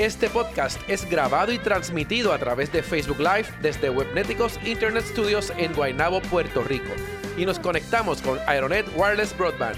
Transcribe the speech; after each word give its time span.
Este 0.00 0.30
podcast 0.30 0.80
es 0.88 1.06
grabado 1.10 1.52
y 1.52 1.58
transmitido 1.58 2.32
a 2.32 2.38
través 2.38 2.72
de 2.72 2.82
Facebook 2.82 3.18
Live 3.18 3.44
desde 3.60 3.90
Webneticos 3.90 4.58
Internet 4.64 5.04
Studios 5.04 5.52
en 5.58 5.74
Guaynabo, 5.74 6.22
Puerto 6.22 6.64
Rico. 6.64 6.88
Y 7.36 7.44
nos 7.44 7.58
conectamos 7.58 8.22
con 8.22 8.38
Aeronet 8.46 8.86
Wireless 8.96 9.36
Broadband. 9.36 9.76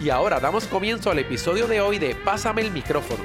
Y 0.00 0.10
ahora 0.10 0.40
damos 0.40 0.66
comienzo 0.66 1.12
al 1.12 1.20
episodio 1.20 1.68
de 1.68 1.80
hoy 1.80 2.00
de 2.00 2.16
Pásame 2.16 2.62
el 2.62 2.72
micrófono. 2.72 3.22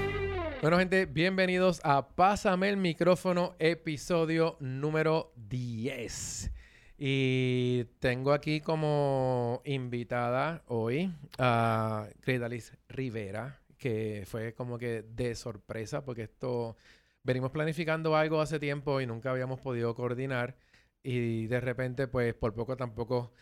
Bueno, 0.61 0.77
gente, 0.77 1.07
bienvenidos 1.07 1.81
a 1.83 2.07
Pásame 2.09 2.69
el 2.69 2.77
micrófono, 2.77 3.55
episodio 3.57 4.57
número 4.59 5.33
10. 5.35 6.51
Y 6.99 7.85
tengo 7.97 8.33
aquí 8.33 8.61
como 8.61 9.63
invitada 9.65 10.61
hoy 10.67 11.11
a 11.39 12.05
Credalis 12.21 12.71
Rivera 12.87 13.62
que 13.83 14.23
fue 14.25 14.53
como 14.53 14.77
que 14.77 15.01
de 15.01 15.35
sorpresa, 15.35 16.05
porque 16.05 16.23
esto 16.23 16.77
venimos 17.21 17.51
planificando 17.51 18.15
algo 18.15 18.39
hace 18.39 18.57
tiempo 18.57 19.01
y 19.01 19.05
nunca 19.05 19.31
habíamos 19.31 19.59
podido 19.59 19.93
coordinar 19.93 20.55
y 21.03 21.47
de 21.47 21.59
repente 21.59 22.07
pues 22.07 22.33
por 22.33 22.53
poco 22.53 22.77
tampoco 22.77 23.33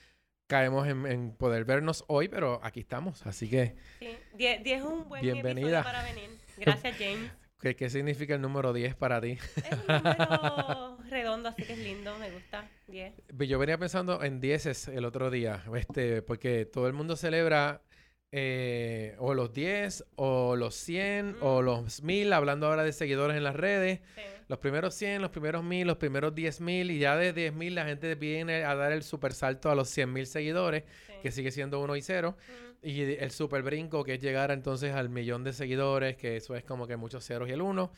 caemos 0.48 0.88
en, 0.88 1.36
poder 1.36 1.64
vernos 1.64 2.04
hoy, 2.08 2.28
pero 2.28 2.60
aquí 2.64 2.80
estamos, 2.80 3.24
así 3.28 3.52
que... 3.52 3.76
Sí, 4.00 4.18
10 4.34 4.62
es 4.66 4.82
un 4.82 5.08
buen 5.08 5.22
bienvenida. 5.22 5.84
para 5.84 6.02
venir. 6.04 6.32
Gracias, 6.58 6.98
James. 6.98 7.32
¿Qué, 7.62 7.76
¿Qué, 7.76 7.92
significa 7.92 8.34
el 8.34 8.42
número 8.42 8.74
10 8.74 8.96
para 8.96 9.22
ti? 9.22 9.38
Es 9.58 9.72
un 9.72 9.86
número 9.86 10.98
redondo, 11.08 11.50
así 11.50 11.62
que 11.62 11.74
es 11.74 11.80
lindo, 11.80 12.18
me 12.18 12.32
gusta. 12.32 12.68
10. 12.88 13.14
Yo 13.48 13.60
venía 13.60 13.78
pensando 13.78 14.24
en 14.24 14.40
10 14.42 14.88
el 14.88 15.06
otro 15.06 15.30
día, 15.30 15.64
este, 15.76 16.24
porque 16.24 16.66
todo 16.66 16.88
el 16.88 16.94
mundo 16.94 17.16
celebra 17.16 17.84
eh, 18.32 19.16
o 19.20 19.34
los 19.34 19.54
10, 19.54 20.06
o 20.16 20.56
los 20.56 20.76
100, 20.76 21.38
o 21.42 21.62
los 21.62 22.02
1000, 22.02 22.34
hablando 22.34 22.68
ahora 22.68 22.84
de 22.84 22.94
seguidores 22.94 23.36
en 23.36 23.44
las 23.44 23.56
redes. 23.56 24.00
Los 24.48 24.60
primeros 24.60 24.96
100, 24.96 25.22
los 25.22 25.32
primeros 25.32 25.64
1000, 25.64 25.88
los 25.88 25.98
primeros 25.98 26.34
10.000, 26.34 26.92
y 26.92 27.00
ya 27.00 27.18
de 27.18 27.34
10.000 27.34 27.74
la 27.74 27.86
gente 27.86 28.16
viene 28.16 28.64
a 28.64 28.76
dar 28.76 28.92
el 28.92 29.04
super 29.04 29.34
salto 29.34 29.70
a 29.70 29.76
los 29.76 29.96
100.000 29.96 30.26
seguidores, 30.26 30.84
que 31.22 31.32
sigue 31.32 31.52
siendo 31.52 31.80
1 31.82 31.96
y 31.96 32.02
0. 32.02 32.38
Y 32.84 33.02
el 33.02 33.32
super 33.32 33.62
brinco, 33.62 34.04
que 34.04 34.16
es 34.16 34.22
llegar 34.22 34.50
entonces 34.52 34.94
al 34.94 35.10
millón 35.10 35.44
de 35.44 35.54
seguidores, 35.54 36.18
que 36.18 36.38
eso 36.38 36.56
es 36.56 36.64
como 36.64 36.88
que 36.88 36.98
muchos 36.98 37.26
ceros 37.26 37.48
y 37.48 37.52
el 37.52 37.62
1. 37.62 37.92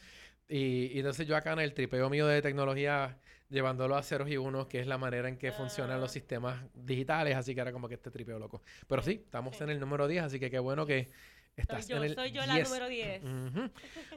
Y, 0.47 0.91
y 0.93 0.99
entonces 0.99 1.27
yo 1.27 1.35
acá 1.35 1.53
en 1.53 1.59
el 1.59 1.73
tripeo 1.73 2.09
mío 2.09 2.27
de 2.27 2.41
tecnología 2.41 3.17
llevándolo 3.53 3.95
a 3.95 4.03
ceros 4.03 4.29
y 4.29 4.37
unos, 4.37 4.67
que 4.67 4.79
es 4.79 4.87
la 4.87 4.97
manera 4.97 5.29
en 5.29 5.37
que 5.37 5.51
funcionan 5.51 6.01
los 6.01 6.09
ah. 6.09 6.13
sistemas 6.13 6.63
digitales, 6.73 7.35
así 7.35 7.53
que 7.53 7.61
era 7.61 7.71
como 7.71 7.87
que 7.87 7.93
este 7.93 8.09
tripeo 8.09 8.39
loco. 8.39 8.63
Pero 8.87 9.01
sí, 9.03 9.21
estamos 9.23 9.59
en 9.61 9.69
el 9.69 9.79
número 9.79 10.07
10, 10.07 10.23
así 10.23 10.39
que 10.39 10.49
qué 10.49 10.59
bueno 10.59 10.85
que 10.85 11.11
Estás 11.55 11.85
soy 11.85 11.91
yo, 11.91 11.97
en 11.97 12.03
el 12.03 12.15
soy 12.15 12.31
yo 12.31 12.45
la 12.47 12.59
número 12.59 12.89
10. 12.89 13.21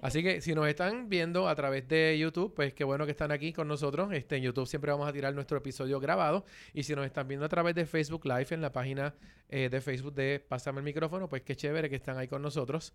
Así 0.00 0.22
que 0.22 0.40
si 0.40 0.54
nos 0.54 0.66
están 0.68 1.10
viendo 1.10 1.48
a 1.48 1.54
través 1.54 1.86
de 1.86 2.16
YouTube, 2.18 2.54
pues 2.54 2.72
qué 2.72 2.82
bueno 2.82 3.04
que 3.04 3.10
están 3.10 3.30
aquí 3.30 3.52
con 3.52 3.68
nosotros. 3.68 4.10
Este, 4.12 4.36
en 4.36 4.42
YouTube 4.42 4.66
siempre 4.66 4.90
vamos 4.90 5.06
a 5.06 5.12
tirar 5.12 5.34
nuestro 5.34 5.58
episodio 5.58 6.00
grabado. 6.00 6.46
Y 6.72 6.84
si 6.84 6.94
nos 6.94 7.04
están 7.04 7.28
viendo 7.28 7.44
a 7.44 7.48
través 7.50 7.74
de 7.74 7.84
Facebook 7.84 8.24
Live 8.24 8.46
en 8.50 8.62
la 8.62 8.72
página 8.72 9.14
eh, 9.50 9.68
de 9.68 9.80
Facebook 9.82 10.14
de 10.14 10.40
Pásame 10.40 10.78
el 10.78 10.84
micrófono, 10.84 11.28
pues 11.28 11.42
qué 11.42 11.54
chévere 11.54 11.90
que 11.90 11.96
están 11.96 12.16
ahí 12.16 12.26
con 12.26 12.40
nosotros. 12.40 12.94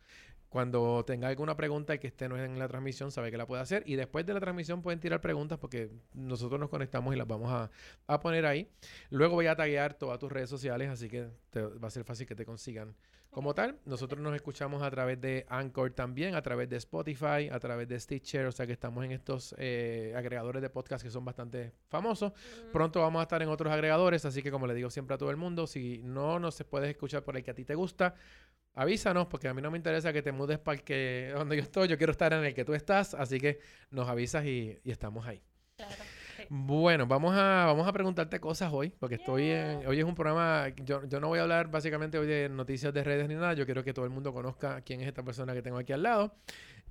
Cuando 0.49 1.05
tenga 1.05 1.27
alguna 1.27 1.55
pregunta 1.55 1.93
y 1.93 1.99
que 1.99 2.07
esté 2.07 2.27
no 2.27 2.43
en 2.43 2.57
la 2.57 2.67
transmisión, 2.67 3.11
sabe 3.11 3.29
que 3.29 3.37
la 3.37 3.45
puede 3.45 3.61
hacer. 3.61 3.83
Y 3.85 3.95
después 3.95 4.25
de 4.25 4.33
la 4.33 4.39
transmisión 4.39 4.81
pueden 4.81 4.99
tirar 4.99 5.21
preguntas 5.21 5.59
porque 5.59 5.91
nosotros 6.13 6.59
nos 6.59 6.69
conectamos 6.69 7.13
y 7.13 7.17
las 7.17 7.27
vamos 7.27 7.51
a, 7.51 7.69
a 8.07 8.19
poner 8.19 8.47
ahí. 8.47 8.67
Luego 9.11 9.35
voy 9.35 9.45
a 9.45 9.55
taguear 9.55 9.93
todas 9.93 10.17
tus 10.17 10.31
redes 10.31 10.49
sociales, 10.49 10.89
así 10.89 11.09
que 11.09 11.27
te, 11.51 11.61
va 11.61 11.87
a 11.87 11.91
ser 11.91 12.03
fácil 12.03 12.25
que 12.25 12.35
te 12.35 12.43
consigan 12.43 12.95
como 13.31 13.55
tal. 13.55 13.79
Nosotros 13.85 14.21
nos 14.21 14.35
escuchamos 14.35 14.83
a 14.83 14.91
través 14.91 15.19
de 15.19 15.45
Anchor 15.49 15.91
también, 15.91 16.35
a 16.35 16.41
través 16.41 16.69
de 16.69 16.77
Spotify, 16.77 17.49
a 17.51 17.59
través 17.59 17.87
de 17.87 17.99
Stitcher, 17.99 18.45
o 18.45 18.51
sea 18.51 18.67
que 18.67 18.73
estamos 18.73 19.03
en 19.05 19.13
estos 19.13 19.55
eh, 19.57 20.13
agregadores 20.15 20.61
de 20.61 20.69
podcast 20.69 21.03
que 21.03 21.09
son 21.09 21.23
bastante 21.23 21.71
famosos. 21.87 22.33
Pronto 22.71 22.99
vamos 22.99 23.21
a 23.21 23.23
estar 23.23 23.41
en 23.41 23.49
otros 23.49 23.71
agregadores, 23.71 24.25
así 24.25 24.43
que 24.43 24.51
como 24.51 24.67
le 24.67 24.73
digo 24.73 24.89
siempre 24.89 25.15
a 25.15 25.17
todo 25.17 25.31
el 25.31 25.37
mundo, 25.37 25.65
si 25.65 26.01
no 26.03 26.39
nos 26.39 26.61
puedes 26.65 26.89
escuchar 26.89 27.23
por 27.23 27.37
el 27.37 27.43
que 27.43 27.51
a 27.51 27.55
ti 27.55 27.63
te 27.63 27.73
gusta, 27.73 28.15
avísanos, 28.73 29.27
porque 29.27 29.47
a 29.47 29.53
mí 29.53 29.61
no 29.61 29.71
me 29.71 29.77
interesa 29.77 30.11
que 30.11 30.21
te 30.21 30.33
mudes 30.33 30.59
para 30.59 30.77
el 30.77 30.83
que 30.83 31.31
donde 31.35 31.55
yo 31.55 31.63
estoy, 31.63 31.87
yo 31.87 31.97
quiero 31.97 32.11
estar 32.11 32.33
en 32.33 32.43
el 32.43 32.53
que 32.53 32.65
tú 32.65 32.73
estás, 32.73 33.13
así 33.13 33.39
que 33.39 33.59
nos 33.89 34.09
avisas 34.09 34.45
y, 34.45 34.77
y 34.83 34.91
estamos 34.91 35.25
ahí. 35.25 35.41
Claro. 35.77 35.93
Bueno, 36.53 37.07
vamos 37.07 37.33
a, 37.33 37.63
vamos 37.65 37.87
a 37.87 37.93
preguntarte 37.93 38.41
cosas 38.41 38.73
hoy, 38.73 38.89
porque 38.89 39.15
estoy 39.15 39.51
en, 39.51 39.87
hoy 39.87 39.99
es 39.99 40.03
un 40.03 40.15
programa, 40.15 40.67
yo, 40.83 41.07
yo 41.07 41.21
no 41.21 41.29
voy 41.29 41.39
a 41.39 41.43
hablar 41.43 41.71
básicamente 41.71 42.17
hoy 42.17 42.27
de 42.27 42.49
noticias 42.49 42.93
de 42.93 43.05
redes 43.05 43.29
ni 43.29 43.35
nada, 43.35 43.53
yo 43.53 43.63
quiero 43.63 43.85
que 43.85 43.93
todo 43.93 44.03
el 44.03 44.11
mundo 44.11 44.33
conozca 44.33 44.81
quién 44.81 44.99
es 44.99 45.07
esta 45.07 45.23
persona 45.23 45.53
que 45.53 45.61
tengo 45.61 45.77
aquí 45.77 45.93
al 45.93 46.03
lado. 46.03 46.35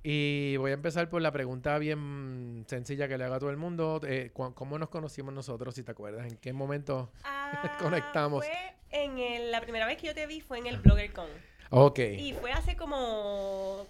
Y 0.01 0.57
voy 0.57 0.71
a 0.71 0.73
empezar 0.73 1.11
por 1.11 1.21
la 1.21 1.31
pregunta 1.31 1.77
bien 1.77 2.65
sencilla 2.67 3.07
que 3.07 3.19
le 3.19 3.25
haga 3.25 3.35
a 3.35 3.39
todo 3.39 3.51
el 3.51 3.57
mundo. 3.57 4.01
Eh, 4.03 4.31
¿Cómo 4.33 4.79
nos 4.79 4.89
conocimos 4.89 5.31
nosotros, 5.31 5.75
si 5.75 5.83
te 5.83 5.91
acuerdas? 5.91 6.25
¿En 6.25 6.37
qué 6.37 6.53
momento 6.53 7.11
ah, 7.23 7.77
conectamos? 7.79 8.43
Fue 8.43 8.73
en 8.89 9.51
la 9.51 9.61
primera 9.61 9.85
vez 9.85 9.99
que 9.99 10.07
yo 10.07 10.15
te 10.15 10.25
vi 10.25 10.41
fue 10.41 10.57
en 10.57 10.65
el 10.65 10.79
BloggerCon. 10.79 11.29
Ok. 11.69 11.99
Y 11.99 12.33
fue 12.33 12.51
hace 12.51 12.75
como, 12.75 13.85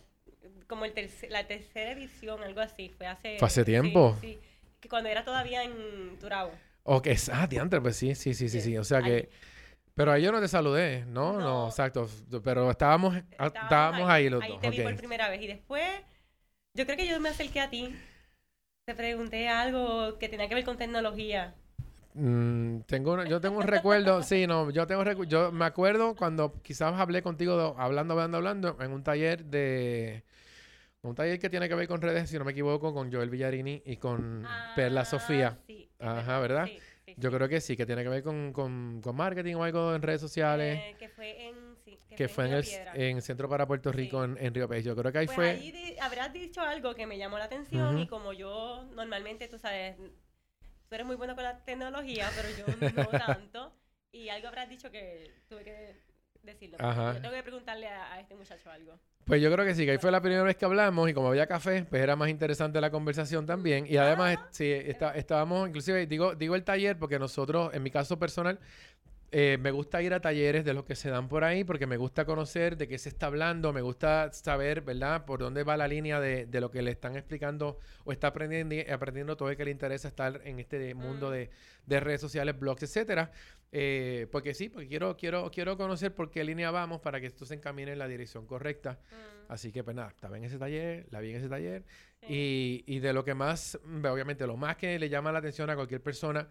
como 0.67 0.83
el 0.83 0.93
la 1.29 1.47
tercera 1.47 1.93
edición, 1.93 2.43
algo 2.43 2.59
así. 2.59 2.89
Fue 2.89 3.07
hace... 3.07 3.39
¿Fue 3.39 3.47
hace 3.47 3.63
tiempo? 3.63 4.17
sí 4.19 4.37
que 4.81 4.89
cuando 4.89 5.07
era 5.07 5.23
todavía 5.23 5.63
en 5.63 6.17
Turabo. 6.19 6.51
Ok, 6.83 7.07
ah, 7.31 7.47
diantre, 7.47 7.79
pues 7.79 7.95
sí, 7.95 8.15
sí, 8.15 8.33
sí, 8.33 8.49
sí, 8.49 8.59
sí. 8.59 8.77
O 8.77 8.83
sea 8.83 9.01
que. 9.01 9.29
Pero 9.93 10.11
ahí 10.11 10.23
yo 10.23 10.31
no 10.31 10.41
te 10.41 10.47
saludé, 10.47 11.05
¿no? 11.05 11.39
No, 11.39 11.67
exacto. 11.67 12.09
Pero 12.43 12.71
estábamos, 12.71 13.15
ah, 13.37 13.47
estábamos, 13.47 14.09
ahí, 14.09 14.29
los 14.29 14.41
dos. 14.41 14.49
Ahí 14.49 14.57
te 14.59 14.69
vi 14.69 14.81
por 14.81 14.95
primera 14.95 15.29
vez. 15.29 15.41
Y 15.41 15.47
después, 15.47 15.87
yo 16.73 16.85
creo 16.85 16.97
que 16.97 17.07
yo 17.07 17.19
me 17.19 17.29
acerqué 17.29 17.61
a 17.61 17.69
ti. 17.69 17.95
Te 18.85 18.95
pregunté 18.95 19.47
algo 19.47 20.17
que 20.17 20.27
tenía 20.27 20.49
que 20.49 20.55
ver 20.55 20.65
con 20.65 20.77
tecnología. 20.77 21.53
Mm, 22.13 22.79
tengo 22.87 23.23
yo 23.23 23.39
tengo 23.39 23.59
un 23.59 23.67
recuerdo, 23.67 24.21
sí, 24.23 24.45
no, 24.47 24.69
yo 24.69 24.85
tengo 24.85 25.23
yo 25.23 25.51
me 25.53 25.63
acuerdo 25.63 26.13
cuando 26.15 26.51
quizás 26.61 26.99
hablé 26.99 27.21
contigo 27.21 27.73
hablando, 27.77 28.15
hablando, 28.15 28.37
hablando 28.37 28.77
en 28.81 28.91
un 28.91 29.01
taller 29.01 29.45
de 29.45 30.23
un 31.03 31.15
taller 31.15 31.39
que 31.39 31.49
tiene 31.49 31.67
que 31.67 31.75
ver 31.75 31.87
con 31.87 32.01
redes, 32.01 32.29
si 32.29 32.37
no 32.37 32.45
me 32.45 32.51
equivoco, 32.51 32.93
con 32.93 33.11
Joel 33.11 33.29
Villarini 33.29 33.81
y 33.85 33.97
con 33.97 34.45
Perla 34.75 35.05
Sofía. 35.05 35.57
Sí, 35.65 35.89
Ajá, 35.99 36.39
¿verdad? 36.39 36.69
Yo 37.17 37.31
creo 37.31 37.49
que 37.49 37.59
sí, 37.59 37.75
que 37.75 37.85
tiene 37.85 38.03
que 38.03 38.09
ver 38.09 38.23
con, 38.23 38.53
con, 38.53 39.01
con 39.01 39.15
marketing 39.15 39.55
o 39.55 39.63
algo 39.63 39.93
en 39.95 40.01
redes 40.01 40.21
sociales. 40.21 40.79
Eh, 40.79 40.95
que 40.97 41.09
fue 41.09 41.47
en, 41.47 41.75
sí, 41.83 41.99
que, 42.15 42.27
fue 42.27 42.45
en, 42.45 42.53
el 42.53 42.65
en 42.93 43.21
Centro 43.21 43.49
para 43.49 43.67
Puerto 43.67 43.91
Rico, 43.91 44.23
en, 44.23 44.37
en, 44.39 44.53
Río 44.53 44.67
Pérez. 44.67 44.85
Yo 44.85 44.95
creo 44.95 45.11
que 45.11 45.17
ahí 45.17 45.25
pues 45.25 45.35
fue... 45.35 45.49
Ahí 45.49 45.97
habrás 45.99 46.31
dicho 46.31 46.61
algo 46.61 46.95
que 46.95 47.07
me 47.07 47.17
llamó 47.17 47.37
la 47.37 47.45
atención 47.45 47.99
y 47.99 48.07
como 48.07 48.33
yo 48.33 48.85
normalmente, 48.95 49.47
tú 49.47 49.57
sabes, 49.57 49.97
tú 49.97 50.95
eres 50.95 51.05
muy 51.05 51.15
bueno 51.15 51.35
con 51.35 51.43
la 51.43 51.63
tecnología, 51.65 52.29
pero 52.35 52.49
yo 52.57 52.65
no 52.95 53.07
tanto. 53.07 53.73
Y 54.11 54.29
algo 54.29 54.47
habrás 54.47 54.69
dicho 54.69 54.91
que 54.91 55.31
tuve 55.49 55.63
que 55.63 56.10
decirlo. 56.43 56.77
Ajá. 56.79 57.13
Yo 57.13 57.21
tengo 57.21 57.35
que 57.35 57.43
preguntarle 57.43 57.87
a 57.87 58.19
este 58.19 58.35
muchacho 58.35 58.69
algo. 58.71 58.99
Pues 59.25 59.41
yo 59.41 59.51
creo 59.51 59.65
que 59.65 59.75
sí, 59.75 59.85
que 59.85 59.91
ahí 59.91 59.97
fue 59.97 60.11
la 60.11 60.21
primera 60.21 60.43
vez 60.43 60.57
que 60.57 60.65
hablamos 60.65 61.09
y 61.09 61.13
como 61.13 61.29
había 61.29 61.47
café, 61.47 61.85
pues 61.89 62.01
era 62.01 62.15
más 62.15 62.29
interesante 62.29 62.81
la 62.81 62.89
conversación 62.89 63.45
también. 63.45 63.85
Y 63.87 63.97
además, 63.97 64.39
sí, 64.49 64.71
estábamos, 64.71 65.69
inclusive 65.69 66.05
digo, 66.07 66.35
digo 66.35 66.55
el 66.55 66.63
taller 66.63 66.97
porque 66.97 67.19
nosotros, 67.19 67.73
en 67.73 67.83
mi 67.83 67.91
caso 67.91 68.17
personal, 68.17 68.59
eh, 69.33 69.57
me 69.61 69.71
gusta 69.71 70.01
ir 70.01 70.13
a 70.13 70.19
talleres 70.19 70.65
de 70.65 70.73
los 70.73 70.83
que 70.83 70.95
se 70.95 71.09
dan 71.09 71.29
por 71.29 71.45
ahí 71.45 71.63
porque 71.63 71.87
me 71.87 71.95
gusta 71.95 72.25
conocer 72.25 72.75
de 72.75 72.89
qué 72.89 72.97
se 72.97 73.07
está 73.07 73.27
hablando, 73.27 73.71
me 73.71 73.79
gusta 73.79 74.33
saber, 74.33 74.81
¿verdad?, 74.81 75.23
por 75.23 75.39
dónde 75.39 75.63
va 75.63 75.77
la 75.77 75.87
línea 75.87 76.19
de, 76.19 76.47
de 76.47 76.59
lo 76.59 76.69
que 76.69 76.81
le 76.81 76.91
están 76.91 77.15
explicando 77.15 77.79
o 78.03 78.11
está 78.11 78.27
aprendiendo, 78.27 78.75
aprendiendo 78.93 79.37
todo 79.37 79.49
el 79.49 79.55
que 79.55 79.63
le 79.63 79.71
interesa 79.71 80.09
estar 80.09 80.41
en 80.43 80.59
este 80.59 80.93
mundo 80.95 81.29
mm. 81.29 81.31
de, 81.31 81.49
de 81.85 81.99
redes 82.01 82.19
sociales, 82.19 82.59
blogs, 82.59 82.83
etcétera. 82.83 83.31
Eh, 83.73 84.27
porque 84.31 84.53
sí, 84.53 84.67
porque 84.69 84.87
quiero, 84.89 85.15
quiero, 85.15 85.49
quiero 85.49 85.77
conocer 85.77 86.13
por 86.13 86.29
qué 86.29 86.43
línea 86.43 86.71
vamos 86.71 86.99
para 86.99 87.21
que 87.21 87.27
esto 87.27 87.45
se 87.45 87.53
encamine 87.53 87.93
en 87.93 87.99
la 87.99 88.07
dirección 88.07 88.45
correcta. 88.45 88.99
Mm. 89.09 89.51
Así 89.51 89.71
que, 89.71 89.83
pues 89.83 89.95
nada, 89.95 90.09
estaba 90.09 90.37
en 90.37 90.43
ese 90.43 90.57
taller, 90.57 91.07
la 91.09 91.19
vi 91.21 91.29
en 91.31 91.37
ese 91.37 91.49
taller. 91.49 91.85
Y, 92.27 92.83
y 92.85 92.99
de 92.99 93.13
lo 93.13 93.23
que 93.23 93.33
más, 93.33 93.79
obviamente, 93.85 94.45
lo 94.45 94.57
más 94.57 94.75
que 94.77 94.99
le 94.99 95.09
llama 95.09 95.31
la 95.31 95.39
atención 95.39 95.69
a 95.69 95.75
cualquier 95.75 96.01
persona 96.01 96.47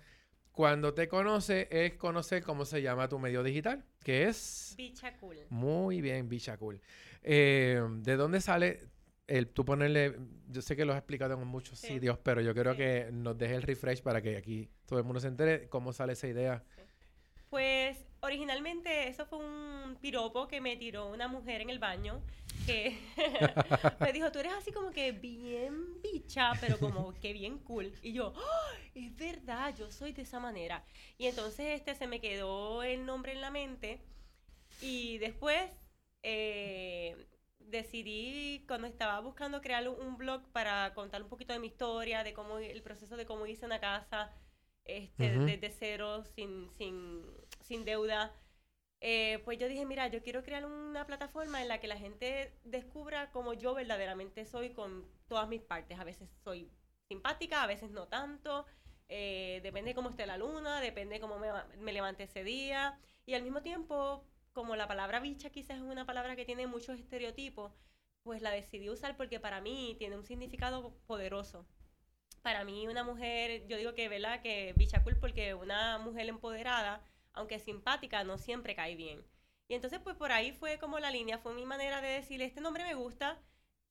cuando 0.53 0.95
te 0.95 1.09
conoce 1.09 1.69
es 1.71 1.95
conocer 1.95 2.43
cómo 2.43 2.65
se 2.65 2.83
llama 2.83 3.09
tu 3.09 3.19
medio 3.19 3.43
digital, 3.43 3.85
que 4.03 4.25
es... 4.25 4.75
Bicha 4.77 5.17
Cool. 5.19 5.37
Muy 5.49 6.01
bien, 6.01 6.29
Bicha 6.29 6.57
Cool. 6.57 6.81
Eh, 7.23 7.81
¿De 7.99 8.17
dónde 8.17 8.41
sale 8.41 8.81
el 9.29 9.47
tú 9.49 9.65
ponerle, 9.65 10.17
yo 10.49 10.61
sé 10.61 10.75
que 10.75 10.85
lo 10.85 10.93
has 10.93 10.99
explicado 10.99 11.41
en 11.41 11.47
muchos 11.47 11.79
Sí. 11.79 11.87
sitios, 11.87 12.19
pero 12.19 12.41
yo 12.41 12.53
quiero 12.53 12.73
Sí. 12.73 12.79
que 12.79 13.11
nos 13.13 13.39
deje 13.39 13.55
el 13.55 13.63
refresh 13.63 14.03
para 14.03 14.21
que 14.21 14.37
aquí 14.37 14.69
todo 14.87 14.99
el 14.99 15.05
mundo 15.05 15.21
se 15.21 15.29
entere 15.29 15.69
cómo 15.69 15.93
sale 15.93 16.15
esa 16.15 16.27
idea. 16.27 16.65
Pues 17.51 17.99
originalmente 18.21 19.09
eso 19.09 19.27
fue 19.27 19.39
un 19.39 19.97
piropo 20.01 20.47
que 20.47 20.61
me 20.61 20.77
tiró 20.77 21.09
una 21.09 21.29
mujer 21.29 21.61
en 21.61 21.71
el 21.71 21.79
baño 21.79 22.23
que 22.65 22.97
me 24.01 24.13
dijo, 24.13 24.31
tú 24.31 24.39
eres 24.39 24.53
así 24.53 24.73
como 24.73 24.91
que 24.91 25.13
bien 25.13 26.01
bicha, 26.03 26.53
pero 26.61 26.79
como 26.79 27.13
que 27.15 27.33
bien 27.33 27.59
cool. 27.59 27.93
Y 28.03 28.13
yo, 28.13 28.33
"Ah, 28.37 28.73
es 28.95 29.17
verdad, 29.17 29.75
yo 29.77 29.91
soy 29.91 30.13
de 30.13 30.23
esa 30.23 30.39
manera. 30.39 30.85
Y 31.19 31.27
entonces 31.27 31.79
este 31.79 31.95
se 31.95 32.07
me 32.07 32.21
quedó 32.21 32.83
el 32.83 33.05
nombre 33.05 33.33
en 33.33 33.41
la 33.41 33.51
mente 33.51 34.01
y 34.81 35.19
después 35.19 35.71
eh, 36.23 37.27
decidí, 37.59 38.65
cuando 38.67 38.87
estaba 38.87 39.21
buscando 39.21 39.61
crear 39.61 39.89
un, 39.89 40.17
blog 40.17 40.43
para 40.53 40.93
contar 40.95 41.23
un 41.23 41.29
poquito 41.29 41.53
de 41.53 41.59
mi 41.59 41.69
historia, 41.69 42.23
de 42.25 42.33
cómo 42.33 42.59
el 42.59 42.83
proceso 42.83 43.17
de 43.17 43.27
cómo 43.27 43.47
hice 43.47 43.67
una 43.67 43.81
casa 43.81 44.33
este, 44.99 45.39
Ujú. 45.39 45.45
desde 45.45 45.71
cero, 45.71 46.25
sin, 46.25 46.71
sin, 46.79 47.25
sin 47.61 47.85
deuda, 47.85 48.35
eh, 49.01 49.41
pues 49.45 49.59
yo 49.59 49.69
dije, 49.69 49.87
mira, 49.87 50.09
yo 50.09 50.23
quiero 50.23 50.43
crear 50.43 50.65
una 50.67 51.07
plataforma 51.07 51.63
en 51.63 51.69
la 51.69 51.81
que 51.81 51.89
la 51.89 51.97
gente 51.99 52.59
descubra 52.65 53.31
cómo 53.33 53.55
yo 53.55 53.75
verdaderamente 53.75 54.45
soy 54.45 54.71
con 54.71 55.07
todas 55.29 55.49
mis 55.49 55.63
partes. 55.63 55.99
A 55.99 56.05
veces 56.05 56.29
soy 56.45 56.71
simpática, 57.09 57.63
a 57.63 57.67
veces 57.67 57.91
no 57.91 58.09
tanto. 58.09 58.67
eh, 59.09 59.61
depende 59.63 59.95
cómo 59.95 60.11
esté 60.11 60.27
la 60.27 60.37
luna, 60.39 60.81
depende 60.81 61.21
cómo 61.21 61.39
me, 61.39 61.49
me 61.79 61.93
levante 61.93 62.25
ese 62.25 62.45
día. 62.45 62.99
Y 63.27 63.35
al 63.35 63.43
mismo 63.43 63.63
tiempo, 63.63 64.25
como 64.53 64.77
la 64.77 64.87
palabra 64.89 65.21
bicha 65.21 65.51
quizás 65.51 65.77
es 65.79 65.83
una 65.83 66.07
palabra 66.07 66.37
que 66.37 66.45
tiene 66.45 66.67
muchos 66.67 66.99
estereotipos, 66.99 67.73
pues 68.23 68.43
la 68.43 68.51
decidí 68.51 68.89
usar 68.91 69.17
porque 69.17 69.41
para 69.41 69.61
mí 69.61 69.97
tiene 69.99 70.17
un 70.17 70.25
significado 70.25 70.95
poderoso. 71.07 71.67
Para 72.43 72.65
mí 72.65 72.87
una 72.89 73.05
mujer, 73.05 73.67
yo 73.69 73.77
digo 73.77 73.95
que, 73.95 74.09
¿verdad? 74.09 74.41
Que 74.43 74.73
bicha 74.77 75.03
cool 75.03 75.17
porque 75.19 75.55
una 75.55 75.99
mujer 75.99 76.29
empoderada, 76.29 77.03
aunque 77.33 77.59
simpática, 77.59 78.25
no 78.25 78.39
siempre 78.39 78.75
cae 78.75 78.97
bien. 78.97 79.25
Y 79.69 79.75
entonces 79.75 80.01
pues 80.03 80.17
por 80.17 80.33
ahí 80.33 80.53
fue 80.53 80.79
como 80.79 80.99
la 80.99 81.11
línea, 81.11 81.39
fue 81.39 81.55
mi 81.55 81.65
manera 81.67 82.01
de 82.01 82.09
decirle, 82.09 82.47
este 82.47 82.61
nombre 82.61 82.85
me 82.85 82.95
gusta, 82.95 83.39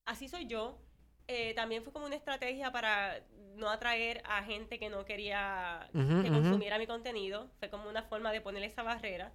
así 0.06 0.28
soy 0.28 0.48
yo. 0.48 0.80
Eh, 1.28 1.54
también 1.54 1.84
fue 1.84 1.94
como 1.94 2.08
una 2.08 2.16
estrategia 2.16 2.72
para 2.72 3.24
no 3.56 3.70
atraer 3.70 4.22
a 4.26 4.44
gente 4.44 4.80
que 4.80 4.90
no 4.90 5.06
quería 5.06 5.88
Ujú, 5.94 6.24
que 6.24 6.30
ujú. 6.30 6.32
consumiera 6.32 6.80
mi 6.80 6.88
contenido. 6.88 7.52
Fue 7.60 7.70
como 7.70 7.88
una 7.90 8.04
forma 8.04 8.32
de 8.32 8.42
ponerle 8.42 8.68
esa 8.68 8.82
barrera. 8.84 9.32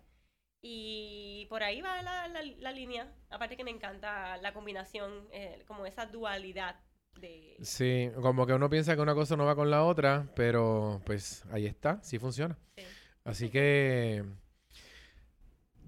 Y 0.62 1.46
por 1.50 1.62
ahí 1.62 1.80
va 1.82 2.02
la, 2.02 2.26
la- 2.28 2.42
la 2.42 2.72
línea. 2.72 3.12
Aparte 3.30 3.56
que 3.56 3.64
me 3.64 3.70
encanta 3.70 4.36
la 4.38 4.52
combinación, 4.54 5.28
eh, 5.32 5.62
como 5.66 5.86
esa 5.86 6.06
dualidad 6.06 6.76
de... 7.20 7.56
Sí, 7.62 8.10
como 8.20 8.46
que 8.46 8.52
uno 8.52 8.68
piensa 8.68 8.94
que 8.94 9.02
una 9.02 9.14
cosa 9.14 9.36
no 9.36 9.44
va 9.44 9.54
con 9.54 9.70
la 9.70 9.84
otra, 9.84 10.26
pero 10.34 11.00
pues 11.04 11.44
ahí 11.50 11.66
está, 11.66 12.02
sí 12.02 12.18
funciona. 12.18 12.58
Sí. 12.76 12.84
Así 13.24 13.50
que 13.50 14.24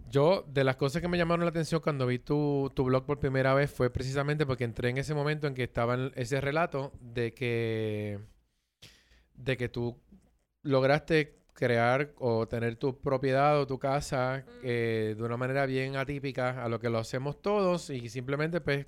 yo, 0.09 0.45
de 0.49 0.65
las 0.65 0.77
cosas 0.77 1.03
que 1.03 1.09
me 1.09 1.19
llamaron 1.19 1.45
la 1.45 1.51
atención 1.51 1.81
cuando 1.81 2.07
vi 2.07 2.19
tu, 2.19 2.71
tu 2.75 2.85
blog 2.85 3.05
por 3.05 3.19
primera 3.19 3.55
vez 3.55 3.71
fue 3.71 3.91
precisamente 3.91 4.47
porque 4.47 4.65
entré 4.65 4.89
en 4.91 4.99
ese 4.99 5.15
momento 5.15 5.47
en 5.47 5.55
que 5.55 5.65
estaba 5.65 5.95
en 5.95 6.13
ese 6.15 6.41
relato 6.41 6.93
de 7.01 7.35
que, 7.35 8.21
de 9.35 9.57
que 9.57 9.69
tú 9.69 10.01
lograste 10.63 11.37
crear 11.53 12.13
o 12.19 12.47
tener 12.47 12.77
tu 12.77 13.01
propiedad 13.01 13.59
o 13.61 13.67
tu 13.67 13.79
casa 13.79 14.45
Mm. 14.47 14.61
eh, 14.63 15.15
de 15.17 15.23
una 15.23 15.37
manera 15.37 15.67
bien 15.67 15.97
atípica 15.97 16.63
a 16.65 16.69
lo 16.69 16.79
que 16.79 16.91
lo 16.91 16.99
hacemos 16.99 17.41
todos 17.43 17.91
y 17.91 18.09
simplemente 18.09 18.61
pues 18.61 18.87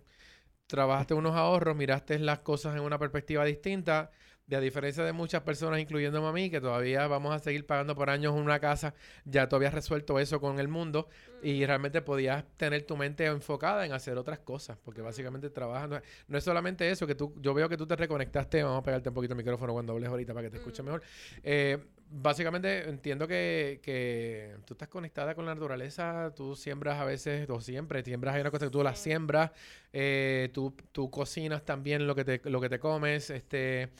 trabajaste 0.68 1.14
unos 1.14 1.34
ahorros, 1.34 1.74
miraste 1.74 2.18
las 2.20 2.40
cosas 2.40 2.76
en 2.76 2.82
una 2.82 2.98
perspectiva 2.98 3.44
distinta, 3.44 4.10
de 4.46 4.56
a 4.56 4.60
diferencia 4.60 5.04
de 5.04 5.12
muchas 5.12 5.42
personas, 5.42 5.78
incluyéndome 5.78 6.26
a 6.26 6.32
mí, 6.32 6.48
que 6.50 6.60
todavía 6.60 7.06
vamos 7.06 7.34
a 7.34 7.38
seguir 7.38 7.66
pagando 7.66 7.94
por 7.94 8.08
años 8.08 8.34
una 8.34 8.58
casa, 8.60 8.94
ya 9.24 9.48
tú 9.48 9.56
habías 9.56 9.74
resuelto 9.74 10.18
eso 10.18 10.40
con 10.40 10.58
el 10.58 10.68
mundo 10.68 11.08
y 11.43 11.64
realmente 11.64 12.02
podías 12.02 12.44
tener 12.56 12.82
tu 12.82 12.96
mente 12.96 13.25
enfocada 13.26 13.87
en 13.87 13.93
hacer 13.93 14.19
otras 14.19 14.40
cosas, 14.40 14.76
porque 14.85 15.00
básicamente 15.00 15.50
trabajas, 15.50 15.88
no, 15.88 15.96
es- 15.96 16.02
no 16.26 16.38
es 16.38 16.44
solamente 16.44 16.90
eso, 16.90 17.06
que 17.06 17.14
tú, 17.14 17.35
yo 17.40 17.55
veo 17.55 17.69
que 17.69 17.76
tú 17.76 17.87
te 17.87 17.94
reconectaste, 17.96 18.62
vamos 18.62 18.81
a 18.81 18.82
pegarte 18.82 19.08
un 19.11 19.14
poquito 19.14 19.35
el 19.35 19.38
micrófono 19.38 19.73
cuando 19.73 19.93
hables 19.93 20.08
ahorita 20.08 20.35
para 20.35 20.46
que 20.46 20.50
te 20.50 20.56
escuches 20.58 20.81
Mm. 20.82 20.87
mejor. 20.87 21.02
Eh, 21.43 21.79
básicamente 22.11 22.88
entiendo 22.88 23.29
que, 23.29 23.81
que 23.82 24.56
tú 24.64 24.75
estás 24.75 24.88
conectada 24.88 25.35
con 25.35 25.44
la 25.46 25.55
naturaleza, 25.55 26.32
tú 26.35 26.56
siembras 26.56 26.99
a 27.00 27.05
veces, 27.05 27.49
o 27.50 27.61
siempre 27.61 28.02
siembras, 28.02 28.35
hay 28.35 28.40
una 28.40 28.50
cosa 28.50 28.67
que 28.67 28.70
tú 28.73 28.82
las 28.82 28.99
Sí. 28.99 29.05
siembras, 29.11 29.50
eh, 29.93 30.50
tú, 30.52 30.75
tú 30.93 31.11
cocinas 31.11 31.64
también 31.64 32.06
lo 32.06 32.14
que 32.14 32.25
te, 32.25 32.40
lo 32.50 32.61
que 32.61 32.69
te 32.69 32.79
comes, 32.79 33.31
este, 33.31 33.90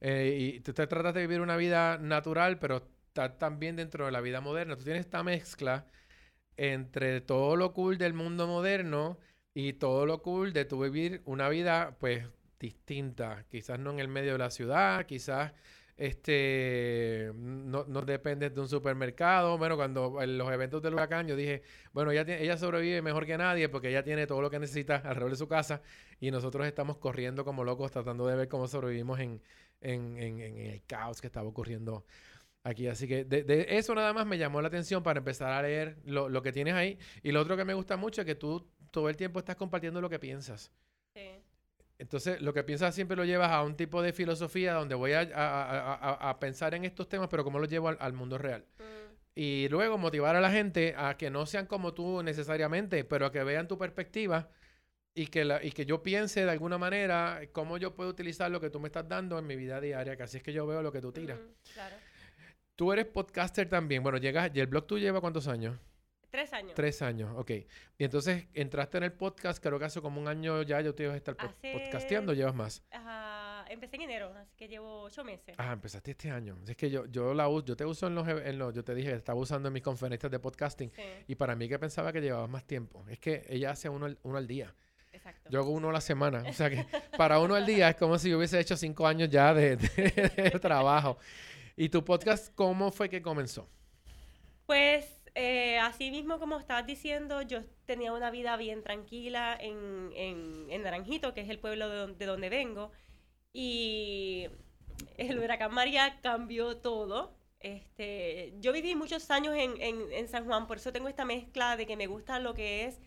eh, 0.00 0.36
y 0.56 0.60
tú 0.60 0.72
te 0.72 0.86
tratas 0.86 1.14
de 1.14 1.22
vivir 1.22 1.40
una 1.40 1.56
vida 1.56 1.98
natural, 1.98 2.58
pero 2.58 2.82
estás 3.08 3.38
también 3.38 3.76
dentro 3.76 4.06
de 4.06 4.12
la 4.12 4.20
vida 4.20 4.40
moderna. 4.40 4.76
Tú 4.76 4.84
tienes 4.84 5.00
esta 5.04 5.22
mezcla 5.22 5.86
entre 6.56 7.20
todo 7.20 7.56
lo 7.56 7.72
cool 7.72 7.98
del 7.98 8.14
mundo 8.14 8.46
moderno 8.46 9.18
y 9.54 9.74
todo 9.74 10.06
lo 10.06 10.22
cool 10.22 10.52
de 10.52 10.64
tu 10.64 10.80
vivir 10.82 11.22
una 11.24 11.48
vida, 11.48 11.96
pues, 12.00 12.26
distinta. 12.58 13.44
Quizás 13.50 13.78
no 13.78 13.90
en 13.92 14.00
el 14.00 14.08
medio 14.08 14.32
de 14.32 14.38
la 14.38 14.50
ciudad, 14.50 15.06
quizás 15.06 15.52
este 15.96 17.30
no, 17.34 17.84
no 17.86 18.02
dependes 18.02 18.54
de 18.54 18.60
un 18.60 18.68
supermercado. 18.68 19.56
Bueno, 19.58 19.76
cuando 19.76 20.20
en 20.22 20.36
los 20.38 20.50
eventos 20.52 20.82
del 20.82 20.94
huracán 20.94 21.26
yo 21.28 21.36
dije, 21.36 21.62
bueno, 21.92 22.10
ella, 22.10 22.22
ella 22.36 22.56
sobrevive 22.56 23.00
mejor 23.02 23.26
que 23.26 23.38
nadie 23.38 23.68
porque 23.68 23.88
ella 23.90 24.02
tiene 24.02 24.26
todo 24.26 24.40
lo 24.42 24.50
que 24.50 24.58
necesita 24.58 24.96
alrededor 24.96 25.30
de 25.30 25.36
su 25.36 25.48
casa 25.48 25.82
y 26.20 26.30
nosotros 26.30 26.66
estamos 26.66 26.96
corriendo 26.98 27.44
como 27.44 27.64
locos 27.64 27.90
tratando 27.92 28.26
de 28.26 28.36
ver 28.36 28.48
cómo 28.48 28.66
sobrevivimos 28.66 29.20
en, 29.20 29.40
en, 29.80 30.16
en- 30.18 30.40
en 30.40 30.56
el 30.58 30.82
caos 30.86 31.20
que 31.20 31.26
estaba 31.28 31.48
ocurriendo 31.48 32.04
aquí. 32.64 32.88
Así 32.88 33.06
que 33.06 33.24
de, 33.24 33.44
de 33.44 33.66
eso 33.78 33.94
nada 33.94 34.12
más 34.12 34.26
me 34.26 34.36
llamó 34.38 34.60
la 34.60 34.68
atención 34.68 35.02
para 35.02 35.18
empezar 35.18 35.52
a 35.52 35.62
leer 35.62 35.96
lo, 36.04 36.28
lo 36.28 36.42
que 36.42 36.50
tienes 36.52 36.74
ahí. 36.74 36.98
Y 37.22 37.30
lo 37.30 37.40
otro 37.40 37.56
que 37.56 37.64
me 37.64 37.74
gusta 37.74 37.96
mucho 37.96 38.22
es 38.22 38.26
que 38.26 38.34
tú 38.34 38.66
todo 38.90 39.08
el 39.08 39.16
tiempo 39.16 39.38
estás 39.38 39.54
compartiendo 39.56 40.00
lo 40.00 40.10
que 40.10 40.18
piensas. 40.18 40.72
Sí. 41.14 41.30
Entonces, 41.98 42.40
lo 42.42 42.52
que 42.52 42.64
piensas 42.64 42.94
siempre 42.94 43.16
lo 43.16 43.24
llevas 43.24 43.50
a 43.52 43.62
un 43.62 43.76
tipo 43.76 44.02
de 44.02 44.12
filosofía 44.12 44.72
donde 44.74 44.94
voy 44.96 45.12
a, 45.12 45.20
a- 45.20 45.94
a- 45.94 46.30
a- 46.30 46.40
pensar 46.40 46.74
en 46.74 46.84
estos 46.84 47.08
temas, 47.08 47.28
pero 47.28 47.44
cómo 47.44 47.58
los 47.60 47.68
llevo 47.68 47.88
al, 47.88 47.96
al 48.00 48.12
mundo 48.12 48.36
real. 48.36 48.64
Mm, 48.78 49.14
Y 49.36 49.68
luego 49.68 49.96
motivar 49.96 50.34
a 50.36 50.40
la 50.40 50.50
gente 50.50 50.94
a 50.96 51.16
que 51.16 51.30
no 51.30 51.46
sean 51.46 51.66
como 51.66 51.94
tú 51.94 52.22
necesariamente, 52.22 53.04
pero 53.04 53.26
a 53.26 53.32
que 53.32 53.42
vean 53.44 53.68
tu 53.68 53.78
perspectiva 53.78 54.48
y 55.14 55.28
que, 55.28 55.44
la, 55.44 55.64
y 55.64 55.70
que 55.70 55.86
yo 55.86 56.02
piense 56.02 56.44
de 56.44 56.50
alguna 56.50 56.78
manera 56.78 57.40
cómo 57.52 57.78
yo 57.78 57.94
puedo 57.94 58.10
utilizar 58.10 58.50
lo 58.50 58.60
que 58.60 58.70
tú 58.70 58.80
me 58.80 58.88
estás 58.88 59.08
dando 59.08 59.38
en 59.38 59.46
mi 59.46 59.54
vida 59.54 59.80
diaria, 59.80 60.16
que 60.16 60.22
así 60.24 60.38
es 60.38 60.42
que 60.42 60.52
yo 60.52 60.66
veo 60.66 60.82
lo 60.82 60.90
que 60.90 61.00
tú 61.00 61.12
tiras. 61.12 61.38
mm, 61.38 61.72
claro. 61.74 61.96
Tú 62.76 62.92
eres 62.92 63.06
podcaster 63.06 63.68
también. 63.68 64.02
Bueno, 64.02 64.18
llegas, 64.18 64.50
¿y 64.54 64.60
el 64.60 64.66
blog 64.66 64.86
tú 64.86 64.98
lleva 64.98 65.20
cuántos 65.20 65.46
años? 65.48 65.78
Tres 66.30 66.52
años. 66.52 66.72
Tres 66.74 67.00
años, 67.02 67.30
ok. 67.36 67.50
Y 67.96 68.04
entonces 68.04 68.48
entraste 68.54 68.98
en 68.98 69.04
el 69.04 69.12
podcast, 69.12 69.62
creo 69.62 69.78
que 69.78 69.84
hace 69.84 70.00
como 70.00 70.20
un 70.20 70.26
año 70.26 70.62
ya 70.62 70.80
yo 70.80 70.92
te 70.92 71.04
ibas 71.04 71.14
a 71.14 71.16
estar 71.18 71.36
Hace- 71.38 71.72
podcasteando, 71.72 72.32
¿llevas 72.32 72.56
más? 72.56 72.82
Ajá, 72.90 73.64
empecé 73.70 73.94
en 73.94 74.02
enero, 74.02 74.32
así 74.36 74.52
que 74.56 74.66
llevo 74.66 75.02
ocho 75.02 75.22
meses. 75.22 75.54
Ah, 75.58 75.72
empezaste 75.72 76.10
este 76.10 76.32
año. 76.32 76.58
Es 76.66 76.76
que 76.76 76.90
yo, 76.90 77.06
yo 77.06 77.34
la 77.34 77.46
uso, 77.46 77.64
yo 77.66 77.76
te 77.76 77.84
uso 77.84 78.08
en 78.08 78.16
los, 78.16 78.26
en 78.26 78.58
los, 78.58 78.74
yo 78.74 78.82
te 78.82 78.96
dije 78.96 79.12
estaba 79.12 79.38
usando 79.38 79.68
en 79.68 79.74
mis 79.74 79.84
conferencias 79.84 80.32
de 80.32 80.40
podcasting. 80.40 80.90
Sí, 80.96 81.02
Y 81.28 81.36
para 81.36 81.54
mí 81.54 81.68
que 81.68 81.78
pensaba 81.78 82.12
que 82.12 82.20
llevabas 82.20 82.50
más 82.50 82.64
tiempo. 82.66 83.04
Es 83.08 83.20
que 83.20 83.44
ella 83.48 83.70
hace 83.70 83.88
uno 83.88 84.06
al, 84.06 84.18
uno 84.24 84.36
al 84.36 84.48
día. 84.48 84.74
exacto. 85.12 85.48
Yo 85.50 85.60
hago 85.60 85.70
uno 85.70 85.90
a 85.90 85.92
la 85.92 86.00
semana. 86.00 86.42
O 86.48 86.52
sea 86.52 86.68
que 86.68 86.84
para 87.16 87.38
uno 87.38 87.54
al 87.54 87.64
día 87.64 87.90
es 87.90 87.94
como 87.94 88.18
si 88.18 88.30
yo 88.30 88.38
hubiese 88.38 88.58
hecho 88.58 88.76
cinco 88.76 89.06
años 89.06 89.28
ya 89.30 89.54
de, 89.54 89.76
de- 89.76 90.50
de 90.50 90.58
trabajo. 90.58 91.16
¿Y 91.76 91.88
tu 91.88 92.04
podcast 92.04 92.54
cómo 92.54 92.90
fue 92.92 93.08
que 93.08 93.20
comenzó? 93.22 93.68
Pues 94.66 95.06
eh, 95.34 95.78
así 95.78 96.10
mismo 96.10 96.38
como 96.38 96.58
estabas 96.58 96.86
diciendo, 96.86 97.42
yo 97.42 97.64
tenía 97.84 98.12
una 98.12 98.30
vida 98.30 98.56
bien 98.56 98.82
tranquila 98.82 99.56
en, 99.60 100.12
en, 100.14 100.70
en 100.70 100.82
Naranjito, 100.82 101.34
que 101.34 101.40
es 101.40 101.48
el 101.50 101.58
pueblo 101.58 101.88
de, 101.88 102.14
de 102.14 102.26
donde 102.26 102.48
vengo, 102.48 102.92
y 103.52 104.46
el 105.16 105.38
huracán 105.38 105.74
María 105.74 106.20
cambió 106.22 106.76
todo. 106.76 107.34
Este, 107.60 108.54
yo 108.60 108.72
viví 108.72 108.94
muchos 108.94 109.30
años 109.30 109.54
en, 109.56 109.80
en, 109.80 110.12
en 110.12 110.28
San 110.28 110.44
Juan, 110.44 110.66
por 110.66 110.76
eso 110.76 110.92
tengo 110.92 111.08
esta 111.08 111.24
mezcla 111.24 111.76
de 111.76 111.86
que 111.86 111.96
me 111.96 112.06
gusta 112.06 112.38
lo 112.38 112.54
que 112.54 112.84
es 112.84 113.00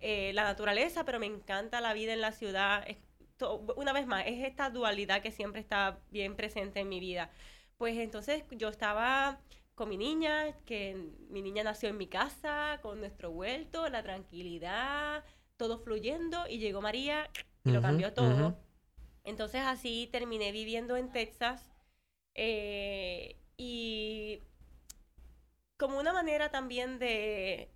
eh, 0.00 0.32
la 0.34 0.44
naturaleza, 0.44 1.04
pero 1.04 1.18
me 1.18 1.26
encanta 1.26 1.80
la 1.80 1.92
vida 1.94 2.12
en 2.12 2.20
la 2.20 2.32
ciudad. 2.32 2.84
Es 2.86 2.98
to- 3.36 3.64
una 3.76 3.92
vez 3.92 4.06
más, 4.06 4.24
es 4.26 4.44
esta 4.44 4.70
dualidad 4.70 5.22
que 5.22 5.30
siempre 5.30 5.60
está 5.60 5.98
bien 6.10 6.36
presente 6.36 6.80
en 6.80 6.88
mi 6.88 7.00
vida. 7.00 7.30
Pues 7.82 7.98
entonces 7.98 8.44
yo 8.52 8.68
estaba 8.68 9.40
con 9.74 9.88
mi 9.88 9.96
niña, 9.96 10.56
que 10.66 10.94
mi 11.30 11.42
niña 11.42 11.64
nació 11.64 11.88
en 11.88 11.96
mi 11.98 12.06
casa, 12.06 12.78
con 12.80 13.00
nuestro 13.00 13.30
huerto, 13.30 13.88
la 13.88 14.04
tranquilidad, 14.04 15.24
todo 15.56 15.80
fluyendo, 15.80 16.46
y 16.48 16.58
llegó 16.58 16.80
María 16.80 17.28
y 17.66 17.72
lo 17.72 17.80
cambió 17.80 18.12
todo. 18.14 18.54
Entonces 19.24 19.62
así 19.64 20.08
terminé 20.12 20.52
viviendo 20.52 20.96
en 20.96 21.10
Texas 21.12 21.68
eh, 22.34 23.36
y 23.56 24.42
como 25.76 25.98
una 25.98 26.12
manera 26.12 26.50
también 26.50 26.98
de 26.98 27.70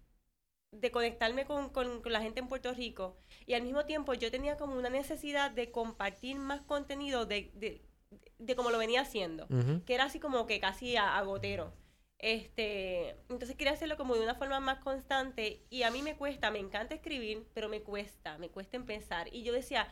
de 0.73 0.91
conectarme 0.93 1.47
con, 1.47 1.71
con- 1.71 2.03
con 2.03 2.13
la 2.13 2.21
gente 2.23 2.41
en 2.41 2.49
Puerto 2.49 2.75
Rico 2.75 3.17
y 3.47 3.55
al 3.55 3.63
mismo 3.63 3.87
tiempo 3.87 4.15
yo 4.15 4.31
tenía 4.31 4.59
como 4.59 4.77
una 4.77 4.91
necesidad 4.91 5.51
de 5.53 5.73
compartir 5.73 6.37
más 6.39 6.63
contenido 6.63 7.27
de, 7.27 7.53
de, 7.55 7.86
de 8.39 8.55
como 8.57 8.71
lo 8.71 8.79
venía 8.79 9.01
haciendo, 9.01 9.47
que 9.85 9.95
era 9.95 10.05
así 10.05 10.21
como 10.21 10.47
que 10.47 10.61
casi 10.61 10.97
a- 10.97 11.17
agotero. 11.17 11.73
Este, 12.19 13.11
entonces 13.29 13.57
quería 13.57 13.73
hacerlo 13.75 13.97
como 13.97 14.15
de 14.15 14.23
una 14.23 14.35
forma 14.35 14.59
más 14.61 14.79
constante 14.79 15.67
y 15.69 15.83
a 15.83 15.91
mí 15.91 16.01
me 16.03 16.17
cuesta, 16.17 16.51
me 16.51 16.59
encanta 16.59 16.95
escribir, 16.95 17.47
pero 17.55 17.69
me 17.69 17.83
cuesta, 17.83 18.39
me 18.39 18.49
cuesta 18.49 18.77
empezar. 18.77 19.29
Y 19.35 19.43
yo 19.43 19.53
decía, 19.53 19.89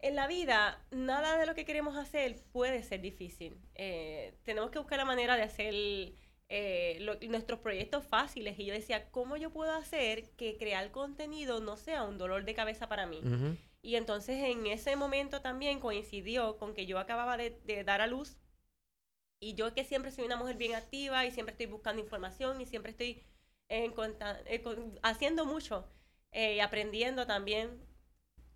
en 0.00 0.14
la 0.16 0.26
vida, 0.26 0.84
nada 0.90 1.38
de 1.38 1.46
lo 1.46 1.54
que 1.54 1.64
queremos 1.64 1.96
hacer 1.96 2.36
puede 2.52 2.82
ser 2.82 3.00
difícil. 3.00 3.58
Eh, 3.74 4.34
tenemos 4.42 4.70
que 4.70 4.78
buscar 4.78 4.98
la 4.98 5.04
manera 5.04 5.36
de 5.36 5.42
hacer 5.42 5.74
eh, 6.48 6.98
lo- 7.00 7.16
nuestros 7.28 7.60
proyectos 7.60 8.04
fáciles. 8.04 8.58
Y 8.58 8.66
yo 8.66 8.72
decía, 8.74 9.10
¿cómo 9.10 9.36
yo 9.36 9.50
puedo 9.50 9.72
hacer 9.72 10.30
que 10.36 10.56
crear 10.58 10.90
contenido 10.90 11.60
no 11.60 11.76
sea 11.76 12.04
un 12.04 12.18
dolor 12.18 12.44
de 12.44 12.54
cabeza 12.54 12.88
para 12.88 13.06
mí? 13.06 13.20
Y 13.86 13.96
entonces 13.96 14.36
en 14.44 14.66
ese 14.66 14.96
momento 14.96 15.40
también 15.40 15.80
coincidió 15.80 16.58
con 16.58 16.74
que 16.74 16.86
yo 16.86 16.98
acababa 16.98 17.36
de, 17.38 17.50
de 17.64 17.84
dar 17.84 18.02
a 18.02 18.06
luz 18.06 18.36
y 19.40 19.54
yo 19.54 19.74
que 19.74 19.84
siempre 19.84 20.10
soy 20.10 20.24
una 20.24 20.36
mujer 20.36 20.56
bien 20.56 20.74
activa 20.74 21.24
y 21.26 21.30
siempre 21.30 21.52
estoy 21.52 21.66
buscando 21.66 22.02
información 22.02 22.60
y 22.60 22.66
siempre 22.66 22.92
estoy 22.92 23.22
en 23.68 23.92
conta- 23.92 24.40
eh, 24.46 24.62
con- 24.62 24.98
haciendo 25.02 25.44
mucho 25.46 25.86
eh, 26.32 26.60
aprendiendo 26.62 27.26
también. 27.26 27.80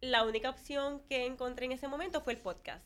La 0.00 0.24
única 0.24 0.50
opción 0.50 1.02
que 1.08 1.26
encontré 1.26 1.66
en 1.66 1.72
ese 1.72 1.88
momento 1.88 2.22
fue 2.22 2.34
el 2.34 2.40
podcast, 2.40 2.84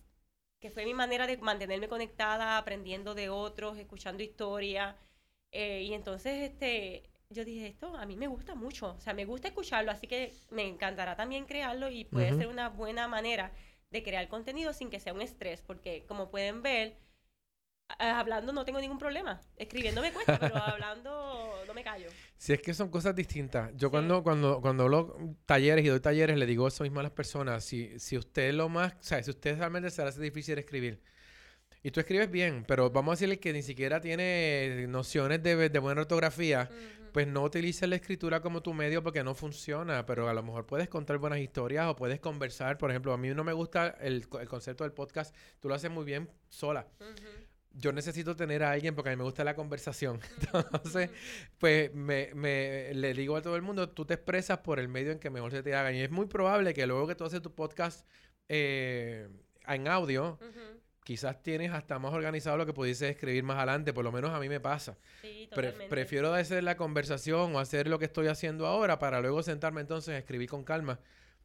que 0.61 0.71
fue 0.71 0.85
mi 0.87 0.95
manera 0.95 1.27
de 1.27 1.37
mantenerme 1.39 1.89
conectada, 1.89 2.59
aprendiendo 2.59 3.15
de 3.15 3.29
otros, 3.31 3.79
escuchando 3.79 4.23
historias. 4.23 4.97
eh, 5.53 5.83
y 5.85 5.95
entonces 5.95 6.51
este, 6.51 7.11
yo 7.35 7.45
dije, 7.45 7.67
esto 7.67 7.95
a 7.97 8.07
mí 8.07 8.17
me 8.17 8.27
gusta 8.29 8.55
mucho, 8.55 8.95
o 8.97 9.01
sea, 9.01 9.13
me 9.13 9.25
gusta 9.25 9.49
escucharlo, 9.49 9.91
así 9.91 10.07
que 10.07 10.33
me 10.51 10.67
encantará 10.67 11.17
también 11.17 11.45
crearlo 11.45 11.91
y 11.91 12.05
puede 12.05 12.33
ser 12.35 12.47
una 12.47 12.69
buena 12.69 13.09
manera 13.09 13.53
de 13.91 14.03
crear 14.03 14.29
contenido 14.29 14.73
sin 14.73 14.91
que 14.91 15.01
sea 15.01 15.13
un 15.13 15.21
estrés, 15.23 15.61
porque 15.63 16.05
como 16.07 16.31
pueden 16.31 16.63
ver, 16.63 16.97
hablando 17.99 18.53
no 18.53 18.65
tengo 18.65 18.81
ningún 18.81 18.99
problema, 18.99 19.41
escribiendo 19.57 20.01
me 20.01 20.13
cuesta, 20.13 20.39
pero 20.39 20.57
hablando 20.57 21.53
no 21.67 21.75
me 21.75 21.85
callo. 21.85 22.09
Si 22.37 22.53
es 22.53 22.61
que 22.61 22.75
son 22.75 22.89
cosas 22.89 23.15
distintas. 23.15 23.71
Yo 23.77 23.89
Sí. 23.89 23.93
cuando, 23.93 24.23
cuando, 24.23 24.61
cuando 24.61 24.85
hablo 24.85 25.37
talleres 25.47 25.85
y 25.85 25.89
doy 25.89 26.01
talleres, 26.01 26.37
le 26.37 26.47
digo 26.47 26.67
eso 26.67 26.83
mismo 26.83 27.01
a 27.01 27.03
las 27.03 27.13
personas. 27.13 27.65
Si, 27.65 27.99
si 27.99 28.17
usted 28.17 28.53
lo 28.55 28.69
más, 28.69 28.95
o 28.95 29.03
sea, 29.03 29.23
si 29.23 29.31
usted 29.31 29.59
realmente 29.59 29.91
se 29.91 30.03
le 30.03 30.09
hace 30.09 30.21
difícil 30.21 30.59
escribir, 30.59 31.01
y 31.83 31.91
tú 31.91 32.01
escribes 32.01 32.31
bien, 32.31 32.65
pero 32.67 32.91
vamos 32.91 33.13
a 33.13 33.15
decirle 33.15 33.39
que 33.39 33.53
ni 33.53 33.63
siquiera 33.63 34.01
tiene 34.01 34.87
nociones 34.89 35.43
de, 35.43 35.69
de 35.69 35.79
buena 35.79 36.01
ortografía. 36.01 36.71
Pues 37.15 37.29
no 37.29 37.45
utilices 37.45 37.89
la 37.89 37.95
escritura 37.95 38.41
como 38.41 38.61
tu 38.61 38.75
medio 38.75 39.01
porque 39.01 39.23
no 39.23 39.37
funciona, 39.37 40.05
pero 40.05 40.29
a 40.29 40.35
lo 40.35 40.43
mejor 40.43 40.67
puedes 40.67 40.89
contar 40.89 41.19
buenas 41.19 41.39
historias 41.39 41.87
o 41.87 41.95
puedes 41.95 42.19
conversar. 42.19 42.77
Por 42.77 42.91
ejemplo, 42.91 43.13
a 43.13 43.17
mí 43.17 43.29
no 43.29 43.45
me 43.45 43.53
gusta 43.53 43.97
el, 44.01 44.27
el 44.41 44.49
concepto 44.49 44.83
del 44.83 44.93
podcast, 44.93 45.33
tú 45.61 45.69
lo 45.69 45.77
haces 45.77 45.93
muy 45.93 46.05
bien 46.05 46.29
sola. 46.49 46.89
Yo 47.77 47.93
necesito 47.93 48.35
tener 48.35 48.65
a 48.65 48.73
alguien 48.73 48.97
porque 48.97 49.11
a 49.11 49.13
mí 49.13 49.17
me 49.17 49.23
gusta 49.23 49.45
la 49.45 49.55
conversación. 49.55 50.19
Entonces, 50.53 51.11
pues 51.59 51.95
me, 51.95 52.31
me- 52.35 52.93
le 52.95 53.15
digo 53.15 53.37
a 53.37 53.43
todo 53.43 53.55
el 53.55 53.63
mundo, 53.63 53.89
tú 53.91 54.05
te 54.05 54.15
expresas 54.15 54.59
por 54.59 54.81
el 54.81 54.89
medio 54.89 55.13
en 55.13 55.21
que 55.21 55.31
mejor 55.31 55.53
se 55.53 55.63
te 55.63 55.73
haga. 55.77 55.93
Y 55.93 56.01
es 56.01 56.11
muy 56.11 56.27
probable 56.27 56.75
que 56.75 56.85
luego 56.87 57.07
que 57.07 57.15
tú 57.15 57.25
haces 57.25 57.41
tu 57.43 57.55
podcast 57.55 58.05
eh, 58.49 59.29
en 59.69 59.87
audio. 59.89 60.37
Quizás 61.05 61.43
tienes 61.43 61.71
hasta 61.71 61.99
más 62.01 62.13
organizado 62.13 62.57
lo 62.57 62.67
que 62.67 62.73
pudieses 62.73 63.11
escribir 63.11 63.45
más 63.45 63.57
adelante. 63.59 63.93
Por 63.93 64.03
lo 64.05 64.11
menos 64.11 64.31
a 64.33 64.41
mí 64.41 64.49
me 64.49 64.59
pasa. 64.59 64.97
Sí, 65.23 65.49
Pre- 65.55 65.73
prefiero 65.89 66.35
hacer 66.35 66.65
la 66.65 66.77
conversación 66.77 67.55
o 67.55 67.59
hacer 67.61 67.87
lo 67.87 67.99
que 67.99 68.07
estoy 68.07 68.27
haciendo 68.27 68.67
ahora 68.67 68.99
para 68.99 69.21
luego 69.21 69.43
sentarme 69.43 69.83
entonces 69.83 70.15
a 70.15 70.19
escribir 70.19 70.49
con 70.49 70.65
calma. 70.65 70.99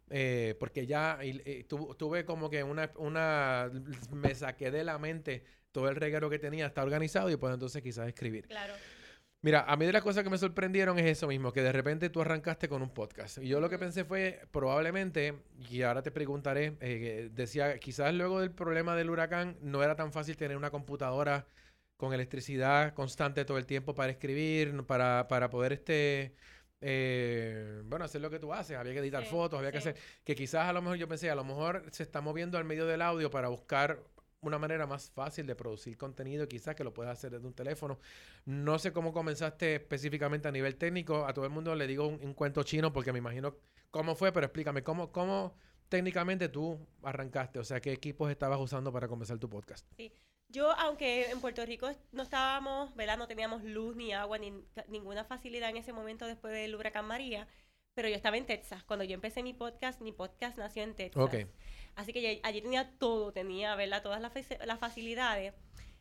eh, 0.09 0.55
porque 0.59 0.87
ya 0.87 1.19
tu- 1.67 1.93
tuve 1.93 2.25
como 2.25 2.49
que 2.49 2.63
una, 2.63 2.89
una... 2.95 3.69
Me 4.11 4.33
saqué 4.33 4.71
de 4.71 4.83
la 4.83 4.97
mente 4.97 5.43
todo 5.71 5.87
el 5.87 5.95
reguero 5.97 6.31
que 6.31 6.39
tenía, 6.39 6.65
está 6.65 6.81
organizado 6.81 7.29
y 7.29 7.35
puedo 7.35 7.53
entonces 7.53 7.83
quizás 7.83 8.07
escribir. 8.07 8.47
Claro. 8.47 8.73
Mira, 9.41 9.61
a 9.61 9.77
mí 9.77 9.85
de 9.85 9.93
las 9.93 10.03
cosas 10.03 10.25
que 10.25 10.29
me 10.29 10.37
sorprendieron 10.37 10.99
es 10.99 11.05
eso 11.05 11.27
mismo, 11.27 11.53
que 11.53 11.61
de 11.61 11.71
repente 11.71 12.09
tú 12.09 12.19
arrancaste 12.19 12.67
con 12.67 12.81
un 12.81 12.89
podcast. 12.89 13.37
Y 13.37 13.47
yo 13.47 13.61
lo 13.61 13.69
que 13.69 13.79
pensé 13.79 14.03
fue, 14.03 14.41
probablemente, 14.51 15.43
y 15.69 15.81
ahora 15.83 16.01
te 16.01 16.11
preguntaré, 16.11 16.75
eh, 16.81 17.29
decía, 17.31 17.79
quizás 17.79 18.13
luego 18.13 18.41
del 18.41 18.51
problema 18.51 18.97
del 18.97 19.09
huracán 19.09 19.57
no 19.61 19.81
era 19.81 19.95
tan 19.95 20.11
fácil 20.11 20.35
tener 20.35 20.57
una 20.57 20.71
computadora 20.71 21.47
con 21.95 22.13
electricidad 22.13 22.93
constante 22.93 23.45
todo 23.45 23.57
el 23.57 23.65
tiempo 23.65 23.95
para 23.95 24.11
escribir, 24.11 24.83
para, 24.85 25.27
para 25.29 25.49
poder, 25.49 25.71
este, 25.71 26.33
eh, 26.81 27.81
bueno, 27.85 28.03
hacer 28.05 28.19
lo 28.19 28.29
que 28.29 28.39
tú 28.39 28.53
haces. 28.53 28.75
Había 28.75 28.91
que 28.93 28.99
editar 28.99 29.23
Sí, 29.23 29.29
fotos, 29.29 29.57
había 29.57 29.71
que 29.71 29.77
hacer, 29.77 29.95
que 30.25 30.35
quizás 30.35 30.67
a 30.67 30.73
lo 30.73 30.81
mejor 30.81 30.97
yo 30.97 31.07
pensé, 31.07 31.29
a 31.29 31.35
lo 31.35 31.45
mejor 31.45 31.85
se 31.91 32.03
está 32.03 32.19
moviendo 32.19 32.57
al 32.57 32.65
medio 32.65 32.85
del 32.85 33.01
audio 33.01 33.29
para 33.29 33.47
buscar 33.47 34.03
una 34.41 34.57
manera 34.57 34.87
más 34.87 35.09
fácil 35.09 35.45
de 35.45 35.55
producir 35.55 35.97
contenido, 35.97 36.47
quizás 36.47 36.75
que 36.75 36.83
lo 36.83 36.93
puedas 36.93 37.17
hacer 37.17 37.31
desde 37.31 37.47
un 37.47 37.53
teléfono. 37.53 37.99
No 38.45 38.79
sé 38.79 38.93
cómo 38.93 39.11
comenzaste 39.11 39.75
específicamente 39.75 40.47
a 40.47 40.51
nivel 40.51 40.75
técnico. 40.77 41.25
A 41.25 41.33
todo 41.33 41.45
el 41.45 41.51
mundo 41.51 41.75
le 41.75 41.87
digo 41.87 42.07
un, 42.07 42.19
un 42.23 42.33
cuento 42.33 42.63
chino 42.63 42.93
porque 42.93 43.11
me 43.11 43.19
imagino 43.19 43.55
cómo 43.91 44.15
fue, 44.15 44.31
pero 44.31 44.45
explícame, 44.45 44.83
¿cómo, 44.83 45.11
¿cómo 45.11 45.55
técnicamente 45.89 46.49
tú 46.49 46.87
arrancaste? 47.03 47.59
O 47.59 47.63
sea, 47.63 47.81
¿qué 47.81 47.91
equipos 47.91 48.31
estabas 48.31 48.59
usando 48.59 48.91
para 48.93 49.07
comenzar 49.07 49.37
tu 49.39 49.49
podcast? 49.49 49.85
Yo, 50.47 50.71
aunque 50.71 51.29
en 51.29 51.41
Puerto 51.41 51.63
Rico 51.65 51.89
no 52.11 52.23
estábamos, 52.23 52.95
¿verdad? 52.95 53.17
No 53.17 53.27
teníamos 53.27 53.63
luz 53.63 53.95
ni 53.95 54.13
agua 54.13 54.37
ni 54.37 54.53
ninguna 54.87 55.23
facilidad 55.23 55.69
en 55.69 55.77
ese 55.77 55.93
momento 55.93 56.25
después 56.25 56.53
del 56.53 56.75
huracán 56.75 57.05
María, 57.05 57.47
pero 57.93 58.07
yo 58.09 58.15
estaba 58.15 58.37
en 58.37 58.45
Texas. 58.45 58.83
Cuando 58.83 59.03
yo 59.03 59.13
empecé 59.13 59.43
mi 59.43 59.53
podcast, 59.53 60.01
mi 60.01 60.11
podcast 60.11 60.57
nació 60.57 60.83
en 60.83 60.95
Texas. 60.95 61.21
Ok. 61.21 61.35
Así 61.95 62.13
que 62.13 62.39
allí 62.43 62.61
tenía 62.61 62.91
todo, 62.97 63.31
tenía, 63.33 63.75
¿verdad? 63.75 64.01
Todas 64.03 64.21
las, 64.21 64.33
faci- 64.33 64.63
las 64.65 64.79
facilidades. 64.79 65.53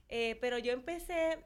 Eh, 0.08 0.36
pero 0.40 0.58
yo 0.58 0.72
empecé 0.72 1.44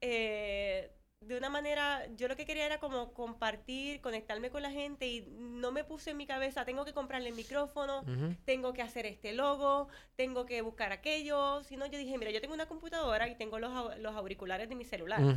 eh, 0.00 0.92
de 1.20 1.36
una 1.36 1.48
manera, 1.50 2.06
yo 2.16 2.26
lo 2.28 2.36
que 2.36 2.46
quería 2.46 2.66
era 2.66 2.80
como 2.80 3.12
compartir, 3.14 4.00
conectarme 4.00 4.50
con 4.50 4.62
la 4.62 4.70
gente 4.72 5.06
y 5.06 5.22
no 5.30 5.70
me 5.72 5.84
puse 5.84 6.10
en 6.10 6.16
mi 6.16 6.26
cabeza, 6.26 6.64
tengo 6.64 6.84
que 6.84 6.92
comprarle 6.94 7.28
el 7.28 7.34
micrófono, 7.36 8.04
tengo 8.44 8.72
que 8.72 8.82
hacer 8.82 9.06
este 9.06 9.32
logo, 9.32 9.88
tengo 10.16 10.46
que 10.46 10.62
buscar 10.62 10.92
aquello. 10.92 11.62
Sino 11.64 11.86
yo 11.86 11.98
dije, 11.98 12.18
mira, 12.18 12.30
yo 12.32 12.40
tengo 12.40 12.54
una 12.54 12.66
computadora 12.66 13.28
y 13.28 13.36
tengo 13.36 13.58
los, 13.60 13.98
los 14.00 14.14
auriculares 14.16 14.68
de 14.68 14.74
mi 14.74 14.84
celular. 14.84 15.30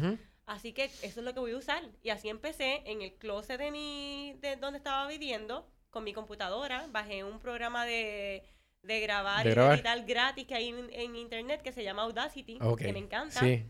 Así 0.47 0.73
que 0.73 0.85
eso 0.85 1.19
es 1.19 1.25
lo 1.25 1.33
que 1.33 1.39
voy 1.39 1.51
a 1.53 1.57
usar. 1.57 1.83
Y 2.03 2.09
así 2.09 2.29
empecé 2.29 2.81
en 2.85 3.01
el 3.01 3.13
closet 3.17 3.59
de 3.59 3.71
mi, 3.71 4.37
de 4.41 4.55
donde 4.57 4.77
estaba 4.77 5.07
viviendo, 5.07 5.67
con 5.95 6.03
mi 6.03 6.11
computadora. 6.11 6.87
Bajé 6.91 7.23
un 7.23 7.39
programa 7.39 7.85
de, 7.85 8.43
de 8.81 8.99
grabar 8.99 9.45
De 9.45 9.51
y 9.51 9.53
grabar. 9.53 9.75
editar 9.75 10.05
gratis 10.05 10.45
que 10.45 10.53
hay 10.53 10.67
en, 10.67 10.89
en 10.91 11.15
internet 11.15 11.61
que 11.61 11.71
se 11.71 11.85
llama 11.85 12.01
Audacity, 12.01 12.59
que 12.77 12.91
me 12.91 12.99
encanta. 12.99 13.39
Sí. 13.39 13.63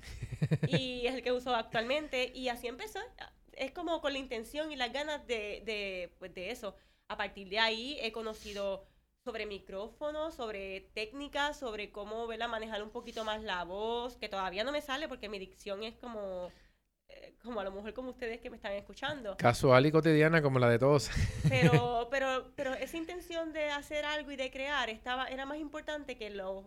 Y 0.68 1.06
es 1.06 1.14
el 1.14 1.22
que 1.22 1.32
uso 1.32 1.54
actualmente. 1.56 2.32
Y 2.34 2.50
así 2.50 2.66
empezó. 2.66 3.00
Es 3.52 3.72
como 3.74 4.02
con 4.02 4.12
la 4.14 4.18
intención 4.18 4.72
y 4.72 4.76
las 4.76 4.92
ganas 4.92 5.28
de, 5.28 5.62
de, 5.66 6.16
pues, 6.18 6.34
de 6.34 6.50
eso. 6.50 6.76
A 7.08 7.16
partir 7.16 7.48
de 7.48 7.60
ahí 7.60 7.96
he 8.02 8.12
conocido 8.12 8.88
sobre 9.24 9.46
micrófonos, 9.46 10.34
sobre 10.34 10.82
técnicas, 10.96 11.60
sobre 11.60 11.92
cómo 11.92 12.26
manejar 12.26 12.82
un 12.82 12.90
poquito 12.90 13.24
más 13.24 13.44
la 13.44 13.64
voz, 13.66 14.18
que 14.18 14.30
todavía 14.30 14.64
no 14.64 14.72
me 14.72 14.82
sale 14.82 15.08
porque 15.08 15.30
mi 15.30 15.38
dicción 15.38 15.84
es 15.84 15.96
como, 15.96 16.52
como 17.44 17.60
a 17.60 17.64
lo 17.64 17.72
mejor 17.72 17.94
como 17.94 18.10
ustedes 18.10 18.42
que 18.42 18.50
me 18.50 18.58
están 18.58 18.74
escuchando. 18.74 19.38
Casual 19.38 19.86
y 19.86 19.92
cotidiana 19.92 20.42
como 20.42 20.60
la 20.60 20.70
de 20.70 20.80
todos. 20.80 21.10
Pero, 21.48 22.08
pero, 22.12 22.52
pero 22.56 22.74
esa 22.74 22.98
intención 22.98 23.54
de 23.54 23.70
hacer 23.70 24.04
algo 24.06 24.32
y 24.32 24.36
de 24.36 24.52
crear 24.52 24.90
estaba, 24.90 25.28
era 25.28 25.46
más 25.46 25.60
importante 25.60 26.18
que 26.18 26.30
los 26.32 26.66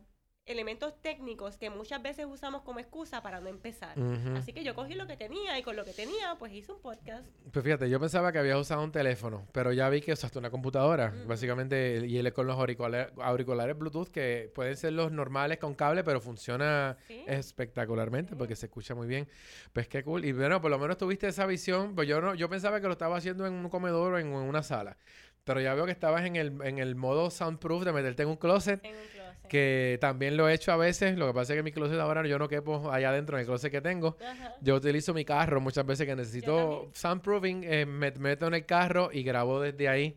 elementos 0.48 1.00
técnicos 1.00 1.56
que 1.56 1.70
muchas 1.70 2.02
veces 2.02 2.26
usamos 2.28 2.62
como 2.62 2.80
excusa 2.80 3.22
para 3.22 3.40
no 3.40 3.48
empezar. 3.48 3.96
Así 4.36 4.52
que 4.52 4.64
yo 4.64 4.74
cogí 4.74 4.94
lo 4.94 5.06
que 5.06 5.16
tenía 5.16 5.58
y 5.58 5.62
con 5.62 5.76
lo 5.76 5.84
que 5.84 5.92
tenía, 5.92 6.34
pues 6.38 6.52
hice 6.52 6.72
un 6.72 6.80
podcast. 6.80 7.24
Pues 7.52 7.64
fíjate, 7.64 7.88
yo 7.90 8.00
pensaba 8.00 8.32
que 8.32 8.38
habías 8.38 8.58
usado 8.58 8.82
un 8.82 8.90
teléfono, 8.92 9.46
pero 9.52 9.72
ya 9.72 9.88
vi 9.88 10.00
que 10.00 10.12
usaste 10.12 10.38
una 10.38 10.50
computadora, 10.50 11.12
básicamente, 11.26 12.04
y 12.06 12.18
él 12.18 12.32
con 12.32 12.46
los 12.46 12.58
auriculares, 12.58 13.12
auriculares 13.20 13.76
Bluetooth, 13.78 14.08
que 14.08 14.50
pueden 14.54 14.76
ser 14.76 14.92
los 14.94 15.12
normales 15.12 15.58
con 15.58 15.74
cable, 15.74 16.02
pero 16.04 16.20
funciona 16.20 16.96
¿sí? 17.06 17.22
espectacularmente 17.26 18.30
Sí. 18.32 18.36
porque 18.38 18.56
se 18.56 18.66
escucha 18.66 18.94
muy 18.94 19.06
bien. 19.06 19.28
Pues 19.72 19.88
qué 19.88 20.02
cool. 20.02 20.24
Y 20.24 20.32
bueno, 20.32 20.60
por 20.60 20.70
lo 20.70 20.78
menos 20.78 20.96
tuviste 20.98 21.28
esa 21.28 21.46
visión, 21.46 21.94
pues 21.94 22.08
yo 22.08 22.20
no, 22.20 22.34
yo 22.34 22.48
pensaba 22.48 22.80
que 22.80 22.86
lo 22.86 22.92
estaba 22.92 23.16
haciendo 23.16 23.46
en 23.46 23.52
un 23.54 23.68
comedor 23.68 24.14
o 24.14 24.18
en 24.18 24.28
una 24.28 24.62
sala, 24.62 24.96
pero 25.44 25.60
ya 25.60 25.74
veo 25.74 25.86
que 25.86 25.92
estabas 25.92 26.24
en 26.24 26.36
el, 26.36 26.60
en 26.62 26.78
el 26.78 26.94
modo 26.94 27.30
soundproof 27.30 27.84
de 27.84 27.92
meterte 27.92 28.22
en 28.22 28.28
un 28.28 28.36
closet. 28.36 28.84
En 28.84 28.94
un 28.94 29.00
closet. 29.02 29.17
Que 29.48 29.98
también 30.00 30.36
lo 30.36 30.48
he 30.48 30.54
hecho 30.54 30.72
a 30.72 30.76
veces, 30.76 31.16
lo 31.16 31.26
que 31.26 31.34
pasa 31.34 31.52
es 31.52 31.58
que 31.58 31.62
mi 31.62 31.72
closet 31.72 31.98
ahora 31.98 32.26
yo 32.26 32.38
no 32.38 32.48
quepo 32.48 32.90
allá 32.90 33.10
adentro 33.10 33.36
en 33.36 33.40
el 33.40 33.46
closet 33.46 33.70
que 33.70 33.80
tengo. 33.80 34.16
Ajá. 34.20 34.54
Yo 34.60 34.76
utilizo 34.76 35.14
mi 35.14 35.24
carro 35.24 35.60
muchas 35.60 35.86
veces 35.86 36.06
que 36.06 36.14
necesito 36.14 36.90
soundproofing, 36.92 37.64
eh, 37.64 37.86
me 37.86 38.10
meto 38.12 38.46
en 38.46 38.54
el 38.54 38.66
carro 38.66 39.10
y 39.12 39.22
grabo 39.22 39.60
desde 39.60 39.88
ahí. 39.88 40.16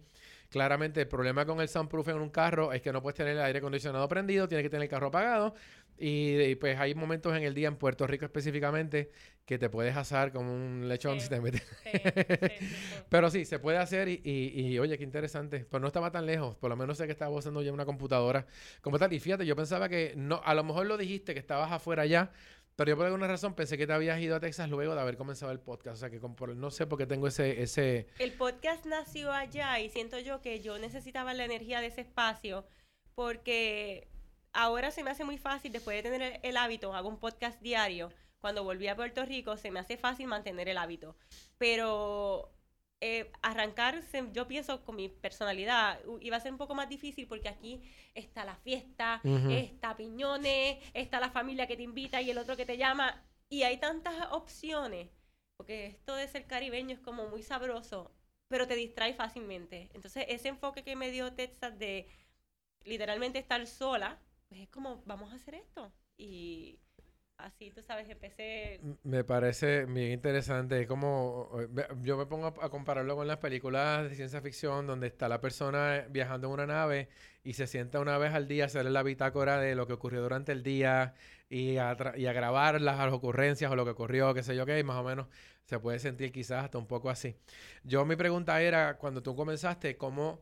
Claramente 0.49 0.99
el 0.99 1.07
problema 1.07 1.45
con 1.45 1.61
el 1.61 1.69
soundproofing 1.69 2.15
en 2.15 2.21
un 2.21 2.29
carro 2.29 2.73
es 2.73 2.81
que 2.81 2.91
no 2.91 3.01
puedes 3.01 3.15
tener 3.15 3.37
el 3.37 3.41
aire 3.41 3.59
acondicionado 3.59 4.05
prendido, 4.09 4.49
tienes 4.49 4.65
que 4.65 4.69
tener 4.69 4.83
el 4.83 4.89
carro 4.89 5.07
apagado 5.07 5.55
Y, 5.97 6.39
y, 6.41 6.55
pues 6.55 6.79
hay 6.79 6.95
momentos 6.95 7.35
en 7.37 7.43
el 7.43 7.53
día 7.53 7.67
en 7.67 7.75
Puerto 7.75 8.07
Rico 8.07 8.25
específicamente 8.25 9.11
que 9.45 9.59
te 9.59 9.69
puedes 9.69 9.95
asar 9.95 10.31
como 10.31 10.51
un 10.53 10.87
lechón 10.87 11.15
Sí. 11.19 11.25
si 11.25 11.29
te 11.29 11.41
metes. 11.41 11.61
Sí, 11.83 11.89
sí. 11.93 12.65
Pero 13.09 13.29
sí, 13.29 13.45
se 13.45 13.59
puede 13.59 13.77
hacer 13.77 14.07
y, 14.07 14.21
y, 14.23 14.61
y, 14.67 14.79
oye, 14.79 14.97
qué 14.97 15.03
interesante. 15.03 15.65
Pues 15.69 15.79
no 15.81 15.87
estaba 15.87 16.11
tan 16.11 16.25
lejos. 16.25 16.55
Por 16.57 16.69
lo 16.69 16.75
menos 16.75 16.97
sé 16.97 17.05
que 17.05 17.11
estaba 17.11 17.35
usando 17.35 17.61
ya 17.61 17.71
una 17.71 17.85
computadora 17.85 18.47
como 18.81 18.97
tal. 18.97 19.13
Y 19.13 19.19
fíjate, 19.19 19.45
yo 19.45 19.55
pensaba 19.55 19.89
que 19.89 20.13
no, 20.15 20.41
a 20.43 20.53
lo 20.55 20.63
mejor 20.63 20.87
lo 20.87 20.97
dijiste 20.97 21.33
que 21.33 21.39
estabas 21.39 21.71
afuera 21.71 22.05
ya, 22.05 22.31
pero 22.75 22.89
yo 22.91 22.97
por 22.97 23.05
alguna 23.05 23.27
razón 23.27 23.53
pensé 23.53 23.77
que 23.77 23.85
te 23.85 23.93
habías 23.93 24.19
ido 24.21 24.35
a 24.35 24.39
Texas 24.39 24.69
luego 24.69 24.95
de 24.95 25.01
haber 25.01 25.17
comenzado 25.17 25.51
el 25.51 25.59
podcast. 25.59 25.97
O 25.97 25.99
sea 25.99 26.09
que 26.09 26.19
con- 26.19 26.35
por- 26.35 26.55
no 26.55 26.71
sé 26.71 26.87
por 26.87 26.97
qué 26.97 27.05
tengo 27.05 27.27
ese, 27.27 27.61
ese. 27.61 28.07
El 28.17 28.31
podcast 28.31 28.85
nació 28.85 29.31
allá 29.31 29.79
y 29.79 29.89
siento 29.89 30.17
yo 30.19 30.41
que 30.41 30.61
yo 30.61 30.79
necesitaba 30.79 31.33
la 31.35 31.45
energía 31.45 31.79
de 31.81 31.87
ese 31.87 32.01
espacio 32.01 32.65
porque 33.13 34.07
ahora 34.53 34.91
se 34.91 35.03
me 35.03 35.11
hace 35.11 35.23
muy 35.23 35.37
fácil, 35.37 35.71
después 35.71 35.97
de 35.97 36.03
tener 36.09 36.21
el, 36.21 36.39
el 36.43 36.57
hábito, 36.57 36.93
hago 36.93 37.09
un 37.09 37.19
podcast 37.19 37.59
diario. 37.61 38.11
Cuando 38.39 38.63
volví 38.63 38.87
a 38.87 38.95
Puerto 38.95 39.23
Rico 39.25 39.55
se 39.57 39.69
me 39.71 39.79
hace 39.79 39.97
fácil 39.97 40.27
mantener 40.27 40.67
el 40.69 40.77
hábito. 40.77 41.15
Pero 41.57 42.51
eh, 43.01 43.31
arrancar, 43.41 44.01
se- 44.03 44.29
yo 44.33 44.47
pienso 44.47 44.83
con 44.83 44.95
mi 44.95 45.09
personalidad, 45.09 45.99
iba 46.21 46.37
a 46.37 46.39
ser 46.39 46.51
un 46.51 46.57
poco 46.57 46.75
más 46.75 46.89
difícil 46.89 47.27
porque 47.27 47.49
aquí 47.49 47.81
está 48.15 48.43
la 48.45 48.55
fiesta, 48.57 49.21
Ujú. 49.23 49.49
está 49.51 49.95
Piñones, 49.95 50.77
está 50.93 51.19
la 51.19 51.29
familia 51.31 51.67
que 51.67 51.77
te 51.77 51.83
invita 51.83 52.21
y 52.21 52.29
el 52.31 52.37
otro 52.37 52.57
que 52.57 52.65
te 52.65 52.77
llama. 52.77 53.23
Y 53.49 53.63
hay 53.63 53.77
tantas 53.77 54.31
opciones, 54.31 55.09
porque 55.57 55.85
esto 55.87 56.15
de 56.15 56.27
ser 56.27 56.45
caribeño 56.47 56.93
es 56.95 57.01
como 57.01 57.27
muy 57.27 57.43
sabroso, 57.43 58.11
pero 58.47 58.67
te 58.67 58.75
distrae 58.75 59.13
fácilmente. 59.13 59.89
Entonces, 59.93 60.25
ese 60.29 60.49
enfoque 60.49 60.83
que 60.83 60.95
me 60.95 61.11
dio 61.11 61.33
Texas 61.33 61.77
de 61.77 62.07
literalmente 62.83 63.39
estar 63.39 63.65
sola, 63.67 64.19
pues 64.51 64.63
es 64.63 64.69
como, 64.69 65.01
vamos 65.05 65.31
a 65.31 65.37
hacer 65.37 65.55
esto. 65.55 65.93
Y 66.17 66.77
así, 67.37 67.71
tú 67.71 67.81
sabes, 67.81 68.09
empecé... 68.09 68.81
Me 69.01 69.23
parece 69.23 69.85
bien 69.85 70.11
interesante. 70.11 70.81
Es 70.81 70.87
como 70.87 71.49
yo 72.01 72.17
me 72.17 72.25
pongo 72.25 72.47
a, 72.47 72.69
compararlo 72.69 73.15
con 73.15 73.27
las 73.29 73.37
películas 73.37 74.09
de 74.09 74.13
ciencia 74.13 74.41
ficción 74.41 74.87
donde 74.87 75.07
está 75.07 75.29
la 75.29 75.39
persona 75.39 76.05
viajando 76.09 76.47
en 76.47 76.53
una 76.53 76.65
nave 76.65 77.07
y 77.45 77.53
se 77.53 77.65
sienta 77.65 78.01
una 78.01 78.17
vez 78.17 78.33
al 78.33 78.49
día 78.49 78.65
a 78.65 78.67
hacer 78.67 78.83
la 78.83 79.03
bitácora 79.03 79.57
de 79.57 79.73
lo 79.73 79.87
que 79.87 79.93
ocurrió 79.93 80.21
durante 80.21 80.51
el 80.51 80.63
día 80.63 81.13
y 81.47 81.77
a, 81.77 81.95
y 82.17 82.25
a 82.25 82.33
grabar 82.33 82.81
las, 82.81 82.97
las 82.97 83.13
ocurrencias 83.13 83.71
o 83.71 83.77
lo 83.77 83.85
que 83.85 83.91
ocurrió, 83.91 84.33
qué 84.33 84.43
sé 84.43 84.53
yo 84.53 84.65
qué, 84.65 84.77
y 84.79 84.83
más 84.83 84.97
o 84.97 85.03
menos 85.03 85.27
se 85.63 85.79
puede 85.79 85.97
sentir 85.99 86.33
quizás 86.33 86.65
hasta 86.65 86.77
un 86.77 86.87
poco 86.87 87.09
así. 87.09 87.37
Yo 87.85 88.03
mi 88.03 88.17
pregunta 88.17 88.61
era, 88.61 88.97
cuando 88.97 89.23
tú 89.23 89.33
comenzaste, 89.33 89.95
¿cómo, 89.95 90.41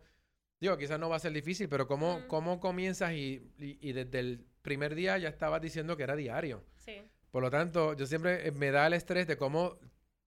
digo, 0.59 0.77
quizás 0.77 0.99
no 0.99 1.09
va 1.09 1.15
a 1.17 1.19
ser 1.19 1.31
difícil, 1.33 1.69
pero 1.69 1.87
cómo, 1.87 2.21
cómo 2.27 2.59
comienzas 2.59 3.13
y, 3.13 3.41
y, 3.57 3.77
y 3.81 3.93
desde 3.93 4.19
el 4.19 4.45
primer 4.61 4.95
día 4.95 5.17
ya 5.17 5.29
estabas 5.29 5.61
diciendo 5.61 5.95
que 5.97 6.03
era 6.03 6.15
diario? 6.15 6.63
Sí. 6.77 7.01
Por 7.31 7.43
lo 7.43 7.49
tanto, 7.49 7.93
yo 7.93 8.05
siempre 8.05 8.47
eh, 8.47 8.51
me 8.51 8.71
da 8.71 8.87
el 8.87 8.93
estrés 8.93 9.27
de 9.27 9.37
cómo 9.37 9.77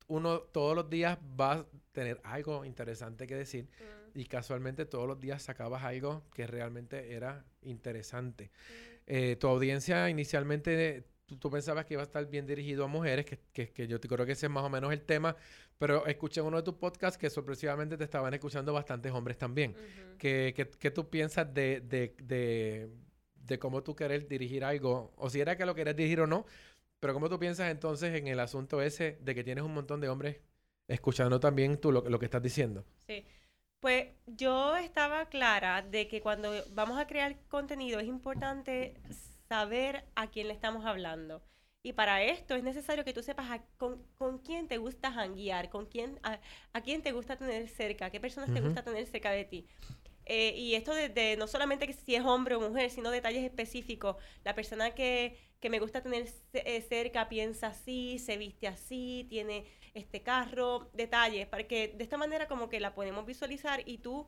uno 0.09 0.41
todos 0.41 0.75
los 0.77 0.89
días 0.91 1.19
va 1.41 1.53
a 1.53 1.67
tener 1.93 2.21
algo 2.25 2.65
interesante 2.65 3.27
que 3.27 3.35
decir 3.37 3.69
Mm, 4.15 4.19
y 4.19 4.25
casualmente 4.27 4.85
todos 4.85 5.07
los 5.09 5.19
días 5.19 5.43
sacabas 5.43 5.85
algo 5.85 6.23
que 6.35 6.47
realmente 6.47 7.15
era 7.15 7.45
interesante. 7.63 8.51
mm. 8.51 8.93
Eh, 9.07 9.37
tu 9.37 9.49
audiencia 9.49 10.09
inicialmente, 10.11 11.05
tú, 11.33 11.39
tú 11.39 11.51
pensabas 11.51 11.85
que 11.87 11.95
iba 11.95 12.03
a 12.03 12.05
estar 12.05 12.25
bien 12.27 12.47
dirigido 12.47 12.85
a 12.85 12.87
mujeres, 12.89 13.25
que, 13.27 13.39
que, 13.53 13.71
que 13.71 13.87
yo 13.87 13.99
te 14.01 14.09
creo 14.09 14.27
que 14.27 14.33
ese 14.33 14.47
es 14.47 14.53
más 14.53 14.65
o 14.65 14.69
menos 14.71 14.93
el 14.93 15.03
tema, 15.03 15.37
pero 15.79 16.07
escuché 16.07 16.41
en 16.41 16.47
uno 16.47 16.59
de 16.59 16.63
tus 16.63 16.75
podcasts 16.75 17.19
que 17.19 17.31
sorpresivamente 17.31 17.97
te 17.97 18.05
estaban 18.05 18.33
escuchando 18.35 18.73
bastantes 18.73 19.13
hombres 19.13 19.39
también. 19.39 19.73
Ujú. 19.73 20.19
¿Qué, 20.19 20.53
qué- 20.55 20.69
qué 20.69 20.91
tú 20.91 21.09
piensas 21.11 21.53
de, 21.53 21.81
de, 21.81 22.15
de, 22.23 22.91
de 23.35 23.59
cómo 23.59 23.83
tú 23.83 23.95
querés 23.97 24.29
dirigir 24.29 24.65
algo? 24.65 25.13
O 25.17 25.31
si 25.31 25.41
era 25.41 25.57
que 25.57 25.67
lo 25.67 25.75
querés 25.75 25.97
dirigir 25.97 26.21
o 26.21 26.27
no, 26.27 26.45
pero 27.01 27.15
cómo 27.15 27.29
tú 27.29 27.39
piensas 27.39 27.71
entonces 27.71 28.15
en 28.15 28.29
el 28.29 28.39
asunto 28.41 28.81
ese 28.83 29.19
de 29.21 29.35
que 29.35 29.43
tienes 29.43 29.65
un 29.65 29.75
montón 29.75 30.01
de 30.01 30.09
hombres 30.09 30.37
escuchando 30.89 31.41
también 31.41 31.79
tú 31.79 31.91
lo, 31.93 32.03
lo 32.09 32.19
que 32.19 32.27
estás 32.27 32.43
diciendo. 32.43 32.85
Sí. 33.07 33.25
Pues 33.81 34.07
yo 34.27 34.77
estaba 34.77 35.27
clara 35.27 35.83
de 35.83 36.07
que 36.07 36.21
cuando 36.21 36.53
vamos 36.71 37.01
a 37.01 37.09
crear 37.09 37.37
contenido 37.49 37.99
es 37.99 38.07
importante 38.07 38.95
saber 39.53 40.05
a 40.15 40.31
quién 40.33 40.49
le 40.49 40.55
estamos 40.55 40.85
hablando. 40.87 41.43
Y 41.83 41.93
para 41.95 42.23
esto 42.23 42.55
es 42.55 42.63
necesario 42.63 43.05
que 43.05 43.13
tú 43.13 43.23
sepas 43.23 43.51
a- 43.51 43.65
con, 43.77 43.93
con 44.21 44.39
quién 44.39 44.69
te 44.69 44.79
gusta 44.79 45.13
janguear, 45.13 45.69
con 45.71 45.87
quién, 45.87 46.19
a, 46.23 46.41
a 46.73 46.81
quién 46.83 47.03
te 47.03 47.13
gusta 47.13 47.37
tener 47.37 47.69
cerca, 47.69 48.11
qué 48.11 48.21
personas 48.21 48.53
te 48.53 48.61
Ujú. 48.61 48.67
gusta 48.67 48.83
tener 48.85 49.07
cerca 49.07 49.31
de 49.33 49.45
ti. 49.45 49.67
Eh, 50.25 50.55
y 50.57 50.75
esto 50.77 50.95
de, 50.95 51.09
de 51.09 51.37
no 51.37 51.47
solamente 51.49 51.87
que 51.87 51.93
si 51.95 52.15
es 52.15 52.25
hombre 52.25 52.55
o 52.57 52.61
mujer, 52.61 52.91
sino 52.91 53.11
detalles 53.11 53.45
específicos. 53.45 54.17
La 54.45 54.55
persona 54.55 54.95
que, 54.95 55.39
que 55.61 55.71
me 55.71 55.81
gusta 55.81 56.03
tener 56.03 56.27
eh, 56.55 56.83
cerca 56.83 57.29
piensa 57.29 57.69
así, 57.69 58.19
se 58.21 58.37
viste 58.39 58.69
así, 58.69 59.27
tiene 59.31 59.67
este 59.95 60.23
carro, 60.23 60.91
detalles, 60.95 61.47
para 61.49 61.67
que 61.69 61.89
de 61.89 62.05
esta 62.05 62.17
manera 62.19 62.49
como 62.49 62.69
que 62.69 62.81
la 62.81 62.95
podemos 62.95 63.27
visualizar 63.27 63.83
y 63.87 63.99
tú 63.99 64.27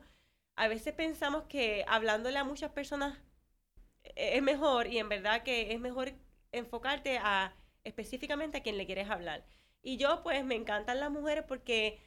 a 0.55 0.67
veces 0.67 0.93
pensamos 0.93 1.43
que 1.45 1.85
hablándole 1.87 2.37
a 2.39 2.43
muchas 2.43 2.71
personas 2.71 3.17
es 4.15 4.41
mejor 4.41 4.87
y 4.87 4.99
en 4.99 5.09
verdad 5.09 5.43
que 5.43 5.73
es 5.73 5.79
mejor 5.79 6.13
enfocarte 6.51 7.17
a 7.17 7.55
específicamente 7.83 8.57
a 8.57 8.63
quien 8.63 8.77
le 8.77 8.85
quieres 8.85 9.09
hablar. 9.09 9.45
Y 9.81 9.97
yo 9.97 10.23
pues 10.23 10.43
me 10.43 10.55
encantan 10.55 10.99
las 10.99 11.11
mujeres 11.11 11.43
porque 11.47 11.99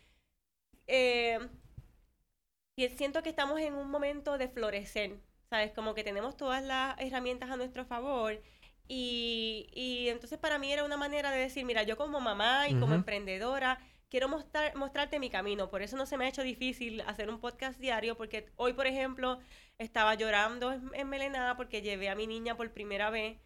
eh, 0.86 1.38
y 2.76 2.88
siento 2.90 3.22
que 3.22 3.30
estamos 3.30 3.60
en 3.60 3.74
un 3.74 3.90
momento 3.90 4.38
de 4.38 4.48
florecer, 4.48 5.18
¿sabes? 5.50 5.72
Como 5.72 5.94
que 5.94 6.04
tenemos 6.04 6.36
todas 6.36 6.62
las 6.62 6.96
herramientas 7.00 7.50
a 7.50 7.56
nuestro 7.56 7.84
favor. 7.84 8.40
Y, 8.86 9.68
y 9.74 10.08
entonces 10.08 10.38
para 10.38 10.58
mí 10.58 10.72
era 10.72 10.84
una 10.84 10.96
manera 10.96 11.30
de 11.32 11.40
decir, 11.40 11.64
mira, 11.64 11.82
yo 11.82 11.96
como 11.96 12.20
mamá 12.20 12.68
y 12.68 12.78
como 12.78 12.94
emprendedora 12.94 13.80
quiero 14.08 14.28
mostrar, 14.28 14.74
mostrarte 14.76 15.18
mi 15.18 15.28
camino. 15.28 15.70
Por 15.70 15.82
eso 15.82 15.96
no 15.96 16.06
se 16.06 16.16
me 16.16 16.24
ha 16.24 16.28
hecho 16.28 16.42
difícil 16.42 17.00
hacer 17.02 17.28
un 17.30 17.40
podcast 17.40 17.78
diario, 17.80 18.16
porque 18.16 18.50
hoy, 18.56 18.72
por 18.74 18.86
ejemplo, 18.86 19.40
estaba 19.78 20.14
llorando 20.14 20.72
en, 20.72 20.90
en 20.94 21.08
Melenada 21.08 21.56
porque 21.56 21.82
llevé 21.82 22.08
a 22.08 22.14
mi 22.14 22.26
niña 22.26 22.56
por 22.56 22.70
primera 22.72 23.10
vez. 23.10 23.38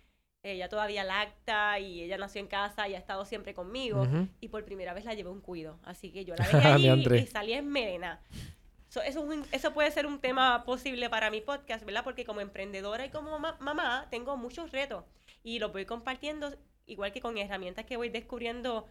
Ella 0.45 0.68
todavía 0.68 1.05
lacta 1.05 1.79
y 1.79 2.03
ella 2.03 2.18
nació 2.18 2.40
en 2.40 2.49
casa 2.49 2.88
y 2.88 2.95
ha 2.97 2.99
estado 2.99 3.25
siempre 3.25 3.55
conmigo. 3.55 4.07
Y 4.40 4.49
por 4.49 4.64
primera 4.64 4.92
vez 4.92 5.05
la 5.05 5.14
llevé 5.14 5.29
a 5.29 5.33
un 5.33 5.40
cuido. 5.40 5.79
Así 5.85 6.11
que 6.11 6.25
yo 6.25 6.35
la 6.35 6.45
dejé 6.53 6.68
allí 6.68 6.83
Diantre. 6.83 7.18
y 7.21 7.27
salí 7.27 7.53
en 7.53 7.68
Melena. 7.68 8.21
So, 8.88 9.01
eso, 9.03 9.21
es 9.31 9.38
un- 9.38 9.47
eso 9.53 9.73
puede 9.73 9.90
ser 9.92 10.05
un 10.07 10.18
tema 10.21 10.64
posible 10.64 11.09
para 11.09 11.31
mi 11.31 11.40
podcast, 11.40 11.85
¿verdad? 11.85 12.03
Porque 12.03 12.25
como 12.25 12.40
emprendedora 12.40 13.07
y 13.07 13.11
como 13.11 13.38
ma- 13.38 13.57
mamá 13.61 14.09
tengo 14.11 14.37
muchos 14.37 14.73
retos 14.73 15.05
y 15.45 15.61
los 15.61 15.73
voy 15.73 15.87
compartiendo 15.87 16.53
igual 16.87 17.12
que 17.12 17.21
con 17.21 17.38
herramientas 17.38 17.87
que 17.87 17.97
voy 17.97 18.09
descubriendo 18.09 18.88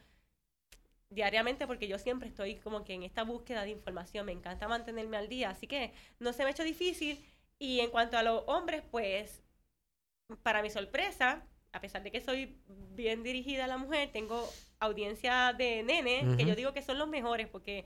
diariamente 1.10 1.67
porque 1.67 1.88
yo 1.89 1.97
siempre 1.99 2.30
estoy 2.30 2.56
como 2.56 2.84
que 2.86 2.93
en 2.93 3.04
esta 3.04 3.23
búsqueda 3.23 3.63
de 3.63 3.71
información, 3.71 4.25
me 4.25 4.32
encanta 4.32 4.67
mantenerme 4.69 5.17
al 5.17 5.27
día, 5.27 5.49
así 5.49 5.67
que 5.67 5.91
no 6.19 6.32
se 6.32 6.43
me 6.43 6.47
ha 6.49 6.51
hecho 6.51 6.63
difícil 6.63 7.23
y 7.62 7.80
en 7.80 7.91
cuanto 7.91 8.17
a 8.17 8.24
los 8.24 8.43
hombres, 8.47 8.82
pues 8.89 9.43
para 10.41 10.62
mi 10.63 10.69
sorpresa, 10.71 11.45
a 11.71 11.80
pesar 11.80 12.02
de 12.02 12.12
que 12.12 12.19
soy 12.19 12.58
bien 12.95 13.21
dirigida 13.21 13.65
a 13.65 13.67
la 13.67 13.78
mujer, 13.78 14.10
tengo 14.12 14.50
audiencia 14.80 15.54
de 15.54 15.84
nenes 15.84 16.36
que 16.38 16.45
yo 16.45 16.56
digo 16.56 16.74
que 16.74 16.82
son 16.82 16.97
los 16.97 17.08
mejores 17.08 17.47
porque 17.47 17.84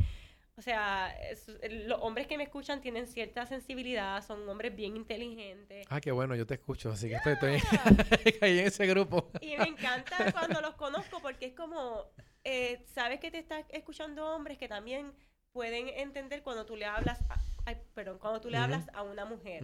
o 0.57 0.61
sea, 0.61 1.13
es- 1.29 1.51
los 1.88 1.99
hombres 2.01 2.27
que 2.27 2.38
me 2.38 2.45
escuchan 2.45 2.79
tienen 2.79 3.07
cierta 3.07 3.45
sensibilidad, 3.45 4.25
son 4.25 4.47
hombres 4.47 4.73
bien 4.73 4.95
inteligentes. 4.95 5.85
Ah, 5.89 5.99
qué 5.99 6.11
bueno, 6.13 6.33
yo 6.35 6.45
te 6.47 6.53
escucho, 6.53 6.91
así 6.91 7.09
que 7.09 7.15
estoy, 7.15 7.33
estoy 7.33 7.59
ahí 8.41 8.59
en 8.59 8.67
ese 8.67 8.88
grupo. 8.88 9.29
Y 9.41 9.57
me 9.57 9.67
encanta 9.67 10.31
cuando 10.31 10.61
los 10.61 10.75
conozco 10.75 11.19
porque 11.21 11.47
es 11.47 11.53
como, 11.53 12.05
eh, 12.45 12.85
sabes 12.93 13.19
que 13.19 13.31
te 13.31 13.39
estás 13.39 13.65
escuchando 13.69 14.33
hombres 14.33 14.57
que 14.57 14.69
también 14.69 15.11
pueden 15.51 15.89
entender 15.89 16.41
cuando 16.41 16.65
tú 16.65 16.77
le 16.77 16.85
hablas, 16.85 17.19
a, 17.29 17.35
ay, 17.65 17.78
perdón, 17.93 18.17
cuando 18.19 18.41
tú 18.41 18.49
le 18.49 18.58
hablas 18.58 18.88
a 18.93 19.04
una 19.04 19.25
mujer. 19.25 19.63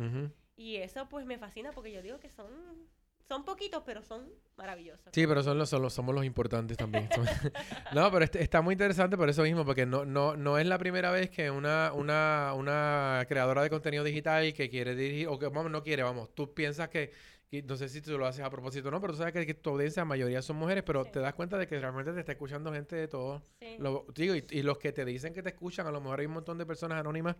Y 0.58 0.76
eso 0.78 1.08
pues 1.10 1.26
me 1.26 1.38
fascina 1.38 1.72
porque 1.72 1.92
yo 1.92 2.02
digo 2.02 2.20
que 2.20 2.30
son, 2.30 2.48
son 3.28 3.46
poquitos, 3.46 3.82
pero 3.86 4.04
son 4.04 4.30
maravillosos. 4.58 5.06
Sí, 5.14 5.26
pero 5.26 5.42
son 5.42 5.58
los, 5.58 5.70
son 5.70 5.82
los- 5.82 5.94
somos 5.94 6.14
los 6.14 6.26
importantes 6.26 6.78
también. 6.78 7.08
No, 7.94 8.12
pero 8.12 8.26
este- 8.26 8.44
está 8.44 8.62
muy 8.62 8.74
interesante 8.74 9.18
por 9.18 9.30
eso 9.30 9.42
mismo, 9.44 9.66
porque 9.66 9.86
no, 9.86 10.06
no, 10.06 10.36
no 10.38 10.58
es 10.60 10.66
la 10.68 10.78
primera 10.78 11.10
vez 11.12 11.30
que 11.30 11.50
una, 11.50 11.92
una, 11.94 12.54
una 12.56 13.26
creadora 13.28 13.64
de 13.64 13.70
contenido 13.70 14.04
digital 14.04 14.54
que 14.54 14.70
quiere 14.70 14.96
dirigir, 14.96 15.28
o 15.30 15.40
que 15.40 15.48
vamos, 15.48 15.72
no 15.72 15.82
quiere, 15.84 16.04
vamos, 16.04 16.34
tú 16.36 16.54
piensas 16.54 16.90
que, 16.90 17.12
que- 17.52 17.62
no 17.64 17.76
sé 17.76 17.90
si 17.90 18.02
tú 18.02 18.18
lo 18.18 18.26
haces 18.26 18.44
a 18.46 18.50
propósito 18.50 18.88
o 18.88 18.92
no, 18.92 19.02
pero 19.02 19.12
tú 19.14 19.20
sabes 19.20 19.34
que, 19.34 19.46
que 19.46 19.54
tu 19.54 19.72
audiencia, 19.72 20.02
la 20.02 20.06
mayoría 20.06 20.42
son 20.42 20.56
mujeres, 20.56 20.84
pero 20.86 21.04
Sí. 21.04 21.12
te 21.12 21.20
das 21.20 21.34
cuenta 21.34 21.58
de 21.58 21.68
que 21.68 21.78
realmente 21.80 22.14
te 22.14 22.22
está 22.22 22.32
escuchando 22.32 22.72
gente 22.74 22.96
de 22.96 23.08
todo. 23.10 23.44
Sí. 23.60 23.76
Lo, 23.78 24.06
digo, 24.16 24.34
y, 24.36 24.46
y 24.50 24.64
los 24.64 24.78
que 24.78 24.94
te 24.94 25.04
dicen 25.04 25.34
que 25.34 25.44
te 25.44 25.50
escuchan, 25.50 25.86
a 25.86 25.92
lo 25.92 26.00
mejor 26.00 26.22
hay 26.22 26.26
un 26.28 26.34
montón 26.34 26.58
de 26.58 26.66
personas 26.66 26.98
anónimas 27.00 27.36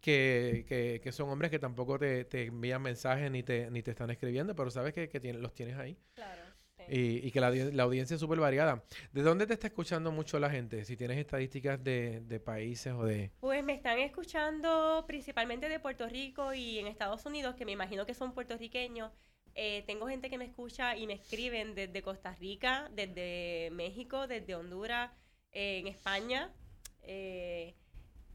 que, 0.00 0.64
que, 0.66 1.00
que 1.02 1.12
son 1.12 1.28
hombres 1.28 1.50
que 1.50 1.58
tampoco 1.58 1.98
te, 1.98 2.24
te 2.24 2.46
envían 2.46 2.80
mensajes 2.82 3.30
ni 3.30 3.42
te, 3.42 3.70
ni 3.70 3.82
te 3.82 3.90
están 3.90 4.10
escribiendo, 4.10 4.56
pero 4.56 4.70
sabes 4.70 4.94
que, 4.94 5.08
que 5.10 5.20
tienen- 5.20 5.42
los 5.42 5.52
tienes 5.54 5.76
ahí. 5.76 5.98
Claro. 6.14 6.40
Y, 6.88 7.24
y 7.24 7.30
que 7.30 7.40
la, 7.40 7.50
la 7.50 7.82
audiencia 7.84 8.14
es 8.14 8.20
súper 8.20 8.40
variada. 8.40 8.82
¿De 9.12 9.22
dónde 9.22 9.46
te 9.46 9.52
está 9.52 9.68
escuchando 9.68 10.10
mucho 10.10 10.40
la 10.40 10.50
gente? 10.50 10.84
Si 10.84 10.96
tienes 10.96 11.16
estadísticas 11.18 11.82
de, 11.84 12.22
de 12.22 12.40
países 12.40 12.92
o 12.92 13.04
de... 13.04 13.30
Pues 13.38 13.62
me 13.62 13.74
están 13.74 14.00
escuchando 14.00 15.04
principalmente 15.06 15.68
de 15.68 15.78
Puerto 15.78 16.08
Rico 16.08 16.52
y 16.52 16.78
en 16.80 16.88
Estados 16.88 17.24
Unidos, 17.24 17.54
que 17.54 17.64
me 17.64 17.70
imagino 17.72 18.04
que 18.04 18.14
son 18.14 18.34
puertorriqueños, 18.34 19.12
Eh, 19.54 19.84
tengo 19.86 20.06
gente 20.06 20.30
que 20.30 20.38
me 20.38 20.44
escucha 20.44 20.96
y 20.96 21.06
me 21.06 21.14
escriben 21.14 21.74
desde 21.74 22.02
Costa 22.02 22.34
Rica, 22.34 22.88
desde 22.92 23.70
México, 23.72 24.26
desde 24.26 24.54
Honduras, 24.54 25.10
eh, 25.52 25.78
en 25.78 25.86
España. 25.86 26.50
Eh, 27.02 27.74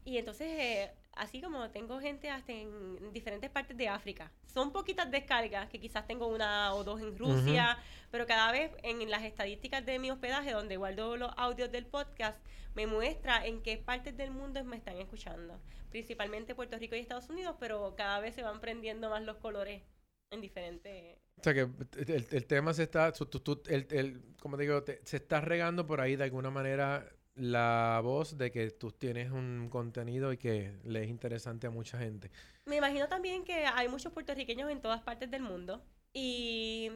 y 0.04 0.18
entonces, 0.18 0.48
eh, 0.48 0.90
así 1.12 1.40
como 1.42 1.70
tengo 1.70 2.00
gente 2.00 2.30
hasta 2.30 2.52
en 2.52 3.12
diferentes 3.12 3.50
partes 3.50 3.76
de 3.76 3.88
África. 3.88 4.32
Son 4.46 4.72
poquitas 4.72 5.10
descargas, 5.10 5.68
que 5.68 5.80
quizás 5.80 6.06
tengo 6.06 6.28
una 6.28 6.74
o 6.74 6.84
dos 6.84 7.00
en 7.02 7.18
Rusia, 7.18 7.76
pero 8.10 8.26
cada 8.26 8.50
vez 8.52 8.72
en 8.82 9.10
las 9.10 9.24
estadísticas 9.24 9.84
de 9.84 9.98
mi 9.98 10.10
hospedaje, 10.10 10.52
donde 10.52 10.76
guardo 10.76 11.16
los 11.16 11.32
audios 11.36 11.70
del 11.70 11.86
podcast, 11.86 12.38
me 12.74 12.86
muestra 12.86 13.44
en 13.44 13.60
qué 13.62 13.76
partes 13.76 14.16
del 14.16 14.30
mundo 14.30 14.64
me 14.64 14.76
están 14.76 14.96
escuchando. 14.98 15.60
Principalmente 15.90 16.54
Puerto 16.54 16.78
Rico 16.78 16.94
y 16.94 17.00
Estados 17.00 17.28
Unidos, 17.28 17.56
pero 17.58 17.94
cada 17.96 18.20
vez 18.20 18.34
se 18.34 18.42
van 18.42 18.60
prendiendo 18.60 19.10
más 19.10 19.22
los 19.22 19.36
colores 19.36 19.82
en 20.30 20.40
diferentes... 20.40 21.18
O 21.38 21.42
sea 21.42 21.54
que 21.54 21.60
el, 21.60 22.26
el 22.30 22.46
tema 22.46 22.74
se 22.74 22.82
está, 22.84 23.12
tú- 23.12 23.26
tú- 23.26 23.62
el, 23.68 23.86
el- 23.90 24.22
como 24.40 24.56
te 24.56 24.62
digo, 24.64 24.82
te- 24.82 25.00
se 25.04 25.18
está 25.18 25.40
regando 25.40 25.86
por 25.86 26.00
ahí 26.00 26.16
de 26.16 26.24
alguna 26.24 26.50
manera 26.50 27.08
la 27.34 28.00
voz 28.02 28.36
de 28.36 28.50
que 28.50 28.70
tú 28.72 28.90
tienes 28.90 29.30
un 29.30 29.68
contenido 29.70 30.32
y 30.32 30.38
que 30.38 30.72
le 30.84 31.04
es 31.04 31.08
interesante 31.08 31.68
a 31.68 31.70
mucha 31.70 31.98
gente. 31.98 32.30
Me 32.66 32.76
imagino 32.76 33.08
también 33.08 33.44
que 33.44 33.64
hay 33.66 33.88
muchos 33.88 34.12
puertorriqueños 34.12 34.70
en 34.70 34.80
todas 34.80 35.02
partes 35.02 35.30
del 35.30 35.42
mundo 35.42 35.84
y 36.12 36.90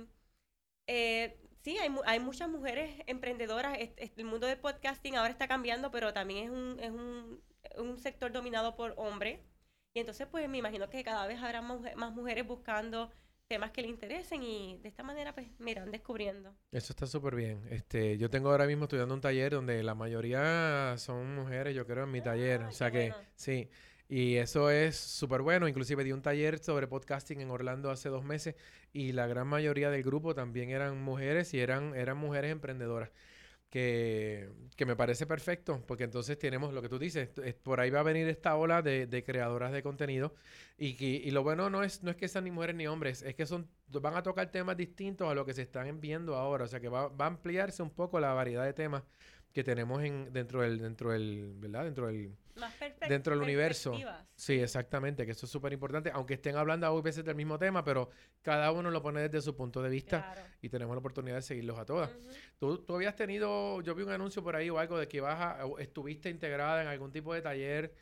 eh, 0.86 1.38
sí, 1.62 1.78
hay, 1.78 1.90
hay 2.06 2.20
muchas 2.20 2.48
mujeres 2.48 2.90
emprendedoras. 3.06 3.78
Es- 3.78 3.92
es- 3.96 4.12
el 4.16 4.24
mundo 4.24 4.46
del 4.46 4.58
podcasting 4.58 5.16
ahora 5.16 5.30
está 5.30 5.48
cambiando, 5.48 5.90
pero 5.90 6.12
también 6.12 6.44
es 6.46 6.50
un, 6.50 6.80
es 6.80 6.90
un, 6.90 7.42
un 7.78 7.98
sector 7.98 8.32
dominado 8.32 8.74
por 8.76 8.94
hombres. 8.96 9.40
Y 9.94 10.00
entonces, 10.00 10.26
pues 10.30 10.48
me 10.48 10.58
imagino 10.58 10.88
que 10.88 11.04
cada 11.04 11.26
vez 11.26 11.40
habrá 11.42 11.60
más, 11.62 11.80
más 11.96 12.12
mujeres 12.12 12.46
buscando 12.46 13.10
temas 13.52 13.70
que 13.70 13.82
le 13.82 13.88
interesen 13.88 14.42
y 14.42 14.78
de 14.78 14.88
esta 14.88 15.02
manera, 15.02 15.34
pues, 15.34 15.46
me 15.58 15.72
irán 15.72 15.90
descubriendo. 15.90 16.54
Eso 16.72 16.94
está 16.94 17.06
súper 17.06 17.34
bien. 17.34 17.60
Este, 17.68 18.16
yo 18.16 18.30
tengo 18.30 18.50
ahora 18.50 18.66
mismo 18.66 18.84
estudiando 18.84 19.12
un 19.12 19.20
taller 19.20 19.52
donde 19.52 19.82
la 19.82 19.94
mayoría 19.94 20.94
son 20.96 21.34
mujeres, 21.34 21.74
yo 21.74 21.86
creo, 21.86 22.04
en 22.04 22.10
mi 22.12 22.22
taller. 22.22 22.62
Ah, 22.62 22.66
O 22.66 22.68
qué 22.70 22.74
sea 22.74 22.90
que 22.90 23.10
bueno. 23.10 23.28
sí. 23.34 23.68
Y 24.08 24.36
eso 24.36 24.70
es 24.70 24.96
súper 24.96 25.42
bueno. 25.42 25.68
Inclusive 25.68 26.02
di 26.02 26.12
un 26.12 26.22
taller 26.22 26.58
sobre 26.60 26.86
podcasting 26.86 27.42
en 27.42 27.50
Orlando 27.50 27.90
hace 27.90 28.08
dos 28.08 28.24
meses 28.24 28.54
y 28.94 29.12
la 29.12 29.26
gran 29.26 29.46
mayoría 29.46 29.90
del 29.90 30.02
grupo 30.02 30.34
también 30.34 30.70
eran 30.70 31.02
mujeres 31.02 31.52
y 31.52 31.60
eran, 31.60 31.94
eran 31.94 32.16
mujeres 32.16 32.52
emprendedoras. 32.52 33.10
Que, 33.72 34.50
que 34.76 34.84
me 34.84 34.96
parece 34.96 35.26
perfecto, 35.26 35.82
porque 35.86 36.04
entonces 36.04 36.38
tenemos 36.38 36.74
lo 36.74 36.82
que 36.82 36.90
tú 36.90 36.98
dices, 36.98 37.30
es- 37.42 37.54
por 37.54 37.80
ahí 37.80 37.88
va 37.90 38.00
a 38.00 38.02
venir 38.02 38.28
esta 38.28 38.54
ola 38.56 38.82
de, 38.82 39.06
de 39.06 39.24
creadoras 39.24 39.72
de 39.72 39.82
contenido 39.82 40.34
y, 40.76 40.94
que, 40.96 41.06
y 41.06 41.30
lo 41.30 41.42
bueno 41.42 41.70
no 41.70 41.82
es, 41.82 42.02
no 42.02 42.10
es 42.10 42.16
que 42.18 42.28
sean 42.28 42.44
ni 42.44 42.50
mujeres 42.50 42.76
ni 42.76 42.86
hombres, 42.86 43.22
es 43.22 43.34
que 43.34 43.46
son, 43.46 43.70
van 43.88 44.14
a 44.16 44.22
tocar 44.22 44.50
temas 44.52 44.76
distintos 44.76 45.26
a 45.30 45.34
lo 45.34 45.46
que 45.46 45.54
se 45.54 45.62
están 45.62 46.00
viendo 46.02 46.36
ahora. 46.36 46.64
O 46.64 46.68
sea 46.68 46.80
que 46.80 46.88
va, 46.90 47.08
va 47.08 47.24
a 47.26 47.28
ampliarse 47.28 47.82
un 47.82 47.90
poco 47.90 48.20
la 48.20 48.34
variedad 48.34 48.64
de 48.64 48.74
temas 48.74 49.04
que 49.52 49.62
tenemos 49.62 50.02
en, 50.02 50.32
dentro 50.32 50.62
del, 50.62 50.78
dentro 50.78 51.10
del, 51.12 51.52
¿verdad? 51.56 51.84
Dentro 51.84 52.06
del, 52.06 52.34
Más 52.56 52.72
dentro 53.08 53.34
del 53.34 53.42
universo. 53.42 53.94
Sí, 54.34 54.60
exactamente, 54.60 55.26
que 55.26 55.32
eso 55.32 55.46
es 55.46 55.52
súper 55.52 55.72
importante, 55.72 56.10
aunque 56.12 56.34
estén 56.34 56.56
hablando 56.56 56.86
a 56.86 57.02
veces 57.02 57.24
del 57.24 57.34
mismo 57.36 57.58
tema, 57.58 57.84
pero 57.84 58.08
cada 58.40 58.72
uno 58.72 58.90
lo 58.90 59.02
pone 59.02 59.20
desde 59.20 59.42
su 59.42 59.54
punto 59.54 59.82
de 59.82 59.90
vista 59.90 60.32
Claro. 60.32 60.48
y 60.60 60.68
tenemos 60.68 60.94
la 60.94 61.00
oportunidad 61.00 61.36
de 61.36 61.42
seguirlos 61.42 61.78
a 61.78 61.84
todas. 61.84 62.10
¿Tú, 62.58 62.78
tú 62.78 62.94
habías 62.94 63.14
tenido, 63.14 63.80
yo 63.82 63.94
vi 63.94 64.02
un 64.02 64.10
anuncio 64.10 64.42
por 64.42 64.56
ahí 64.56 64.70
o 64.70 64.78
algo 64.78 64.98
de 64.98 65.06
que 65.08 65.18
ibas 65.18 65.38
a, 65.40 65.66
o 65.66 65.78
estuviste 65.78 66.30
integrada 66.30 66.82
en 66.82 66.88
algún 66.88 67.12
tipo 67.12 67.34
de 67.34 67.42
taller 67.42 67.94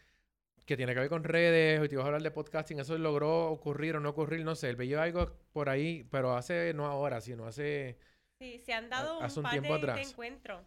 que 0.64 0.76
tiene 0.76 0.94
que 0.94 1.00
ver 1.00 1.08
con 1.08 1.24
redes 1.24 1.80
o 1.80 1.88
te 1.88 1.94
ibas 1.94 2.04
a 2.04 2.06
hablar 2.06 2.22
de 2.22 2.30
podcasting, 2.30 2.78
¿eso 2.78 2.96
logró 2.96 3.50
ocurrir 3.50 3.96
o 3.96 4.00
no 4.00 4.10
ocurrir? 4.10 4.44
No 4.44 4.54
sé, 4.54 4.72
veía 4.74 5.02
algo 5.02 5.32
por 5.52 5.68
ahí, 5.68 6.06
pero 6.10 6.36
hace, 6.36 6.72
no 6.74 6.86
ahora, 6.86 7.20
sino 7.20 7.46
hace... 7.46 7.98
Sí, 8.40 8.58
se 8.64 8.72
han 8.72 8.88
dado 8.88 9.22
hace 9.22 9.38
un 9.38 9.44
un 9.44 9.50
par 9.50 9.60
tiempo 9.60 9.78
de, 9.78 10.00
encuentros. 10.00 10.62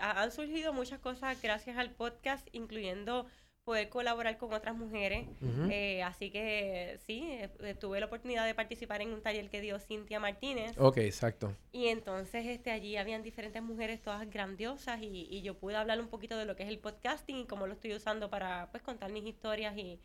Han 0.00 0.30
surgido 0.30 0.72
muchas 0.72 1.00
cosas 1.00 1.42
gracias 1.42 1.76
al 1.76 1.90
podcast, 1.90 2.46
incluyendo 2.52 3.26
poder 3.64 3.88
colaborar 3.88 4.38
con 4.38 4.52
otras 4.52 4.76
mujeres. 4.76 5.26
Eh, 5.68 6.04
así 6.04 6.30
que 6.30 7.00
sí, 7.04 7.26
eh, 7.28 7.74
tuve 7.74 7.98
la 7.98 8.06
oportunidad 8.06 8.46
de 8.46 8.54
participar 8.54 9.02
en 9.02 9.12
un 9.12 9.22
taller 9.22 9.50
que 9.50 9.60
dio 9.60 9.80
Cintia 9.80 10.20
Martínez. 10.20 10.78
Ok, 10.78 10.98
exacto. 10.98 11.52
Y 11.72 11.88
entonces 11.88 12.46
este 12.46 12.70
allí 12.70 12.96
habían 12.96 13.24
diferentes 13.24 13.60
mujeres 13.60 14.00
todas 14.00 14.30
grandiosas 14.30 15.02
y, 15.02 15.26
y 15.28 15.42
yo 15.42 15.58
pude 15.58 15.74
hablar 15.74 15.98
un 15.98 16.06
poquito 16.06 16.36
de 16.36 16.44
lo 16.44 16.54
que 16.54 16.62
es 16.62 16.68
el 16.68 16.78
podcasting 16.78 17.38
y 17.38 17.46
cómo 17.46 17.66
lo 17.66 17.72
estoy 17.72 17.92
usando 17.92 18.30
para 18.30 18.70
pues 18.70 18.84
contar 18.84 19.10
mis 19.10 19.26
historias 19.26 19.76
y, 19.76 20.00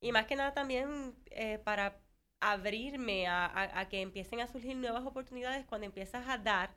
y 0.00 0.10
más 0.10 0.26
que 0.26 0.34
nada 0.34 0.52
también 0.52 1.14
eh, 1.30 1.58
para 1.58 2.00
abrirme 2.40 3.26
a, 3.26 3.46
a- 3.46 3.80
a 3.80 3.88
que 3.88 4.00
empiecen 4.00 4.40
a 4.40 4.46
surgir 4.46 4.76
nuevas 4.76 5.04
oportunidades 5.04 5.64
cuando 5.66 5.86
empiezas 5.86 6.28
a 6.28 6.38
dar 6.38 6.70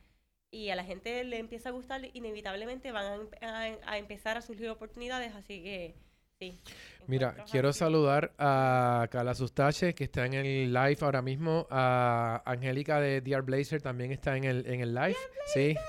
y 0.50 0.70
a 0.70 0.76
la 0.76 0.84
gente 0.84 1.24
le 1.24 1.38
empieza 1.40 1.70
a 1.70 1.72
gustar, 1.72 2.02
inevitablemente 2.14 2.92
van 2.92 3.30
a, 3.42 3.64
a- 3.86 3.98
empezar 3.98 4.38
a 4.38 4.42
surgir 4.42 4.70
oportunidades, 4.70 5.34
así 5.36 5.64
que 5.64 5.96
sí. 6.40 6.60
Mira, 7.08 7.36
quiero 7.50 7.72
saludar 7.74 8.34
a 8.38 9.08
Carla 9.12 9.34
Sustache, 9.34 9.94
que 9.96 10.04
está 10.06 10.26
en 10.26 10.34
el 10.34 10.74
live 10.74 10.98
ahora 11.02 11.22
mismo. 11.22 11.68
A 11.70 12.42
Angélica 12.46 13.00
de 13.00 13.22
DR 13.22 13.42
Blazer 13.42 13.82
también 13.82 14.12
está 14.12 14.36
en 14.38 14.44
el, 14.44 14.66
en 14.68 14.82
el 14.82 14.94
live. 14.94 15.16
Sí. 15.54 15.76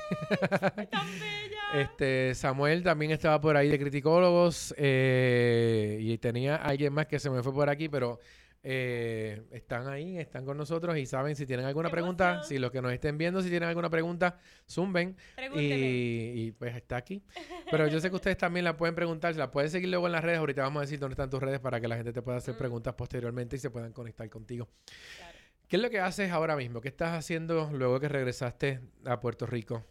Este, 1.75 2.35
Samuel 2.35 2.83
también 2.83 3.13
estaba 3.13 3.41
por 3.41 3.57
ahí 3.57 3.69
de 3.71 3.79
Criticólogos. 3.79 4.75
eh, 4.77 5.97
y 6.01 6.19
tenía 6.19 6.57
alguien 6.57 6.93
más 6.93 7.07
que 7.07 7.19
se 7.19 7.31
me 7.31 7.43
fue 7.43 7.53
por 7.55 7.71
aquí, 7.71 7.89
pero 7.89 8.21
eh, 8.65 9.43
están 9.51 9.89
ahí, 9.89 10.19
están 10.19 10.45
con 10.45 10.57
nosotros 10.57 10.97
y 10.97 11.05
saben 11.07 11.35
si 11.37 11.47
tienen 11.47 11.67
alguna 11.67 11.89
¡Qué 11.89 11.93
pregunta. 11.93 12.31
emoción! 12.31 12.49
Si 12.49 12.59
los 12.59 12.71
que 12.71 12.81
nos 12.81 12.93
estén 12.93 13.19
viendo, 13.19 13.43
si 13.43 13.51
tienen 13.51 13.69
alguna 13.69 13.91
pregunta, 13.91 14.39
zumben. 14.69 15.17
Y, 15.55 16.43
y, 16.47 16.53
pues 16.53 16.77
está 16.77 16.97
aquí. 16.97 17.23
Pero 17.71 17.89
yo 17.89 18.01
sé 18.01 18.09
que 18.11 18.17
ustedes 18.17 18.37
también 18.39 18.65
la 18.65 18.77
pueden 18.77 18.95
preguntar, 18.95 19.35
la 19.37 19.51
pueden 19.51 19.71
seguir 19.71 19.89
luego 19.89 20.07
en 20.07 20.13
las 20.13 20.23
redes. 20.23 20.39
Ahorita 20.39 20.63
vamos 20.63 20.81
a 20.81 20.83
decir 20.83 20.99
dónde 21.01 21.15
están 21.15 21.29
tus 21.31 21.41
redes 21.43 21.61
para 21.61 21.81
que 21.81 21.89
la 21.89 21.97
gente 21.97 22.13
te 22.13 22.23
pueda 22.23 22.39
hacer 22.39 22.55
Mm. 22.55 22.59
preguntas 22.59 22.95
posteriormente 22.95 23.57
y 23.57 23.59
se 23.59 23.71
puedan 23.71 23.93
conectar 23.93 24.29
contigo. 24.31 24.69
Claro. 25.17 25.39
¿Qué 25.69 25.77
es 25.77 25.83
lo 25.83 25.91
que 25.91 26.01
haces 26.01 26.31
ahora 26.31 26.55
mismo? 26.55 26.81
¿Qué 26.81 26.89
estás 26.89 27.19
haciendo 27.19 27.71
luego 27.73 27.99
que 27.99 28.09
regresaste 28.09 28.81
a 29.07 29.21
Puerto 29.21 29.47
Rico? 29.47 29.85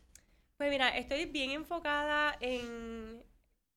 Pues 0.57 0.69
mira, 0.69 0.95
estoy 0.95 1.25
bien 1.25 1.49
enfocada 1.51 2.37
en, 2.39 3.23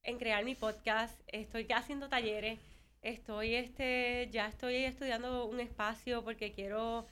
en 0.03 0.19
crear 0.19 0.45
mi 0.45 0.55
podcast. 0.55 1.19
Estoy 1.29 1.67
ya 1.67 1.79
haciendo 1.79 2.11
talleres. 2.11 2.59
Estoy 3.05 3.55
este, 3.55 4.29
ya 4.33 4.47
estoy 4.49 4.77
estudiando 4.77 5.45
un 5.45 5.61
espacio 5.61 6.25
porque 6.25 6.53
quiero, 6.53 7.07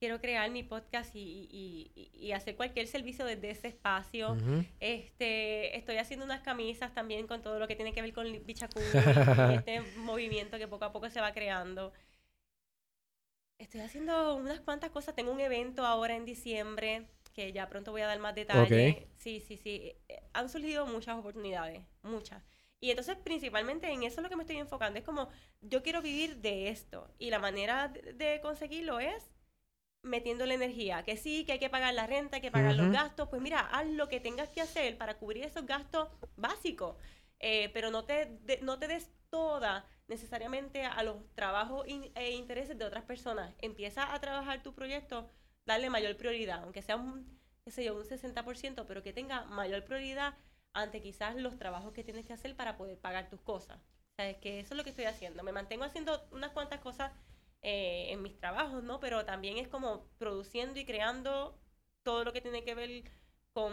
quiero 0.00 0.20
crear 0.20 0.50
mi 0.50 0.64
podcast 0.64 1.14
y, 1.14 1.48
y- 1.50 2.32
hacer 2.32 2.56
cualquier 2.56 2.88
servicio 2.88 3.24
desde 3.24 3.50
ese 3.50 3.68
espacio. 3.68 4.34
Este, 4.80 5.76
estoy 5.78 5.98
haciendo 5.98 6.26
unas 6.26 6.40
camisas 6.42 6.92
también 6.92 7.28
con 7.28 7.40
todo 7.42 7.60
lo 7.60 7.68
que 7.68 7.76
tiene 7.76 7.92
que 7.92 8.02
ver 8.02 8.12
con 8.12 8.26
Bichacú 8.44 8.80
y 8.80 8.82
este 9.54 9.80
movimiento 9.98 10.58
que 10.58 10.66
poco 10.66 10.84
a 10.84 10.92
poco 10.92 11.08
se 11.08 11.20
va 11.20 11.32
creando. 11.32 11.92
Estoy 13.58 13.80
haciendo 13.82 14.34
unas 14.34 14.60
cuantas 14.60 14.90
cosas. 14.90 15.14
Tengo 15.14 15.30
un 15.30 15.40
evento 15.40 15.86
ahora 15.86 16.16
en 16.16 16.24
diciembre 16.24 17.06
que 17.32 17.52
ya 17.52 17.68
pronto 17.68 17.92
voy 17.92 18.00
a 18.02 18.06
dar 18.06 18.18
más 18.18 18.34
detalles. 18.34 18.68
Sí, 19.18 19.40
sí, 19.40 19.56
sí. 19.56 19.92
Eh, 20.08 20.22
Han 20.32 20.48
surgido 20.48 20.86
muchas 20.86 21.16
oportunidades, 21.16 21.82
muchas. 22.02 22.42
Y 22.80 22.90
entonces, 22.90 23.16
principalmente 23.16 23.90
en 23.90 24.02
eso 24.02 24.20
es 24.20 24.22
lo 24.22 24.28
que 24.28 24.36
me 24.36 24.42
estoy 24.42 24.58
enfocando. 24.58 24.98
Es 24.98 25.04
como, 25.04 25.28
yo 25.60 25.82
quiero 25.82 26.02
vivir 26.02 26.36
de 26.38 26.68
esto. 26.68 27.08
Y 27.18 27.30
la 27.30 27.38
manera 27.38 27.88
de, 27.88 28.40
conseguirlo 28.42 29.00
es 29.00 29.30
metiendo 30.02 30.46
la 30.46 30.54
energía. 30.54 31.04
Que 31.04 31.16
sí, 31.16 31.44
que 31.44 31.52
hay 31.52 31.58
que 31.58 31.70
pagar 31.70 31.94
la 31.94 32.06
renta, 32.06 32.36
hay 32.36 32.42
que 32.42 32.50
pagar 32.50 32.74
los 32.74 32.90
gastos. 32.90 33.28
Pues 33.28 33.42
mira, 33.42 33.60
haz 33.60 33.86
lo 33.88 34.08
que 34.08 34.20
tengas 34.20 34.48
que 34.50 34.60
hacer 34.60 34.98
para 34.98 35.18
cubrir 35.18 35.44
esos 35.44 35.66
gastos 35.66 36.08
básicos. 36.36 36.96
Eh, 37.40 37.70
pero 37.74 37.90
no 37.90 38.04
te, 38.04 38.26
de- 38.42 38.60
no 38.62 38.78
te 38.78 38.88
des 38.88 39.10
toda 39.30 39.86
necesariamente 40.08 40.84
a 40.84 41.02
los 41.02 41.16
trabajos 41.34 41.86
in- 41.88 42.12
e 42.14 42.30
intereses 42.32 42.78
de 42.78 42.84
otras 42.84 43.04
personas. 43.04 43.54
Empieza 43.58 44.12
a 44.14 44.20
trabajar 44.20 44.62
tu 44.62 44.74
proyecto, 44.74 45.28
darle 45.66 45.90
mayor 45.90 46.16
prioridad, 46.16 46.62
aunque 46.62 46.82
sea 46.82 46.96
un, 46.96 47.40
qué 47.64 47.70
sé 47.72 47.84
yo, 47.84 47.94
un 47.96 48.04
60%, 48.04 48.86
pero 48.86 49.02
que 49.02 49.12
tenga 49.12 49.44
mayor 49.46 49.84
prioridad 49.84 50.34
ante 50.76 51.00
quizás 51.00 51.34
los 51.36 51.58
trabajos 51.58 51.92
que 51.92 52.04
tienes 52.04 52.26
que 52.26 52.32
hacer 52.32 52.54
para 52.54 52.76
poder 52.76 52.98
pagar 52.98 53.28
tus 53.28 53.40
cosas. 53.40 53.78
O 53.78 54.14
sea, 54.16 54.28
es 54.30 54.36
que 54.36 54.60
eso 54.60 54.74
es 54.74 54.78
lo 54.78 54.84
que 54.84 54.90
estoy 54.90 55.06
haciendo. 55.06 55.42
Me 55.42 55.52
mantengo 55.52 55.84
haciendo 55.84 56.26
unas 56.30 56.52
cuantas 56.52 56.80
cosas 56.80 57.12
eh, 57.62 58.12
en 58.12 58.22
mis 58.22 58.38
trabajos, 58.38 58.82
¿no? 58.82 59.00
Pero 59.00 59.24
también 59.24 59.56
es 59.56 59.68
como 59.68 60.06
produciendo 60.18 60.78
y 60.78 60.84
creando 60.84 61.58
todo 62.02 62.24
lo 62.24 62.32
que 62.32 62.40
tiene 62.40 62.62
que 62.62 62.74
ver 62.74 63.04
con 63.52 63.72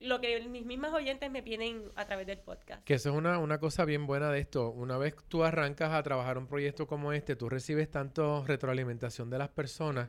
lo 0.00 0.20
que 0.20 0.40
mis 0.48 0.64
mismas 0.64 0.92
oyentes 0.92 1.30
me 1.30 1.42
piden 1.42 1.92
a 1.94 2.06
través 2.06 2.26
del 2.26 2.38
podcast. 2.38 2.82
Que 2.84 2.94
eso 2.94 3.10
es 3.10 3.16
una, 3.16 3.38
una 3.38 3.58
cosa 3.58 3.84
bien 3.84 4.06
buena 4.06 4.30
de 4.30 4.40
esto. 4.40 4.70
Una 4.70 4.98
vez 4.98 5.14
tú 5.28 5.44
arrancas 5.44 5.92
a 5.92 6.02
trabajar 6.02 6.38
un 6.38 6.46
proyecto 6.46 6.86
como 6.86 7.12
este, 7.12 7.36
tú 7.36 7.48
recibes 7.48 7.90
tanto 7.90 8.44
retroalimentación 8.46 9.30
de 9.30 9.38
las 9.38 9.50
personas. 9.50 10.08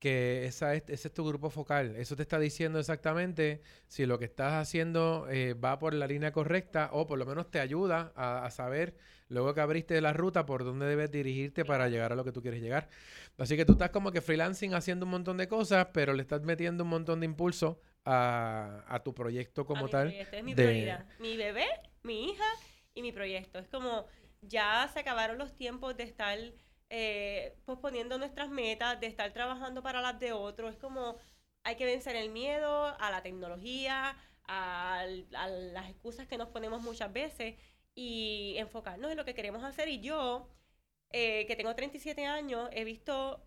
Que 0.00 0.46
esa 0.46 0.74
es, 0.74 0.82
ese 0.88 1.08
es 1.08 1.14
tu 1.14 1.24
grupo 1.26 1.50
focal. 1.50 1.94
Eso 1.96 2.16
te 2.16 2.22
está 2.22 2.38
diciendo 2.38 2.80
exactamente 2.80 3.60
si 3.86 4.06
lo 4.06 4.18
que 4.18 4.24
estás 4.24 4.54
haciendo 4.54 5.28
eh, 5.30 5.54
va 5.54 5.78
por 5.78 5.94
la 5.94 6.06
línea 6.06 6.32
correcta 6.32 6.88
o 6.92 7.06
por 7.06 7.18
lo 7.18 7.26
menos 7.26 7.50
te 7.50 7.60
ayuda 7.60 8.12
a, 8.16 8.44
a, 8.46 8.50
saber, 8.50 8.96
luego 9.28 9.54
que 9.54 9.60
abriste 9.60 10.00
la 10.00 10.12
ruta, 10.14 10.46
por 10.46 10.64
dónde 10.64 10.86
debes 10.86 11.10
dirigirte 11.10 11.64
para 11.66 11.88
llegar 11.88 12.12
a 12.12 12.16
lo 12.16 12.24
que 12.24 12.32
tú 12.32 12.40
quieres 12.42 12.62
llegar. 12.62 12.88
Así 13.38 13.56
que 13.56 13.64
tú 13.66 13.72
estás 13.72 13.90
como 13.90 14.10
que 14.10 14.22
freelancing 14.22 14.74
haciendo 14.74 15.04
un 15.04 15.10
montón 15.10 15.36
de 15.36 15.46
cosas, 15.48 15.88
pero 15.92 16.14
le 16.14 16.22
estás 16.22 16.42
metiendo 16.42 16.82
un 16.84 16.90
montón 16.90 17.20
de 17.20 17.26
impulso 17.26 17.80
a, 18.06 18.84
a 18.88 19.02
tu 19.02 19.14
proyecto 19.14 19.66
como 19.66 19.84
mi 19.84 19.90
tal. 19.90 20.08
proyecto 20.08 20.36
es 20.36 20.44
mi 20.44 20.54
de- 20.54 20.62
prioridad. 20.64 21.06
Mi 21.18 21.36
bebé, 21.36 21.66
mi 22.02 22.30
hija 22.30 22.44
y 22.94 23.02
mi 23.02 23.12
proyecto. 23.12 23.58
Es 23.58 23.68
como 23.68 24.06
ya 24.40 24.88
se 24.92 25.00
acabaron 25.00 25.36
los 25.36 25.54
tiempos 25.54 25.94
de 25.96 26.04
estar 26.04 26.38
eh, 26.90 27.56
posponiendo 27.64 28.18
nuestras 28.18 28.50
metas, 28.50 29.00
de 29.00 29.06
estar 29.06 29.32
trabajando 29.32 29.82
para 29.82 30.00
las 30.00 30.18
de 30.18 30.32
otros. 30.32 30.74
Es 30.74 30.78
como 30.78 31.16
hay 31.62 31.76
que 31.76 31.84
vencer 31.84 32.16
el 32.16 32.30
miedo 32.30 32.86
a 32.98 33.10
la 33.10 33.22
tecnología, 33.22 34.16
a, 34.44 35.04
las 35.06 35.88
excusas 35.88 36.26
que 36.26 36.36
nos 36.36 36.48
ponemos 36.48 36.82
muchas 36.82 37.12
veces 37.12 37.54
y 37.94 38.54
enfocarnos 38.58 39.10
en 39.10 39.16
lo 39.16 39.24
que 39.24 39.34
queremos 39.34 39.62
hacer. 39.62 39.88
Y 39.88 40.00
yo, 40.00 40.48
eh, 41.12 41.46
que 41.46 41.56
tengo 41.56 41.74
37 41.74 42.26
años, 42.26 42.68
he 42.72 42.84
visto 42.84 43.46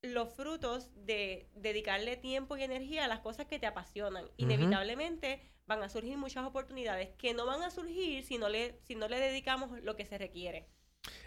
los 0.00 0.32
frutos 0.34 0.90
de 0.94 1.50
dedicarle 1.54 2.16
tiempo 2.16 2.56
y 2.56 2.62
energía 2.62 3.04
a 3.04 3.08
las 3.08 3.20
cosas 3.20 3.46
que 3.46 3.58
te 3.58 3.66
apasionan. 3.66 4.24
Inevitablemente 4.36 5.42
van 5.66 5.82
a 5.82 5.88
surgir 5.88 6.16
muchas 6.16 6.44
oportunidades 6.44 7.10
que 7.18 7.34
no 7.34 7.46
van 7.46 7.62
a 7.62 7.70
surgir 7.70 8.24
si 8.24 8.38
no 8.38 8.48
le, 8.48 8.80
si 8.80 8.94
no 8.94 9.06
le 9.08 9.20
dedicamos 9.20 9.80
lo 9.82 9.96
que 9.96 10.06
se 10.06 10.18
requiere. 10.18 10.66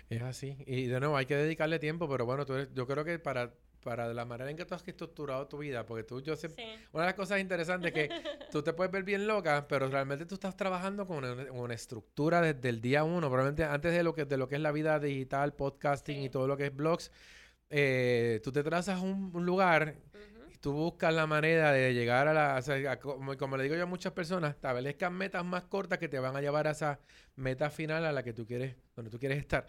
Es 0.10 0.22
así. 0.22 0.58
Y 0.68 0.86
de 0.88 1.00
nuevo, 1.00 1.18
hay 1.18 1.26
que 1.26 1.36
dedicarle 1.36 1.80
tiempo, 1.80 2.08
pero 2.10 2.26
bueno, 2.26 2.46
tú 2.46 2.54
eres- 2.54 2.70
yo 2.74 2.86
creo 2.86 3.04
que 3.04 3.18
para, 3.20 3.52
para 3.84 4.14
la 4.14 4.26
manera 4.26 4.50
en 4.52 4.58
que 4.58 4.66
tú 4.66 4.76
has 4.76 4.88
estructurado 4.88 5.48
tu 5.48 5.58
vida, 5.60 5.86
porque 5.86 6.04
tú, 6.04 6.22
yo 6.22 6.36
siempre, 6.36 6.64
Sí. 6.64 6.72
una 6.92 7.04
de 7.04 7.08
las 7.10 7.16
cosas 7.16 7.40
interesantes 7.40 7.92
es 7.96 8.08
que 8.10 8.10
tú 8.52 8.62
te 8.64 8.74
puedes 8.74 8.92
ver 8.92 9.04
bien 9.04 9.26
loca, 9.28 9.68
pero 9.68 9.88
realmente 9.88 10.26
tú 10.26 10.36
estás 10.36 10.56
trabajando 10.56 11.08
con 11.08 11.24
una, 11.26 11.52
una 11.52 11.74
estructura 11.74 12.42
desde 12.42 12.70
el 12.70 12.82
día 12.82 13.04
uno, 13.04 13.28
probablemente 13.30 13.64
antes 13.64 13.94
de 13.94 14.04
lo 14.04 14.14
que, 14.14 14.26
de 14.26 14.38
lo 14.38 14.48
que 14.48 14.56
es 14.56 14.62
la 14.62 14.72
vida 14.72 15.00
digital, 15.00 15.54
podcasting 15.54 16.18
Sí. 16.20 16.26
y 16.26 16.30
todo 16.30 16.48
lo 16.48 16.56
que 16.58 16.68
es 16.68 16.76
blogs, 16.76 17.12
eh, 17.70 18.42
tú 18.44 18.52
te 18.52 18.64
trazas 18.64 19.02
un, 19.02 19.32
un 19.34 19.46
lugar 19.46 19.96
y 20.54 20.58
tú 20.58 20.72
buscas 20.72 21.14
la 21.14 21.26
manera 21.28 21.72
de 21.72 21.94
llegar 21.94 22.28
a 22.28 22.34
la, 22.34 22.58
o 22.58 22.62
sea, 22.62 22.92
a 22.92 23.00
como, 23.00 23.36
como 23.38 23.58
le 23.58 23.64
digo 23.64 23.76
yo 23.76 23.84
a 23.84 23.88
muchas 23.88 24.14
personas, 24.14 24.52
establezcan 24.56 25.14
metas 25.14 25.44
más 25.44 25.64
cortas 25.64 25.98
que 25.98 26.08
te 26.08 26.20
van 26.20 26.36
a 26.36 26.42
llevar 26.42 26.68
a 26.68 26.72
esa 26.72 27.00
meta 27.36 27.70
final 27.70 28.06
a 28.06 28.12
la 28.12 28.24
que 28.24 28.34
tú 28.34 28.46
quieres, 28.46 28.76
donde 28.96 29.10
tú 29.12 29.20
quieres 29.20 29.40
estar. 29.40 29.66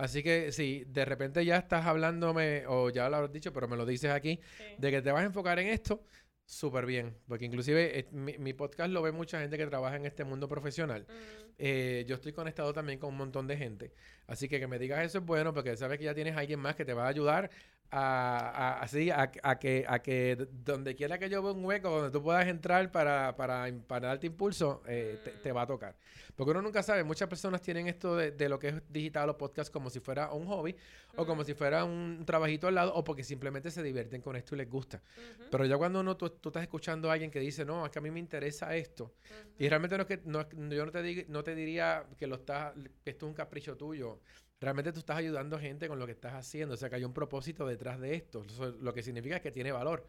Así 0.00 0.22
que 0.22 0.50
si 0.52 0.84
de 0.86 1.04
repente 1.04 1.44
ya 1.44 1.56
estás 1.58 1.84
hablándome, 1.86 2.64
o 2.66 2.90
ya 2.90 3.08
lo 3.08 3.16
has 3.18 3.32
dicho, 3.32 3.52
pero 3.52 3.68
me 3.68 3.76
lo 3.76 3.84
dices 3.84 4.10
aquí, 4.10 4.40
Sí. 4.58 4.64
de 4.78 4.90
que 4.90 5.02
te 5.02 5.12
vas 5.12 5.22
a 5.22 5.26
enfocar 5.26 5.58
en 5.58 5.68
esto, 5.68 6.02
súper 6.44 6.86
bien. 6.86 7.14
Porque 7.28 7.44
inclusive 7.44 7.98
eh, 7.98 8.08
mi, 8.10 8.36
mi 8.38 8.52
podcast 8.54 8.90
lo 8.90 9.02
ve 9.02 9.12
mucha 9.12 9.38
gente 9.40 9.56
que 9.58 9.66
trabaja 9.66 9.96
en 9.96 10.06
este 10.06 10.24
mundo 10.24 10.48
profesional. 10.48 11.06
Mm, 11.08 11.50
Eh, 11.62 12.04
yo 12.08 12.14
estoy 12.14 12.32
conectado 12.32 12.72
también 12.72 12.98
con 12.98 13.10
un 13.10 13.18
montón 13.18 13.46
de 13.46 13.54
gente. 13.54 13.92
Así 14.26 14.48
que 14.48 14.58
que 14.58 14.66
me 14.66 14.78
digas 14.78 15.04
eso 15.04 15.18
es 15.18 15.24
bueno 15.26 15.52
porque 15.52 15.76
sabes 15.76 15.98
que 15.98 16.04
ya 16.06 16.14
tienes 16.14 16.34
a 16.34 16.38
alguien 16.40 16.58
más 16.58 16.74
que 16.74 16.86
te 16.86 16.94
va 16.94 17.04
a 17.04 17.08
ayudar 17.08 17.50
a, 17.90 18.50
a- 18.78 18.80
así, 18.82 19.10
a, 19.10 19.30
a 19.42 19.58
que, 19.58 19.84
a 19.88 19.98
que 20.00 20.46
donde 20.64 20.94
quiera 20.94 21.18
que 21.18 21.28
yo 21.28 21.42
vea 21.42 21.52
un 21.52 21.64
hueco 21.64 21.90
donde 21.90 22.10
tú 22.10 22.22
puedas 22.22 22.46
entrar 22.46 22.90
para, 22.92 23.36
para, 23.36 23.66
para 23.86 24.08
darte 24.08 24.26
impulso, 24.28 24.82
eh, 24.86 25.18
te, 25.24 25.30
te 25.32 25.52
va 25.52 25.62
a 25.62 25.66
tocar. 25.66 25.96
Porque 26.36 26.52
uno 26.52 26.62
nunca 26.62 26.82
sabe, 26.82 27.04
muchas 27.04 27.28
personas 27.28 27.60
tienen 27.60 27.86
esto 27.88 28.16
de, 28.16 28.30
de 28.30 28.48
lo 28.48 28.58
que 28.58 28.68
es 28.68 28.74
digital 28.88 29.28
o 29.28 29.36
podcast 29.36 29.70
como 29.72 29.90
si 29.90 30.00
fuera 30.00 30.32
un 30.32 30.46
hobby 30.46 30.74
o 31.16 31.26
como 31.26 31.44
si 31.44 31.52
fuera 31.54 31.84
un 31.84 32.22
trabajito 32.24 32.68
al 32.68 32.76
lado 32.76 32.94
o 32.94 33.04
porque 33.04 33.24
simplemente 33.24 33.70
se 33.70 33.82
divierten 33.82 34.22
con 34.22 34.36
esto 34.36 34.54
y 34.54 34.58
les 34.58 34.70
gusta. 34.70 35.02
Pero 35.50 35.64
ya 35.66 35.76
cuando 35.76 36.00
uno, 36.00 36.16
tú, 36.16 36.30
tú 36.30 36.48
estás 36.50 36.62
escuchando 36.62 37.10
a 37.10 37.14
alguien 37.14 37.30
que 37.30 37.40
dice, 37.40 37.64
no, 37.64 37.84
es 37.84 37.90
que 37.92 37.98
a 37.98 38.02
mí 38.02 38.10
me 38.10 38.20
interesa 38.20 38.74
esto, 38.76 39.12
y 39.58 39.68
realmente 39.68 39.96
no 39.96 40.02
es 40.02 40.06
que, 40.08 40.20
no, 40.24 40.48
yo 40.48 40.86
no 40.86 40.92
te, 40.92 41.02
dig- 41.02 41.26
no 41.28 41.42
te 41.44 41.54
diría 41.54 42.04
que, 42.16 42.26
lo 42.26 42.36
estás, 42.36 42.72
que 43.04 43.10
esto 43.10 43.26
es 43.26 43.30
un 43.30 43.34
capricho 43.34 43.76
tuyo, 43.76 44.20
realmente 44.60 44.92
tú 44.92 45.00
estás 45.00 45.16
ayudando 45.16 45.56
a 45.56 45.60
gente 45.60 45.88
con 45.88 45.98
lo 45.98 46.06
que 46.06 46.12
estás 46.12 46.34
haciendo, 46.34 46.74
o 46.74 46.76
sea 46.76 46.90
que 46.90 46.96
hay 46.96 47.04
un 47.04 47.14
propósito 47.14 47.66
detrás 47.66 47.98
de 47.98 48.14
esto, 48.14 48.44
Eso 48.46 48.66
lo 48.80 48.92
que 48.92 49.02
significa 49.02 49.36
es 49.36 49.42
que 49.42 49.50
tiene 49.50 49.72
valor. 49.72 50.06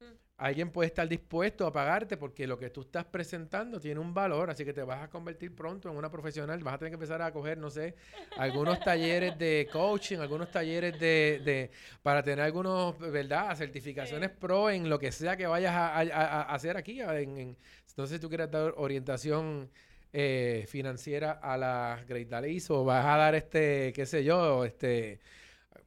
Mm. 0.00 0.04
Alguien 0.36 0.70
puede 0.70 0.86
estar 0.88 1.08
dispuesto 1.08 1.66
a 1.66 1.72
pagarte 1.72 2.16
porque 2.18 2.46
lo 2.46 2.58
que 2.58 2.68
tú 2.70 2.82
estás 2.82 3.04
presentando 3.06 3.80
tiene 3.80 3.98
un 3.98 4.12
valor, 4.14 4.50
así 4.50 4.64
que 4.64 4.72
te 4.74 4.82
vas 4.82 5.02
a 5.02 5.08
convertir 5.10 5.54
pronto 5.54 5.88
en 5.90 5.96
una 5.96 6.10
profesional, 6.10 6.62
vas 6.62 6.74
a 6.74 6.78
tener 6.78 6.90
que 6.92 6.96
empezar 6.96 7.20
a 7.22 7.32
coger, 7.32 7.56
no 7.58 7.70
sé, 7.70 7.94
algunos 8.36 8.78
talleres 8.80 9.36
de 9.38 9.68
coaching, 9.72 10.18
algunos 10.18 10.50
talleres 10.50 10.92
de, 11.00 11.40
de 11.44 11.70
para 12.02 12.22
tener 12.22 12.44
algunos, 12.44 12.96
¿verdad? 12.98 13.56
Certificaciones 13.56 14.30
Sí. 14.30 14.36
pro 14.38 14.68
en 14.70 14.88
lo 14.90 14.98
que 14.98 15.10
sea 15.12 15.36
que 15.36 15.46
vayas 15.46 15.72
a, 15.74 15.96
a- 15.96 16.02
a- 16.02 16.42
a 16.42 16.54
hacer 16.54 16.76
aquí. 16.76 17.00
a- 17.00 17.18
En, 17.18 17.36
en- 17.38 17.56
entonces, 17.88 18.16
si 18.16 18.20
tú 18.20 18.28
quieres 18.28 18.48
dar 18.50 18.74
orientación 18.76 19.68
eh, 20.12 20.64
financiera 20.68 21.32
a 21.32 21.56
la 21.56 22.04
Great 22.06 22.28
Dalis 22.28 22.70
o 22.70 22.84
vas 22.84 23.04
a 23.04 23.16
dar 23.16 23.34
este, 23.34 23.92
qué 23.94 24.06
sé 24.06 24.24
yo, 24.24 24.64
este, 24.64 25.20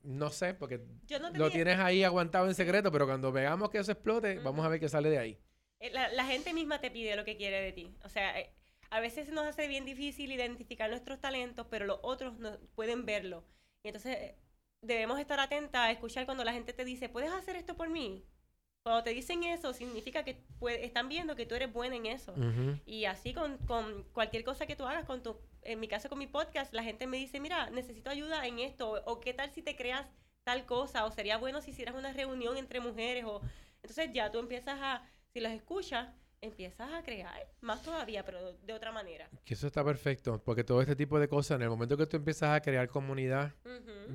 no 0.04 0.30
sé, 0.30 0.54
porque 0.54 0.82
Yo 1.08 1.20
no 1.20 1.30
lo 1.32 1.50
tienes 1.52 1.80
ahí 1.80 2.04
aguantado 2.04 2.48
en 2.48 2.56
secreto, 2.56 2.92
pero 2.92 3.06
cuando 3.06 3.32
veamos 3.32 3.70
que 3.70 3.80
eso 3.80 3.92
explote, 3.92 4.40
vamos 4.40 4.66
a 4.66 4.70
ver 4.70 4.80
qué 4.80 4.90
sale 4.90 5.10
de 5.10 5.18
ahí. 5.20 5.38
Eh, 5.80 5.92
La, 5.92 6.10
la 6.10 6.26
gente 6.26 6.54
misma 6.54 6.80
te 6.80 6.92
pide 6.92 7.16
lo 7.16 7.26
que 7.26 7.38
quiere 7.38 7.62
de 7.62 7.72
ti. 7.72 7.96
O 8.04 8.10
sea, 8.10 8.40
eh, 8.40 8.52
a 8.90 9.00
veces 9.00 9.30
nos 9.30 9.46
hace 9.46 9.68
bien 9.68 9.86
difícil 9.86 10.32
identificar 10.32 10.90
nuestros 10.90 11.20
talentos, 11.20 11.68
pero 11.70 11.86
los 11.86 12.00
otros 12.04 12.38
no 12.40 12.58
pueden 12.76 13.06
verlo. 13.06 13.44
Y 13.84 13.90
entonces 13.90 14.36
debemos 14.82 15.20
estar 15.20 15.40
atentas 15.40 15.82
a 15.82 15.92
escuchar 15.92 16.26
cuando 16.26 16.44
la 16.44 16.54
gente 16.54 16.74
te 16.74 16.86
dice, 16.86 17.10
¿puedes 17.10 17.32
hacer 17.32 17.56
esto 17.56 17.76
por 17.76 17.90
mí? 17.90 18.26
Cuando 18.84 19.04
te 19.04 19.12
dicen 19.12 19.44
eso, 19.44 19.74
significa 19.74 20.24
que 20.24 20.44
puede- 20.60 20.84
están 20.86 21.08
viendo 21.08 21.36
que 21.36 21.46
tú 21.46 21.54
eres 21.56 21.72
buena 21.72 21.96
en 21.96 22.08
eso. 22.08 22.34
Y 22.86 23.06
así 23.06 23.34
con, 23.34 23.58
con 23.68 24.04
cualquier 24.12 24.44
cosa 24.44 24.66
que 24.66 24.76
tú 24.76 24.86
hagas, 24.86 25.06
con 25.06 25.22
tu, 25.22 25.38
en 25.62 25.80
mi 25.80 25.88
caso 25.88 26.10
con 26.10 26.18
mi 26.18 26.26
podcast, 26.28 26.74
la 26.74 26.84
gente 26.84 27.06
me 27.06 27.18
dice, 27.18 27.40
mira, 27.40 27.70
necesito 27.70 28.10
ayuda 28.10 28.46
en 28.48 28.58
esto, 28.60 28.92
o, 28.92 29.12
o 29.12 29.20
qué 29.20 29.34
tal 29.34 29.52
si 29.52 29.62
te 29.62 29.76
creas 29.76 30.08
tal 30.44 30.66
cosa, 30.66 31.06
o 31.06 31.12
sería 31.12 31.38
bueno 31.38 31.62
si 31.62 31.70
hicieras 31.72 31.94
una 31.96 32.12
reunión 32.12 32.58
entre 32.58 32.80
mujeres, 32.80 33.24
o 33.26 33.42
entonces 33.84 34.10
ya 34.14 34.32
tú 34.32 34.40
empiezas 34.40 34.80
a, 34.82 35.08
si 35.32 35.40
las 35.40 35.54
escuchas, 35.54 36.10
empiezas 36.52 36.92
a 36.92 37.04
crear 37.04 37.48
más 37.62 37.84
todavía, 37.84 38.26
pero 38.26 38.54
de 38.54 38.74
otra 38.74 38.92
manera. 38.92 39.30
Que 39.46 39.54
eso 39.54 39.68
está 39.68 39.84
perfecto, 39.86 40.42
porque 40.44 40.64
todo 40.64 40.82
este 40.82 40.96
tipo 40.96 41.20
de 41.20 41.28
cosas, 41.28 41.58
en 41.58 41.62
el 41.64 41.70
momento 41.70 41.96
que 41.98 42.08
tú 42.08 42.18
empiezas 42.18 42.50
a 42.50 42.62
crear 42.62 42.88
comunidad, 42.90 43.54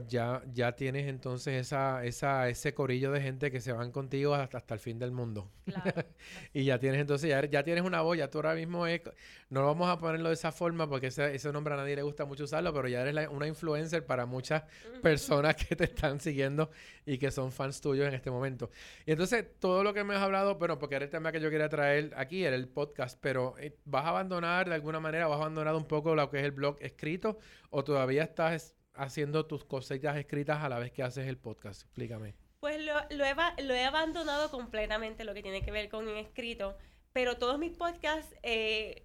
ya, 0.09 0.43
ya 0.53 0.73
tienes 0.73 1.07
entonces 1.07 1.55
esa, 1.55 2.05
esa, 2.05 2.49
ese 2.49 2.75
corillo 2.75 3.13
de 3.13 3.21
gente 3.21 3.51
que 3.53 3.61
se 3.61 3.73
van 3.73 3.93
contigo 3.93 4.35
hasta, 4.35 4.59
hasta 4.59 4.75
el 4.75 4.81
fin 4.81 4.99
del 4.99 5.13
mundo. 5.13 5.51
Claro. 5.65 6.05
Y 6.53 6.65
ya 6.65 6.79
tienes 6.79 7.01
entonces, 7.01 7.29
ya, 7.31 7.45
ya 7.45 7.63
tienes 7.63 7.85
una 7.85 8.01
voz, 8.01 8.17
ya 8.19 8.29
tú 8.29 8.39
ahora 8.39 8.55
mismo 8.55 8.87
es, 8.87 9.03
no 9.51 9.65
vamos 9.65 9.89
a 9.89 9.99
ponerlo 9.99 10.29
de 10.29 10.35
esa 10.35 10.51
forma 10.51 10.89
porque 10.89 11.09
ese, 11.09 11.35
ese 11.35 11.53
nombre 11.53 11.75
a 11.75 11.77
nadie 11.77 11.95
le 11.95 12.03
gusta 12.03 12.25
mucho 12.25 12.45
usarlo, 12.45 12.73
pero 12.73 12.89
ya 12.89 13.03
eres 13.03 13.15
la- 13.15 13.31
una 13.31 13.47
influencer 13.47 14.05
para 14.05 14.27
muchas 14.27 14.65
personas 15.03 15.55
que 15.55 15.77
te 15.77 15.85
están 15.85 16.19
siguiendo 16.21 16.71
y 17.05 17.19
que 17.19 17.31
son 17.31 17.53
fans 17.53 17.81
tuyos 17.81 18.09
en 18.09 18.15
este 18.15 18.31
momento. 18.31 18.71
Y 19.05 19.13
entonces, 19.13 19.45
todo 19.61 19.85
lo 19.85 19.93
que 19.95 20.03
me 20.03 20.15
has 20.17 20.23
hablado, 20.23 20.57
bueno, 20.57 20.79
porque 20.79 20.97
era 20.97 21.05
el 21.05 21.11
tema 21.11 21.31
que 21.31 21.41
yo 21.41 21.51
quería 21.51 21.69
traer 21.69 22.13
aquí, 22.17 22.45
era 22.45 22.57
el 22.57 22.69
podcast, 22.69 23.19
pero 23.21 23.57
eh, 23.59 23.79
¿vas 23.85 24.05
a 24.05 24.09
abandonar 24.09 24.69
de 24.69 24.75
alguna 24.75 25.01
manera, 25.01 25.27
vas 25.27 25.39
a 25.39 25.43
abandonar 25.43 25.75
un 25.75 25.87
poco 25.87 26.15
lo 26.15 26.31
que 26.31 26.39
es 26.39 26.45
el 26.45 26.53
blog 26.53 26.77
escrito 26.81 27.39
o 27.71 27.85
todavía 27.85 28.25
estás 28.25 28.75
haciendo 28.95 29.47
tus 29.47 29.65
cositas 29.65 30.17
escritas 30.17 30.63
a 30.63 30.69
la 30.69 30.79
vez 30.79 30.93
que 30.93 31.03
haces 31.03 31.29
el 31.29 31.37
podcast? 31.37 31.83
Explícame. 31.83 32.35
Pues 32.61 32.85
lo, 32.85 32.95
lo 33.11 33.75
he 33.75 33.85
abandonado 33.85 34.51
completamente 34.51 35.25
lo 35.25 35.35
que 35.35 35.43
tiene 35.43 35.63
que 35.63 35.71
ver 35.71 35.89
con 35.89 36.09
el 36.09 36.17
escrito, 36.17 36.77
pero 37.13 37.37
todos 37.37 37.59
mis 37.59 37.73
podcasts, 37.73 38.35
eh, 38.43 39.05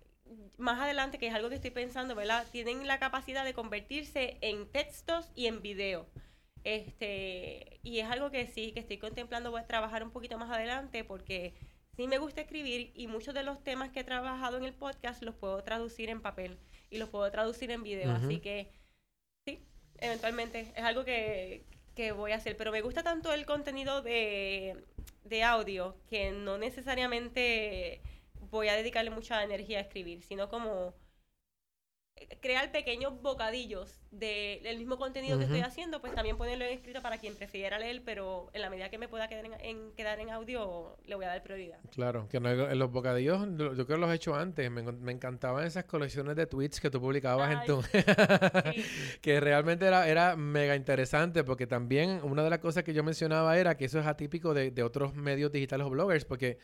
más 0.57 0.79
adelante, 0.79 1.17
que 1.17 1.27
es 1.27 1.33
algo 1.33 1.49
que 1.49 1.55
estoy 1.55 1.71
pensando, 1.71 2.15
¿verdad? 2.15 2.47
Tienen 2.51 2.87
la 2.87 2.99
capacidad 2.99 3.43
de 3.43 3.53
convertirse 3.53 4.37
en 4.41 4.69
textos 4.71 5.29
y 5.35 5.47
en 5.47 5.61
video. 5.61 6.07
Este, 6.63 7.79
y 7.83 7.99
es 7.99 8.09
algo 8.09 8.29
que 8.29 8.47
sí, 8.47 8.71
que 8.71 8.79
estoy 8.79 8.97
contemplando 8.97 9.51
voy 9.51 9.61
a 9.61 9.67
trabajar 9.67 10.03
un 10.03 10.11
poquito 10.11 10.37
más 10.37 10.51
adelante 10.51 11.03
porque 11.03 11.55
sí 12.01 12.07
me 12.07 12.17
gusta 12.17 12.41
escribir 12.41 12.91
y 12.95 13.05
muchos 13.05 13.35
de 13.35 13.43
los 13.43 13.63
temas 13.63 13.91
que 13.91 13.99
he 13.99 14.03
trabajado 14.03 14.57
en 14.57 14.63
el 14.63 14.73
podcast 14.73 15.21
los 15.21 15.35
puedo 15.35 15.63
traducir 15.63 16.09
en 16.09 16.19
papel 16.19 16.57
y 16.89 16.97
los 16.97 17.09
puedo 17.09 17.29
traducir 17.29 17.69
en 17.69 17.83
video. 17.83 18.11
Así 18.11 18.39
que 18.39 18.71
sí, 19.45 19.59
eventualmente 19.99 20.73
es 20.75 20.83
algo 20.83 21.05
que, 21.05 21.63
que 21.93 22.11
voy 22.11 22.31
a 22.31 22.37
hacer. 22.37 22.57
Pero 22.57 22.71
me 22.71 22.81
gusta 22.81 23.03
tanto 23.03 23.31
el 23.33 23.45
contenido 23.45 24.01
de, 24.01 24.83
de 25.25 25.43
audio 25.43 25.95
que 26.09 26.31
no 26.31 26.57
necesariamente 26.57 28.01
voy 28.49 28.69
a 28.69 28.73
dedicarle 28.73 29.11
mucha 29.11 29.43
energía 29.43 29.77
a 29.77 29.81
escribir, 29.81 30.23
sino 30.23 30.49
como 30.49 30.95
crear 32.41 32.71
pequeños 32.71 33.21
bocadillos 33.21 34.01
del 34.11 34.77
mismo 34.77 34.97
contenido 34.97 35.37
que 35.37 35.45
estoy 35.45 35.61
haciendo, 35.61 36.01
pues 36.01 36.13
también 36.13 36.37
ponerlo 36.37 36.65
en 36.65 36.73
escrito 36.73 37.01
para 37.01 37.17
quien 37.17 37.35
prefiera 37.35 37.79
leer, 37.79 38.01
pero 38.03 38.49
en 38.53 38.61
la 38.61 38.69
medida 38.69 38.89
que 38.89 38.97
me 38.97 39.07
pueda 39.07 39.27
quedar 39.29 39.45
en, 39.61 39.91
quedar 39.93 40.19
en 40.19 40.29
audio, 40.29 40.97
le 41.05 41.15
voy 41.15 41.25
a 41.25 41.29
dar 41.29 41.43
prioridad. 41.43 41.79
Claro, 41.91 42.27
que 42.29 42.37
en 42.37 42.79
los 42.79 42.91
bocadillos, 42.91 43.47
yo 43.57 43.73
creo 43.73 43.85
que 43.85 43.97
los 43.97 44.11
he 44.11 44.15
hecho 44.15 44.35
antes, 44.35 44.69
me, 44.69 45.11
encantaban 45.11 45.65
esas 45.65 45.85
colecciones 45.85 46.35
de 46.35 46.45
tweets 46.45 46.81
que 46.81 46.89
tú 46.89 46.99
publicabas 46.99 47.51
en 47.51 47.65
tu... 47.65 47.81
que 49.21 49.39
realmente 49.39 49.85
era, 49.85 50.07
era 50.07 50.35
mega 50.35 50.75
interesante, 50.75 51.43
porque 51.43 51.67
también 51.67 52.19
una 52.23 52.43
de 52.43 52.49
las 52.49 52.59
cosas 52.59 52.83
que 52.83 52.93
yo 52.93 53.03
mencionaba 53.03 53.57
era 53.57 53.77
que 53.77 53.85
eso 53.85 53.99
es 53.99 54.05
atípico 54.05 54.53
de, 54.53 54.71
de 54.71 54.83
otros 54.83 55.15
medios 55.15 55.51
digitales 55.51 55.87
o 55.87 55.89
bloggers, 55.89 56.25
porque 56.25 56.57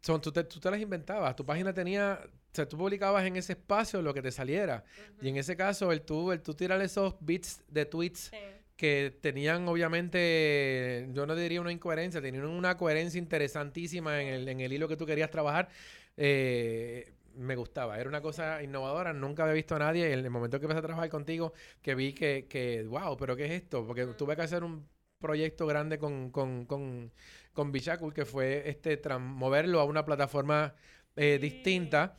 son, 0.00 0.20
tú, 0.20 0.32
te, 0.32 0.44
tú 0.44 0.60
te 0.60 0.70
las 0.70 0.80
inventabas. 0.80 1.36
Tu 1.36 1.44
página 1.44 1.72
tenía, 1.72 2.20
o 2.24 2.54
sea, 2.54 2.68
tú 2.68 2.76
publicabas 2.76 3.24
en 3.26 3.36
ese 3.36 3.52
espacio 3.52 4.00
lo 4.02 4.14
que 4.14 4.22
te 4.22 4.30
saliera. 4.30 4.84
Y 5.20 5.28
en 5.28 5.36
ese 5.36 5.56
caso, 5.56 5.92
el 5.92 6.02
tú, 6.02 6.32
el 6.32 6.42
tú 6.42 6.54
tirar 6.54 6.80
esos 6.80 7.14
bits 7.20 7.62
de 7.68 7.84
tweets 7.84 8.30
que 8.76 9.14
tenían, 9.20 9.68
obviamente, 9.68 11.06
yo 11.12 11.26
no 11.26 11.36
diría 11.36 11.60
una 11.60 11.72
incoherencia, 11.72 12.22
tenían 12.22 12.46
una 12.46 12.78
coherencia 12.78 13.18
interesantísima 13.18 14.22
en 14.22 14.28
el, 14.28 14.48
en 14.48 14.60
el 14.60 14.72
hilo 14.72 14.88
que 14.88 14.96
tú 14.96 15.04
querías 15.04 15.30
trabajar. 15.30 15.68
Eh, 16.16 17.12
me 17.34 17.56
gustaba, 17.56 17.98
era 17.98 18.08
una 18.08 18.20
cosa 18.20 18.62
innovadora, 18.62 19.12
nunca 19.12 19.42
había 19.42 19.54
visto 19.54 19.76
a 19.76 19.78
nadie. 19.78 20.12
En 20.12 20.20
el 20.20 20.30
momento 20.30 20.58
que 20.58 20.64
empecé 20.64 20.78
a 20.78 20.82
trabajar 20.82 21.10
contigo, 21.10 21.52
que 21.82 21.94
vi 21.94 22.12
que, 22.12 22.46
que 22.48 22.82
wow, 22.84 23.16
pero 23.16 23.36
¿qué 23.36 23.44
es 23.46 23.52
esto? 23.52 23.86
Porque 23.86 24.06
tuve 24.06 24.34
que 24.34 24.42
hacer 24.42 24.64
un 24.64 24.88
proyecto 25.18 25.66
grande 25.66 25.98
con, 25.98 26.30
con, 26.30 26.64
con, 26.64 27.12
con 27.52 27.72
Bichacul, 27.72 28.14
que 28.14 28.24
fue 28.24 28.68
este 28.68 29.00
moverlo 29.18 29.80
a 29.80 29.84
una 29.84 30.04
plataforma 30.04 30.74
eh, 31.16 31.38
distinta. 31.40 32.16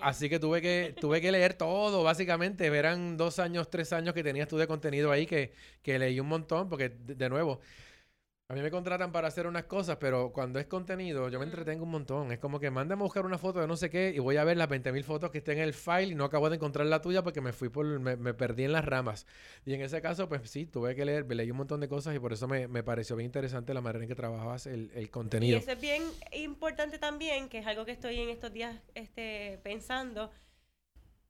Así 0.00 0.28
que 0.28 0.38
tuve 0.38 0.62
que 0.62 0.94
tuve 0.98 1.20
que 1.20 1.32
leer 1.32 1.54
todo, 1.54 2.02
básicamente. 2.02 2.66
Eran 2.66 3.16
dos 3.16 3.38
años, 3.38 3.68
tres 3.68 3.92
años 3.92 4.14
que 4.14 4.22
tenías 4.22 4.48
tú 4.48 4.56
de 4.56 4.66
contenido 4.66 5.10
ahí 5.10 5.26
que, 5.26 5.52
que 5.82 5.98
leí 5.98 6.20
un 6.20 6.28
montón, 6.28 6.68
porque 6.68 6.88
de 6.88 7.28
nuevo, 7.28 7.60
a 8.50 8.52
mí 8.52 8.62
me 8.62 8.70
contratan 8.72 9.12
para 9.12 9.28
hacer 9.28 9.46
unas 9.46 9.66
cosas, 9.66 9.98
pero 10.00 10.32
cuando 10.32 10.58
es 10.58 10.66
contenido, 10.66 11.28
yo 11.28 11.38
me 11.38 11.44
entretengo 11.44 11.84
un 11.84 11.92
montón. 11.92 12.32
Es 12.32 12.40
como 12.40 12.58
que 12.58 12.68
mándame 12.68 13.02
a 13.02 13.04
buscar 13.04 13.24
una 13.24 13.38
foto 13.38 13.60
de 13.60 13.68
no 13.68 13.76
sé 13.76 13.90
qué 13.90 14.12
y 14.12 14.18
voy 14.18 14.38
a 14.38 14.44
ver 14.44 14.56
las 14.56 14.68
20.000 14.68 15.04
fotos 15.04 15.30
que 15.30 15.38
estén 15.38 15.58
en 15.58 15.62
el 15.62 15.72
file 15.72 16.08
y 16.08 16.14
no 16.16 16.24
acabo 16.24 16.50
de 16.50 16.56
encontrar 16.56 16.84
la 16.88 17.00
tuya 17.00 17.22
porque 17.22 17.40
me 17.40 17.52
fui 17.52 17.68
por, 17.68 17.86
me, 18.00 18.34
perdí 18.34 18.64
en 18.64 18.72
las 18.72 18.84
ramas. 18.84 19.24
Y 19.64 19.74
en 19.74 19.82
ese 19.82 20.02
caso, 20.02 20.28
pues 20.28 20.50
sí, 20.50 20.66
tuve 20.66 20.96
que 20.96 21.04
leer, 21.04 21.32
leí 21.32 21.48
un 21.52 21.58
montón 21.58 21.78
de 21.78 21.86
cosas 21.86 22.12
y 22.16 22.18
por 22.18 22.32
eso 22.32 22.48
me, 22.48 22.66
pareció 22.82 23.14
bien 23.14 23.26
interesante 23.26 23.72
la 23.72 23.82
manera 23.82 24.02
en 24.02 24.08
que 24.08 24.16
trabajabas 24.16 24.66
el, 24.66 24.90
el, 24.96 25.10
contenido. 25.10 25.56
Y 25.56 25.60
eso 25.60 25.70
es 25.70 25.80
bien 25.80 26.02
importante 26.32 26.98
también, 26.98 27.48
que 27.48 27.58
es 27.58 27.66
algo 27.68 27.84
que 27.84 27.92
estoy 27.92 28.18
en 28.18 28.30
estos 28.30 28.52
días 28.52 28.76
este, 28.96 29.60
pensando, 29.62 30.32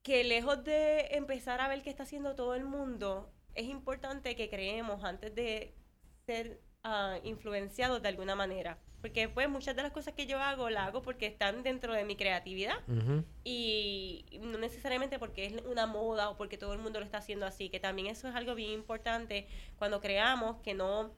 que 0.02 0.24
lejos 0.24 0.64
de 0.64 1.08
empezar 1.10 1.60
a 1.60 1.68
ver 1.68 1.82
qué 1.82 1.90
está 1.90 2.04
haciendo 2.04 2.34
todo 2.34 2.54
el 2.54 2.64
mundo, 2.64 3.30
es 3.54 3.66
importante 3.66 4.34
que 4.36 4.48
creemos 4.48 5.04
antes 5.04 5.34
de 5.34 5.74
ser 6.24 6.69
uh, 6.84 7.24
influenciados 7.24 8.02
de 8.02 8.08
alguna 8.08 8.34
manera. 8.34 8.78
Porque 9.00 9.28
pues 9.28 9.48
muchas 9.48 9.74
de 9.74 9.82
las 9.82 9.92
cosas 9.92 10.12
que 10.12 10.26
yo 10.26 10.38
hago, 10.38 10.68
las 10.68 10.88
hago 10.88 11.00
porque 11.00 11.26
están 11.26 11.62
dentro 11.62 11.94
de 11.94 12.04
mi 12.04 12.16
creatividad 12.16 12.76
y 13.44 14.26
no 14.42 14.58
necesariamente 14.58 15.18
porque 15.18 15.46
es 15.46 15.54
una 15.64 15.86
moda 15.86 16.28
o 16.28 16.36
porque 16.36 16.58
todo 16.58 16.74
el 16.74 16.80
mundo 16.80 16.98
lo 16.98 17.06
está 17.06 17.18
haciendo 17.18 17.46
así, 17.46 17.70
que 17.70 17.80
también 17.80 18.08
eso 18.08 18.28
es 18.28 18.34
algo 18.34 18.54
bien 18.54 18.72
importante 18.72 19.48
cuando 19.78 20.02
creamos 20.02 20.58
que 20.58 20.74
no, 20.74 21.14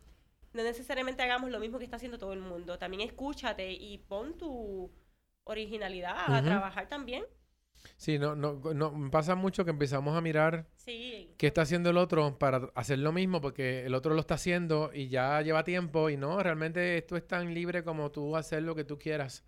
no 0.53 0.63
necesariamente 0.63 1.25
hagamos 1.25 1.51
lo 1.51 1.59
mismo 1.59 1.79
que 1.79 1.85
está 1.85 1.97
haciendo 1.97 2.19
todo 2.19 2.33
el 2.33 2.39
mundo. 2.41 2.79
También 2.79 3.03
escúchate 3.03 3.73
y 3.73 3.99
pon 3.99 4.39
tu 4.39 4.93
originalidad 5.43 6.33
a 6.33 6.41
trabajar 6.41 6.87
también. 6.89 7.25
Sí, 7.97 8.19
no, 8.19 8.35
no, 8.35 8.61
no, 8.75 9.11
pasa 9.11 9.35
mucho 9.35 9.65
que 9.65 9.71
empezamos 9.71 10.17
a 10.17 10.21
mirar 10.21 10.67
qué 10.85 11.47
está 11.47 11.63
haciendo 11.63 11.91
el 11.91 11.97
otro 11.97 12.39
para 12.39 12.71
hacer 12.75 12.99
lo 12.99 13.13
mismo, 13.13 13.41
porque 13.41 13.85
el 13.87 13.95
otro 13.95 14.15
lo 14.15 14.21
está 14.21 14.35
haciendo 14.35 14.91
y 14.93 15.09
ya 15.09 15.41
lleva 15.43 15.65
tiempo 15.65 16.11
y 16.11 16.17
no, 16.17 16.43
realmente 16.43 16.99
esto 16.99 17.17
es 17.17 17.27
tan 17.27 17.55
libre 17.55 17.85
como 17.85 18.11
tú 18.11 18.37
hacer 18.37 18.63
lo 18.63 18.75
que 18.75 18.85
tú 18.85 18.99
quieras. 18.99 19.45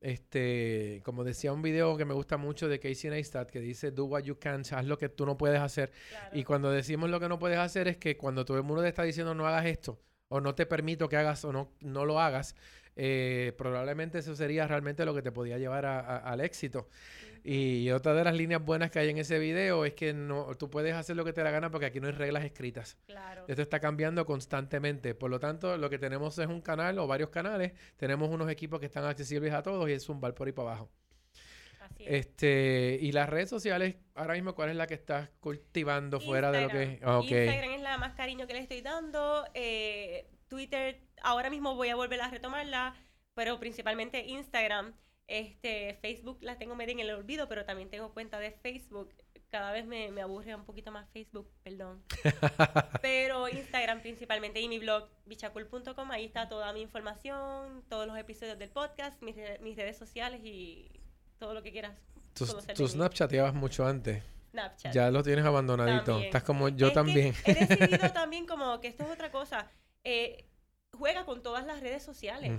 Este, 0.00 1.00
como 1.04 1.24
decía 1.24 1.52
un 1.52 1.62
video 1.62 1.96
que 1.96 2.04
me 2.04 2.12
gusta 2.12 2.36
mucho 2.36 2.68
de 2.68 2.78
Casey 2.78 3.08
Neistat 3.10 3.50
que 3.50 3.60
dice 3.60 3.90
do 3.90 4.04
what 4.04 4.22
you 4.22 4.38
can, 4.38 4.62
haz 4.70 4.84
lo 4.84 4.98
que 4.98 5.08
tú 5.08 5.24
no 5.24 5.36
puedes 5.36 5.60
hacer. 5.60 5.90
Y 6.32 6.44
cuando 6.44 6.70
decimos 6.70 7.10
lo 7.10 7.18
que 7.18 7.28
no 7.28 7.38
puedes 7.38 7.58
hacer 7.58 7.88
es 7.88 7.96
que 7.96 8.16
cuando 8.16 8.44
todo 8.44 8.58
el 8.58 8.62
mundo 8.62 8.82
te 8.82 8.88
está 8.88 9.02
diciendo 9.02 9.34
no 9.34 9.46
hagas 9.46 9.66
esto 9.66 9.98
o 10.28 10.40
no 10.40 10.54
te 10.54 10.66
permito 10.66 11.08
que 11.08 11.16
hagas 11.16 11.44
o 11.44 11.52
no, 11.52 11.72
no 11.80 12.04
lo 12.04 12.20
hagas, 12.20 12.54
eh, 12.96 13.52
probablemente 13.58 14.18
eso 14.18 14.34
sería 14.34 14.66
realmente 14.66 15.04
lo 15.04 15.14
que 15.14 15.22
te 15.22 15.30
podía 15.30 15.58
llevar 15.58 15.84
al 15.86 16.40
éxito. 16.40 16.88
Y 17.44 17.90
otra 17.92 18.12
de 18.12 18.24
las 18.24 18.34
líneas 18.34 18.64
buenas 18.64 18.90
que 18.90 18.98
hay 18.98 19.08
en 19.08 19.18
ese 19.18 19.38
video 19.38 19.84
es 19.84 19.94
que 19.94 20.12
no, 20.12 20.52
tú 20.56 20.68
puedes 20.68 20.94
hacer 20.94 21.14
lo 21.14 21.24
que 21.24 21.32
te 21.32 21.44
da 21.44 21.50
gana 21.52 21.70
porque 21.70 21.86
aquí 21.86 22.00
no 22.00 22.08
hay 22.08 22.12
reglas 22.12 22.44
escritas. 22.44 22.96
Claro. 23.06 23.44
Esto 23.46 23.62
está 23.62 23.78
cambiando 23.78 24.26
constantemente. 24.26 25.14
Por 25.14 25.30
lo 25.30 25.38
tanto, 25.38 25.76
lo 25.76 25.88
que 25.88 25.98
tenemos 25.98 26.36
es 26.38 26.46
un 26.48 26.60
canal 26.60 26.98
o 26.98 27.06
varios 27.06 27.30
canales. 27.30 27.72
Tenemos 27.96 28.30
unos 28.30 28.50
equipos 28.50 28.80
que 28.80 28.86
están 28.86 29.04
accesibles 29.04 29.52
a 29.52 29.62
todos 29.62 29.88
y 29.88 29.92
es 29.92 30.08
un 30.08 30.20
bar 30.20 30.34
por 30.34 30.48
ahí 30.48 30.52
para 30.52 30.70
abajo. 30.70 30.90
Es. 32.00 32.26
Este, 32.26 32.98
y 33.00 33.12
las 33.12 33.28
redes 33.28 33.48
sociales, 33.48 33.94
ahora 34.16 34.34
mismo, 34.34 34.56
¿cuál 34.56 34.70
es 34.70 34.76
la 34.76 34.88
que 34.88 34.94
estás 34.94 35.28
cultivando 35.38 36.18
fuera 36.18 36.50
de 36.50 36.62
lo 36.62 36.68
que 36.68 37.00
okay. 37.04 37.46
Instagram 37.46 37.70
es 37.74 37.82
la 37.82 37.98
más 37.98 38.14
cariño 38.14 38.48
que 38.48 38.54
le 38.54 38.58
estoy 38.58 38.80
dando. 38.80 39.44
Eh, 39.54 40.26
Twitter, 40.48 41.00
ahora 41.22 41.50
mismo 41.50 41.74
voy 41.74 41.88
a 41.88 41.96
volver 41.96 42.20
a 42.20 42.28
retomarla, 42.28 42.94
pero 43.34 43.58
principalmente 43.58 44.26
Instagram. 44.26 44.94
Este, 45.28 45.98
Facebook 46.00 46.38
la 46.40 46.56
tengo 46.56 46.76
medio 46.76 46.92
en 46.92 47.00
el 47.00 47.10
olvido, 47.10 47.48
pero 47.48 47.64
también 47.64 47.90
tengo 47.90 48.12
cuenta 48.14 48.38
de 48.38 48.52
Facebook. 48.52 49.12
Cada 49.50 49.72
vez 49.72 49.86
me, 49.86 50.10
me 50.12 50.22
aburre 50.22 50.54
un 50.54 50.64
poquito 50.64 50.92
más 50.92 51.08
Facebook, 51.10 51.50
perdón. 51.62 52.04
pero 53.02 53.48
Instagram 53.48 54.00
principalmente 54.02 54.60
y 54.60 54.68
mi 54.68 54.78
blog 54.78 55.08
bichacul.com, 55.24 56.10
ahí 56.10 56.26
está 56.26 56.48
toda 56.48 56.72
mi 56.72 56.80
información, 56.80 57.84
todos 57.88 58.06
los 58.06 58.16
episodios 58.18 58.58
del 58.58 58.70
podcast, 58.70 59.20
mis, 59.22 59.36
mis 59.60 59.76
redes 59.76 59.96
sociales 59.96 60.40
y 60.44 60.90
todo 61.38 61.54
lo 61.54 61.62
que 61.62 61.72
quieras. 61.72 61.96
Tu 62.74 62.86
Snapchat 62.88 63.30
llevas 63.30 63.54
mucho 63.54 63.86
antes. 63.86 64.22
Snapchat. 64.50 64.92
Ya 64.92 65.10
lo 65.10 65.22
tienes 65.22 65.44
abandonadito. 65.44 66.20
Estás 66.20 66.42
como 66.42 66.68
yo 66.68 66.92
también. 66.92 67.34
he 67.44 67.54
decidido 67.54 68.10
también 68.12 68.46
como 68.46 68.78
que 68.80 68.88
esto 68.88 69.04
es 69.04 69.10
otra 69.10 69.30
cosa. 69.30 69.70
Eh, 70.08 70.48
juega 70.92 71.26
con 71.26 71.42
todas 71.42 71.66
las 71.66 71.80
redes 71.80 72.04
sociales. 72.04 72.52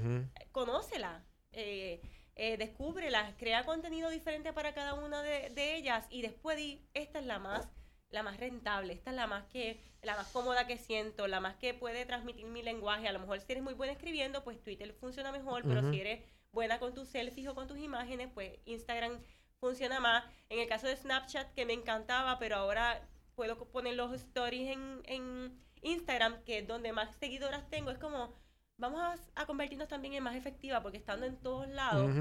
Conócela. 0.52 1.24
Eh, 1.54 2.02
eh, 2.36 2.58
descúbrelas, 2.58 3.34
crea 3.38 3.66
contenido 3.66 4.10
diferente 4.10 4.52
para 4.52 4.74
cada 4.74 4.94
una 4.94 5.24
de, 5.24 5.76
ellas 5.76 6.06
y 6.10 6.22
después 6.22 6.58
di, 6.58 6.86
esta 6.94 7.20
es 7.20 7.26
la 7.26 7.40
más 7.40 7.68
la 8.10 8.22
más 8.22 8.38
rentable, 8.38 8.94
esta 8.94 9.10
es 9.10 9.16
la 9.16 9.28
más 9.28 9.46
que 9.46 9.82
la 10.04 10.16
más 10.16 10.28
cómoda 10.28 10.68
que 10.68 10.78
siento, 10.78 11.28
la 11.28 11.40
más 11.40 11.56
que 11.56 11.74
puede 11.74 12.06
transmitir 12.06 12.46
mi 12.46 12.62
lenguaje. 12.62 13.08
A 13.08 13.12
lo 13.12 13.20
mejor 13.20 13.40
si 13.40 13.52
eres 13.52 13.64
muy 13.64 13.74
buena 13.74 13.94
escribiendo, 13.94 14.44
pues 14.44 14.62
Twitter 14.62 14.94
funciona 14.94 15.32
mejor, 15.32 15.64
pero 15.64 15.90
si 15.90 16.00
eres 16.00 16.24
buena 16.52 16.80
con 16.80 16.94
tus 16.94 17.08
selfies 17.08 17.48
o 17.48 17.56
con 17.56 17.68
tus 17.68 17.80
imágenes, 17.80 18.30
pues 18.34 18.60
Instagram 18.66 19.20
funciona 19.60 20.00
más. 20.00 20.24
En 20.50 20.60
el 20.60 20.68
caso 20.68 20.88
de 20.88 20.96
Snapchat, 20.96 21.54
que 21.54 21.66
me 21.66 21.74
encantaba, 21.74 22.40
pero 22.40 22.58
ahora 22.58 23.02
puedo 23.36 23.58
poner 23.72 23.96
los 23.96 24.14
stories 24.14 24.72
en, 24.72 25.02
en 25.06 25.66
Instagram, 25.82 26.44
que 26.44 26.60
es 26.60 26.68
donde 26.68 26.94
más 26.94 27.16
seguidoras 27.18 27.70
tengo, 27.70 27.92
es 27.92 27.98
como 27.98 28.34
vamos 28.78 29.02
a, 29.36 29.46
convertirnos 29.46 29.88
también 29.88 30.13
en 30.13 30.24
más 30.24 30.36
efectiva 30.36 30.82
porque 30.82 30.98
estando 30.98 31.26
en 31.26 31.36
todos 31.38 31.68
lados 31.68 32.12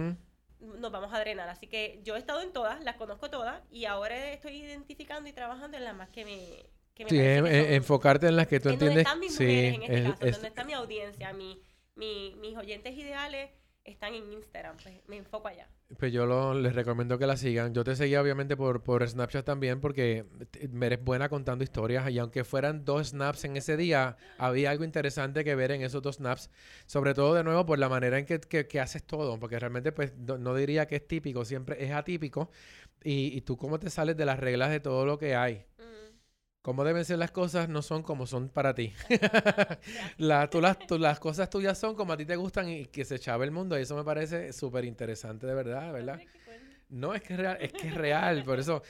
nos 0.59 0.91
vamos 0.91 1.13
a 1.13 1.21
drenar. 1.21 1.49
Así 1.49 1.67
que 1.67 2.01
yo 2.03 2.17
he 2.17 2.19
estado 2.19 2.41
en 2.43 2.53
todas, 2.53 2.83
las 2.83 2.97
conozco 2.97 3.31
todas 3.31 3.63
y 3.71 3.85
ahora 3.85 4.33
estoy 4.33 4.57
identificando 4.57 5.29
y 5.29 5.33
trabajando 5.33 5.77
en 5.77 5.85
las 5.85 5.95
más 5.95 6.09
que 6.11 6.25
me... 6.25 6.77
Que 6.95 7.05
me 7.05 7.11
sí, 7.11 7.19
enfocarte 7.75 8.27
en 8.27 8.37
las 8.37 8.47
que 8.47 8.59
tú 8.59 8.71
entiendes. 8.71 9.05
Donde 9.05 9.11
están 9.11 9.21
mis 9.21 9.33
mujeres 9.33 9.75
en 9.75 9.83
este 9.83 10.19
caso, 10.19 10.33
donde 10.33 10.49
está 10.49 10.65
mi 10.65 10.73
audiencia, 10.73 11.33
mi, 11.35 11.61
mi, 11.95 12.35
mis 12.41 12.57
oyentes 12.57 12.97
ideales 12.97 13.51
están 13.87 14.15
en 14.15 14.33
Instagram, 14.33 14.77
pues 14.83 14.97
me 15.07 15.17
enfoco 15.17 15.49
allá. 15.49 15.69
Pues 15.99 16.13
yo 16.13 16.55
les 16.55 16.75
recomiendo 16.75 17.17
que 17.19 17.27
la 17.27 17.37
sigan. 17.37 17.73
Yo 17.73 17.85
te 17.85 17.95
seguía 17.95 18.21
obviamente 18.21 18.57
por, 18.57 18.83
por 18.83 19.09
Snapchat 19.09 19.45
también 19.45 19.81
porque 19.81 20.27
eres 20.81 21.05
buena 21.05 21.29
contando 21.29 21.63
historias 21.63 22.11
y 22.11 22.19
aunque 22.19 22.45
fueran 22.45 22.85
dos 22.85 23.09
snaps 23.09 23.45
en 23.45 23.57
ese 23.57 23.77
día, 23.77 24.17
había 24.39 24.71
algo 24.71 24.85
interesante 24.85 25.45
que 25.45 25.55
ver 25.55 25.71
en 25.71 25.83
esos 25.83 26.03
dos 26.03 26.17
snaps. 26.17 26.51
Sobre 26.87 27.15
todo 27.15 27.35
de 27.35 27.45
nuevo 27.45 27.65
por 27.65 27.79
la 27.79 27.89
manera 27.89 28.19
en 28.19 28.27
que, 28.27 28.41
que, 28.41 28.81
haces 28.81 29.05
todo, 29.05 29.39
porque 29.39 29.59
realmente 29.59 29.93
pues 29.93 30.13
no, 30.17 30.55
diría 30.55 30.87
que 30.87 30.97
es 30.97 31.07
típico, 31.07 31.45
siempre 31.45 31.83
es 31.85 31.93
atípico. 31.93 32.51
Y, 33.05 33.37
y, 33.37 33.43
tú 33.43 33.57
cómo 33.57 33.79
te 33.79 33.89
sales 33.89 34.17
de 34.17 34.25
las 34.25 34.41
reglas 34.41 34.71
de 34.71 34.81
todo 34.81 35.07
lo 35.07 35.19
que 35.19 35.37
hay. 35.37 35.65
Mm 35.79 35.96
cómo 36.67 36.83
deben 36.83 37.05
ser 37.05 37.19
las 37.19 37.31
cosas 37.31 37.69
no 37.69 37.81
son 37.81 38.03
como 38.03 38.27
son 38.27 38.49
para 38.49 38.75
ti. 38.75 38.93
la, 40.19 40.51
tú, 40.51 40.61
las, 40.61 40.77
las 40.99 41.21
cosas 41.21 41.49
tuyas 41.49 41.79
son 41.79 41.95
como 41.95 42.13
a 42.13 42.17
ti 42.17 42.27
te 42.27 42.35
gustan 42.35 42.69
y 42.69 42.87
que 42.87 43.05
se 43.05 43.15
echaba 43.15 43.45
el 43.45 43.53
mundo. 43.53 43.79
Y 43.79 43.83
eso 43.83 43.95
me 43.95 44.03
parece 44.03 44.53
súper 44.53 44.85
interesante, 44.85 45.47
de 45.47 45.55
verdad, 45.55 45.93
¿verdad? 45.93 46.21
No, 46.89 47.15
es 47.15 47.23
que 47.23 47.35
es 47.35 47.39
real, 47.39 47.59
es 47.61 47.73
que 47.73 47.87
es 47.87 47.95
real. 47.95 48.43
Por 48.43 48.59
eso, 48.59 48.83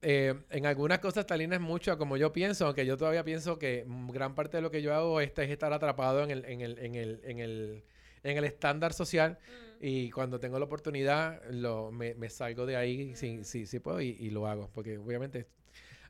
eh, 0.00 0.32
en 0.48 0.64
algunas 0.64 1.00
cosas 1.00 1.26
Talina 1.26 1.56
es 1.56 1.60
mucho 1.60 1.98
como 1.98 2.16
yo 2.16 2.32
pienso, 2.32 2.66
aunque 2.66 2.86
yo 2.86 2.96
todavía 2.96 3.24
pienso 3.24 3.58
que 3.58 3.84
gran 4.12 4.36
parte 4.36 4.58
de 4.58 4.62
lo 4.62 4.70
que 4.70 4.80
yo 4.80 4.94
hago 4.94 5.20
es, 5.20 5.32
es 5.36 5.50
estar 5.50 5.72
atrapado 5.72 6.22
en 6.22 6.30
el, 6.30 6.44
en 6.44 6.60
el, 6.60 6.78
en 6.78 6.94
el, 6.94 7.20
en 7.24 7.40
el 7.40 7.84
en 8.22 8.38
el 8.38 8.44
estándar 8.44 8.94
social 8.94 9.38
Mm. 9.80 9.86
y 9.86 10.10
cuando 10.10 10.40
tengo 10.40 10.58
la 10.58 10.64
oportunidad 10.64 11.42
lo, 11.50 11.90
me, 11.90 12.14
me 12.14 12.30
salgo 12.30 12.64
de 12.64 12.76
ahí 12.76 13.14
si, 13.16 13.44
si, 13.44 13.66
si 13.66 13.80
puedo 13.80 14.00
y, 14.00 14.16
y 14.18 14.30
lo 14.30 14.46
hago. 14.46 14.70
Porque 14.72 14.96
obviamente 14.98 15.46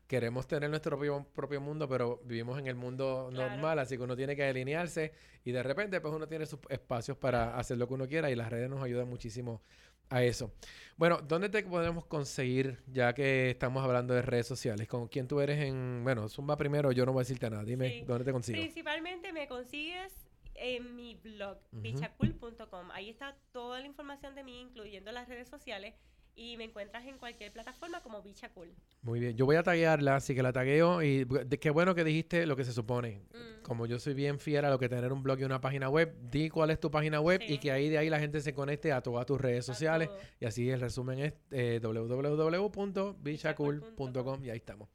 queremos 0.07 0.47
tener 0.47 0.69
nuestro 0.69 0.91
propio, 0.97 1.25
propio 1.33 1.59
mundo, 1.61 1.87
pero 1.89 2.21
vivimos 2.25 2.59
en 2.59 2.67
el 2.67 2.75
mundo 2.75 3.29
Claro. 3.31 3.51
normal, 3.51 3.79
así 3.79 3.97
que 3.97 4.03
uno 4.03 4.15
tiene 4.15 4.35
que 4.35 4.43
alinearse 4.43 5.11
y 5.43 5.51
de 5.51 5.63
repente 5.63 5.99
pues 6.01 6.13
uno 6.13 6.27
tiene 6.27 6.45
sus 6.45 6.59
espacios 6.69 7.17
para 7.17 7.57
hacer 7.57 7.77
lo 7.77 7.87
que 7.87 7.93
uno 7.95 8.07
quiera 8.07 8.29
y 8.29 8.35
las 8.35 8.49
redes 8.49 8.69
nos 8.69 8.83
ayudan 8.83 9.07
muchísimo 9.09 9.61
a 10.09 10.23
eso. 10.23 10.53
Bueno, 10.97 11.19
¿dónde 11.23 11.49
te 11.49 11.63
podemos 11.63 12.05
conseguir 12.05 12.83
ya 12.85 13.13
que 13.13 13.49
estamos 13.49 13.83
hablando 13.83 14.13
de 14.13 14.21
redes 14.21 14.45
sociales? 14.45 14.87
¿Con 14.87 15.07
quién 15.07 15.27
tú 15.27 15.39
eres 15.41 15.59
en... 15.59 16.01
Bueno, 16.03 16.29
Zumba 16.29 16.55
primero, 16.57 16.91
yo 16.91 17.05
no 17.07 17.11
voy 17.11 17.21
a 17.21 17.23
decirte 17.23 17.49
nada. 17.49 17.63
Dime, 17.63 17.89
Sí. 17.89 18.03
¿dónde 18.05 18.23
te 18.23 18.31
consigo? 18.31 18.59
Principalmente 18.59 19.33
me 19.33 19.47
consigues 19.47 20.13
en 20.53 20.95
mi 20.95 21.15
blog, 21.15 21.57
Ujú. 21.71 21.81
bichacool.com. 21.81 22.91
Ahí 22.91 23.09
está 23.09 23.35
toda 23.51 23.79
la 23.79 23.87
información 23.87 24.35
de 24.35 24.43
mí, 24.43 24.61
incluyendo 24.61 25.11
las 25.11 25.27
redes 25.27 25.49
sociales. 25.49 25.95
Y 26.37 26.57
me 26.57 26.65
encuentras 26.65 27.05
en 27.05 27.17
cualquier 27.17 27.53
plataforma 27.53 28.01
como 28.01 28.21
Bichacool. 28.21 28.67
Muy 29.03 29.21
bien, 29.21 29.37
yo 29.37 29.45
voy 29.45 29.55
a 29.55 29.63
taguearla, 29.63 30.17
así 30.17 30.35
que 30.35 30.43
la 30.43 30.51
tagueo 30.51 31.01
y 31.01 31.23
de- 31.23 31.57
qué 31.59 31.69
bueno 31.69 31.95
que 31.95 32.03
dijiste 32.03 32.45
lo 32.45 32.57
que 32.57 32.65
se 32.65 32.73
supone. 32.73 33.21
Mm. 33.33 33.61
Como 33.63 33.85
yo 33.85 33.99
soy 33.99 34.15
bien 34.15 34.37
fiel 34.37 34.65
a 34.65 34.69
lo 34.69 34.77
que 34.77 34.89
tener 34.89 35.13
un 35.13 35.23
blog 35.23 35.39
y 35.39 35.45
una 35.45 35.61
página 35.61 35.87
web, 35.89 36.13
di 36.29 36.49
cuál 36.49 36.71
es 36.71 36.79
tu 36.81 36.91
página 36.91 37.21
web 37.21 37.41
y 37.47 37.57
que 37.57 37.71
ahí 37.71 37.87
de 37.89 37.99
ahí 37.99 38.09
la 38.09 38.19
gente 38.19 38.41
se 38.41 38.53
conecte 38.53 38.91
a 38.91 38.99
todas 39.01 39.25
tus 39.25 39.39
redes 39.39 39.69
A 39.69 39.73
sociales. 39.73 40.09
todo. 40.09 40.19
Y 40.41 40.45
así 40.45 40.69
el 40.69 40.81
resumen 40.81 41.19
es 41.19 41.33
eh, 41.51 41.79
www.bichacool.com 41.81 44.43
y 44.43 44.49
ahí 44.49 44.57
estamos. 44.57 44.89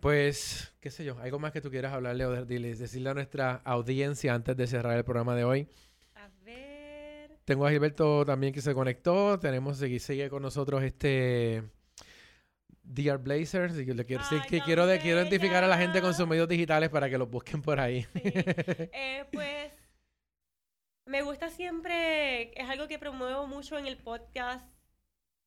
Pues, 0.00 0.72
qué 0.80 0.90
sé 0.90 1.04
yo, 1.04 1.18
algo 1.18 1.38
más 1.40 1.50
que 1.52 1.60
tú 1.60 1.70
quieras 1.70 1.92
hablarle 1.92 2.24
o 2.24 2.44
decirle 2.44 3.10
a 3.10 3.14
nuestra 3.14 3.54
audiencia 3.64 4.32
antes 4.34 4.56
de 4.56 4.66
cerrar 4.68 4.96
el 4.96 5.04
programa 5.04 5.34
de 5.34 5.42
hoy. 5.44 5.68
Tengo 7.48 7.66
a 7.66 7.70
Gilberto 7.70 8.26
también 8.26 8.52
que 8.52 8.60
se 8.60 8.74
conectó. 8.74 9.38
Tenemos 9.38 9.78
sigue, 9.78 9.98
sigue 10.00 10.28
con 10.28 10.42
nosotros 10.42 10.82
este 10.82 11.62
DR 12.82 13.16
Blazers. 13.16 13.72
Que 13.74 13.94
le 13.94 14.04
quiero, 14.04 14.22
Ay, 14.30 14.40
que 14.46 14.60
quiero, 14.60 14.86
de- 14.86 14.98
quiero 15.00 15.20
identificar 15.20 15.64
a 15.64 15.66
la 15.66 15.78
gente 15.78 16.02
con 16.02 16.12
sus 16.12 16.28
medios 16.28 16.46
digitales 16.46 16.90
para 16.90 17.08
que 17.08 17.16
los 17.16 17.30
busquen 17.30 17.62
por 17.62 17.80
ahí. 17.80 18.02
Sí. 18.12 18.20
Eh, 18.92 19.24
pues 19.32 19.72
me 21.06 21.22
gusta 21.22 21.48
siempre, 21.48 22.52
es 22.60 22.68
algo 22.68 22.86
que 22.86 22.98
promuevo 22.98 23.46
mucho 23.46 23.78
en 23.78 23.86
el 23.86 23.96
podcast. 23.96 24.66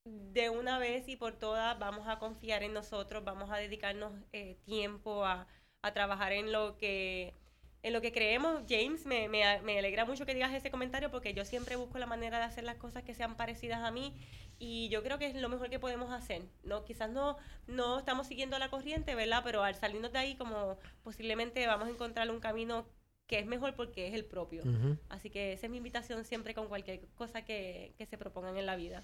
De 0.03 0.49
una 0.49 0.79
vez 0.79 1.07
y 1.07 1.17
por 1.17 1.33
todas 1.37 1.77
vamos 1.77 2.07
a 2.07 2.17
confiar 2.17 2.63
en 2.63 2.73
nosotros, 2.73 3.23
vamos 3.23 3.51
a 3.51 3.57
dedicarnos 3.57 4.11
eh, 4.33 4.57
tiempo 4.65 5.23
a, 5.23 5.45
a 5.83 5.93
trabajar 5.93 6.31
en 6.31 6.51
lo 6.51 6.77
que 6.77 7.35
en 7.83 7.93
lo 7.93 8.01
que 8.01 8.11
creemos. 8.11 8.63
James, 8.69 9.05
me, 9.05 9.27
me, 9.27 9.61
me 9.61 9.79
alegra 9.79 10.05
mucho 10.05 10.25
que 10.25 10.33
digas 10.33 10.53
ese 10.53 10.71
comentario 10.71 11.11
porque 11.11 11.33
yo 11.33 11.45
siempre 11.45 11.75
busco 11.75 11.97
la 11.97 12.05
manera 12.05 12.37
de 12.39 12.45
hacer 12.45 12.63
las 12.63 12.77
cosas 12.77 13.03
que 13.03 13.13
sean 13.13 13.35
parecidas 13.35 13.81
a 13.81 13.91
mí 13.91 14.13
y 14.59 14.89
yo 14.89 15.01
creo 15.01 15.17
que 15.17 15.25
es 15.25 15.35
lo 15.35 15.49
mejor 15.49 15.69
que 15.69 15.79
podemos 15.79 16.11
hacer. 16.11 16.43
No, 16.63 16.85
quizás 16.85 17.09
no, 17.09 17.37
no 17.67 17.97
estamos 17.97 18.27
siguiendo 18.27 18.59
la 18.59 18.69
corriente, 18.69 19.15
¿verdad? 19.15 19.41
Pero 19.43 19.63
al 19.63 19.75
salirnos 19.75 20.11
de 20.11 20.19
ahí, 20.19 20.35
como 20.35 20.77
posiblemente 21.03 21.65
vamos 21.65 21.87
a 21.87 21.91
encontrar 21.91 22.29
un 22.29 22.39
camino 22.39 22.85
que 23.25 23.39
es 23.39 23.45
mejor 23.45 23.75
porque 23.75 24.07
es 24.07 24.13
el 24.13 24.25
propio. 24.25 24.61
Ujú. 24.61 24.97
Así 25.09 25.29
que 25.29 25.53
esa 25.53 25.65
es 25.65 25.71
mi 25.71 25.77
invitación 25.77 26.25
siempre 26.25 26.53
con 26.53 26.67
cualquier 26.67 27.07
cosa 27.15 27.43
que, 27.43 27.93
que 27.97 28.05
se 28.05 28.17
propongan 28.17 28.57
en 28.57 28.65
la 28.65 28.75
vida. 28.75 29.01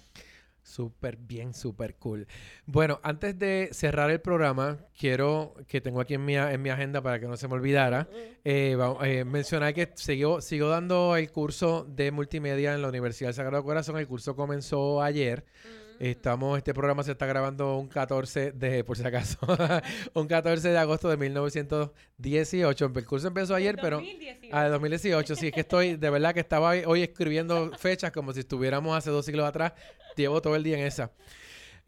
Súper 0.68 1.16
bien, 1.16 1.54
súper 1.54 1.94
cool. 1.96 2.26
Bueno, 2.66 3.00
antes 3.02 3.38
de 3.38 3.70
cerrar 3.72 4.10
el 4.10 4.20
programa, 4.20 4.76
quiero 4.96 5.54
que 5.66 5.80
tengo 5.80 6.00
aquí 6.00 6.14
en 6.14 6.26
mi, 6.26 6.36
en 6.36 6.60
mi 6.60 6.68
agenda 6.68 7.00
para 7.00 7.18
que 7.18 7.26
no 7.26 7.38
se 7.38 7.48
me 7.48 7.54
olvidara, 7.54 8.06
eh, 8.44 8.76
eh, 9.02 9.24
mencionar 9.24 9.72
que 9.72 9.90
sigo, 9.94 10.42
sigo 10.42 10.68
dando 10.68 11.16
el 11.16 11.32
curso 11.32 11.86
de 11.88 12.10
multimedia 12.10 12.74
en 12.74 12.82
la 12.82 12.88
Universidad 12.88 13.28
del 13.28 13.34
Sagrado 13.34 13.64
Corazón. 13.64 13.96
El 13.96 14.06
curso 14.06 14.36
comenzó 14.36 15.02
ayer. 15.02 15.46
Mm. 15.64 15.87
Estamos, 15.98 16.56
este 16.56 16.72
programa 16.72 17.02
se 17.02 17.10
está 17.10 17.26
grabando 17.26 17.76
un 17.76 17.88
14 17.88 18.52
de, 18.52 18.84
por 18.84 18.96
si 18.96 19.04
acaso, 19.04 19.36
un 20.14 20.28
14 20.28 20.68
de 20.68 20.78
agosto 20.78 21.08
de 21.08 21.16
1918. 21.16 22.92
El 22.94 23.04
curso 23.04 23.26
empezó 23.26 23.56
ayer, 23.56 23.76
pero... 23.80 23.96
2018. 23.96 24.56
Ah, 24.56 24.64
de 24.64 24.70
2018, 24.70 25.34
sí, 25.34 25.48
es 25.48 25.52
que 25.52 25.60
estoy, 25.60 25.96
de 25.96 26.10
verdad 26.10 26.34
que 26.34 26.40
estaba 26.40 26.70
hoy 26.86 27.02
escribiendo 27.02 27.72
fechas 27.78 28.12
como 28.12 28.32
si 28.32 28.40
estuviéramos 28.40 28.96
hace 28.96 29.10
dos 29.10 29.26
siglos 29.26 29.48
atrás. 29.48 29.72
Llevo 30.14 30.40
todo 30.40 30.54
el 30.54 30.62
día 30.62 30.78
en 30.78 30.86
esa. 30.86 31.10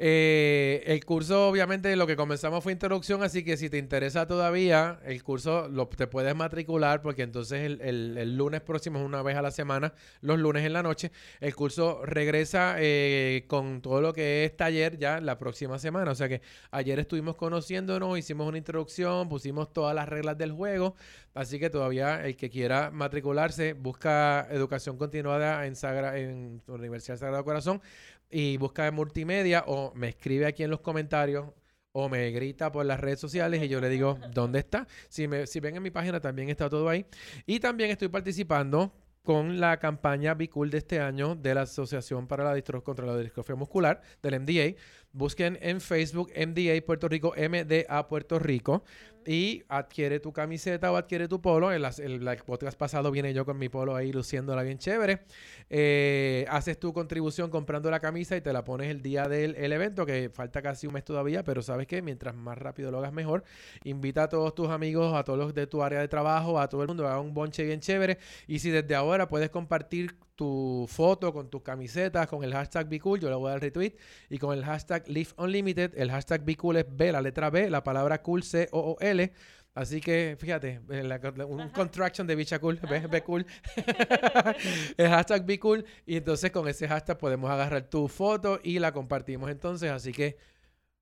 Eh, 0.03 0.83
el 0.87 1.05
curso, 1.05 1.47
obviamente, 1.51 1.95
lo 1.95 2.07
que 2.07 2.17
comenzamos 2.17 2.63
fue 2.65 2.73
introducción, 2.73 3.23
así 3.23 3.45
que 3.45 3.59
si 3.59 3.69
te 3.69 3.77
interesa 3.77 4.27
todavía, 4.27 4.99
el 5.05 5.23
curso 5.23 5.69
lo, 5.69 5.89
te 5.89 6.07
puedes 6.07 6.35
matricular 6.35 7.03
porque 7.03 7.21
entonces 7.23 7.61
el, 7.67 7.83
el- 7.83 8.35
lunes 8.35 8.63
próximo 8.63 8.99
es 8.99 9.05
una 9.05 9.21
vez 9.23 9.37
a 9.37 9.43
la 9.43 9.51
semana, 9.51 9.93
los 10.23 10.39
lunes 10.39 10.65
en 10.65 10.73
la 10.73 10.83
noche. 10.83 11.13
El 11.41 11.55
curso 11.55 12.01
regresa 12.07 12.77
eh, 12.79 13.45
con 13.47 13.83
todo 13.83 14.01
lo 14.01 14.15
que 14.15 14.47
es 14.47 14.57
taller 14.57 14.97
ya 14.97 15.21
la 15.21 15.37
próxima 15.37 15.79
semana. 15.79 16.13
O 16.13 16.15
sea 16.15 16.31
que 16.31 16.41
ayer 16.71 16.99
estuvimos 16.99 17.37
conociéndonos, 17.37 18.19
hicimos 18.19 18.49
una 18.49 18.57
introducción, 18.57 19.29
pusimos 19.29 19.71
todas 19.71 19.95
las 19.95 20.09
reglas 20.09 20.39
del 20.39 20.53
juego. 20.53 20.95
Así 21.35 21.61
que 21.61 21.69
todavía 21.69 22.25
el 22.25 22.37
que 22.37 22.49
quiera 22.49 22.91
matricularse, 22.91 23.75
busca 23.75 24.49
educación 24.51 24.97
continuada 24.97 25.67
en, 25.67 25.75
Sagra- 25.77 26.17
en 26.19 26.63
Universidad 26.69 27.19
Sagrado 27.19 27.45
Corazón 27.45 27.83
y 28.31 28.57
busca 28.57 28.87
en 28.87 28.95
multimedia 28.95 29.65
o 29.67 29.93
me 29.95 30.09
escribe 30.09 30.47
aquí 30.47 30.63
en 30.63 30.71
los 30.71 30.81
comentarios 30.81 31.47
o 31.93 32.09
me 32.09 32.31
grita 32.31 32.71
por 32.71 32.87
las 32.87 33.01
redes 33.01 33.19
sociales 33.19 33.63
y 33.63 33.69
yo 33.69 33.81
le 33.81 33.89
digo 33.89 34.19
dónde 34.33 34.61
está. 34.61 34.87
Si, 35.09 35.27
me, 35.27 35.47
si 35.47 35.61
ven 35.61 35.77
en 35.77 35.83
mi 35.83 35.91
página 35.91 36.21
también 36.21 36.49
está 36.49 36.69
todo 36.71 36.89
ahí. 36.89 37.05
Y 37.47 37.59
también 37.61 37.91
estoy 37.91 38.09
participando 38.09 38.93
con 39.23 39.61
la 39.61 39.79
campaña 39.79 40.35
Be 40.35 40.49
de 40.71 40.79
este 40.79 41.01
año 41.01 41.35
de 41.35 41.55
la 41.55 41.63
Asociación 41.63 42.27
para 42.27 42.45
la 42.45 42.55
Distro 42.55 42.83
contra 42.83 43.07
la 43.07 43.19
Distrofia 43.19 43.55
Muscular, 43.55 44.01
del 44.23 44.41
MDA. 44.41 44.81
Busquen 45.13 45.59
en 45.61 45.81
Facebook 45.81 46.31
MDA 46.35 46.81
Puerto 46.87 47.09
Rico, 47.09 47.35
MDA 47.37 48.09
Puerto 48.09 48.39
Rico 48.39 48.85
y 49.27 49.63
adquiere 49.69 50.21
tu 50.21 50.33
camiseta 50.33 50.91
o 50.93 50.97
adquiere 50.97 51.29
tu 51.29 51.41
polo. 51.41 51.73
En 51.73 51.83
las- 51.83 51.99
el, 51.99 52.27
el 52.27 52.37
podcast 52.39 52.79
pasado 52.79 53.11
viene 53.11 53.33
yo 53.35 53.45
con 53.45 53.59
mi 53.59 53.69
polo 53.69 53.95
ahí 53.97 54.13
luciéndola 54.13 54.63
bien 54.63 54.79
chévere. 54.79 55.21
Eh, 55.69 56.47
haces 56.49 56.79
tu 56.79 56.93
contribución 56.93 57.51
comprando 57.51 57.91
la 57.91 58.01
camisa 58.01 58.37
y 58.37 58.41
te 58.41 58.53
la 58.53 58.65
pones 58.65 58.89
el 58.91 59.03
día 59.03 59.29
del 59.29 59.55
el 59.57 59.73
evento, 59.73 60.05
que 60.07 60.31
falta 60.31 60.63
casi 60.63 60.87
un 60.87 60.95
mes 60.95 61.05
todavía, 61.05 61.45
pero 61.45 61.63
sabes 61.63 61.87
que 61.87 62.03
mientras 62.03 62.35
más 62.35 62.59
rápido 62.59 62.91
lo 62.91 62.99
hagas 62.99 63.13
mejor, 63.13 63.45
invita 63.85 64.25
a 64.25 64.29
todos 64.29 64.55
tus 64.55 64.69
amigos, 64.69 65.15
a 65.15 65.25
todos 65.25 65.39
los 65.39 65.55
de 65.55 65.67
tu 65.67 65.83
área 65.83 66.01
de 66.01 66.09
trabajo, 66.09 66.59
a 66.61 66.69
todo 66.69 66.83
el 66.83 66.89
mundo, 66.89 67.07
haga 67.07 67.21
un 67.21 67.35
bonche 67.35 67.65
bien 67.65 67.81
chévere. 67.81 68.19
Y 68.47 68.59
si 68.61 68.71
desde 68.71 68.95
ahora 68.95 69.29
puedes 69.29 69.51
compartir 69.51 70.17
tu 70.41 70.87
foto 70.89 71.35
con 71.35 71.51
tus 71.51 71.61
camisetas 71.61 72.27
con 72.27 72.43
el 72.43 72.55
hashtag 72.55 72.89
BeCool, 72.89 73.21
yo 73.21 73.29
le 73.29 73.35
voy 73.37 73.49
a 73.49 73.51
dar 73.53 73.61
retweet, 73.61 73.93
y 74.31 74.39
con 74.39 74.57
el 74.57 74.65
hashtag 74.65 75.07
Live 75.07 75.31
Unlimited, 75.37 75.93
el 75.99 76.11
hashtag 76.11 76.43
BeCool 76.47 76.77
es 76.79 76.87
B, 76.89 77.13
la 77.13 77.21
letra 77.21 77.51
B, 77.51 77.69
la 77.69 77.85
palabra 77.85 78.23
cool, 78.23 78.43
C-O-O-L. 78.43 79.33
Así 79.75 80.01
que 80.01 80.37
fíjate, 80.39 80.81
eh, 80.91 81.03
la- 81.03 81.19
la- 81.19 81.45
un 81.47 81.61
Ajá. 81.61 81.73
contraction 81.75 82.27
de 82.27 82.35
bicha 82.37 82.59
cool, 82.59 82.81
¿ves? 82.89 83.07
Be 83.11 83.23
cool. 83.23 83.45
el 84.97 85.09
hashtag 85.09 85.45
be 85.45 85.59
cool. 85.59 85.85
Y 86.07 86.17
entonces 86.17 86.51
con 86.51 86.67
ese 86.69 86.89
hashtag 86.89 87.19
podemos 87.19 87.51
agarrar 87.51 87.83
tu 87.83 88.09
foto 88.09 88.59
y 88.63 88.79
la 88.79 88.93
compartimos 88.93 89.51
entonces. 89.51 89.91
Así 89.91 90.11
que 90.13 90.39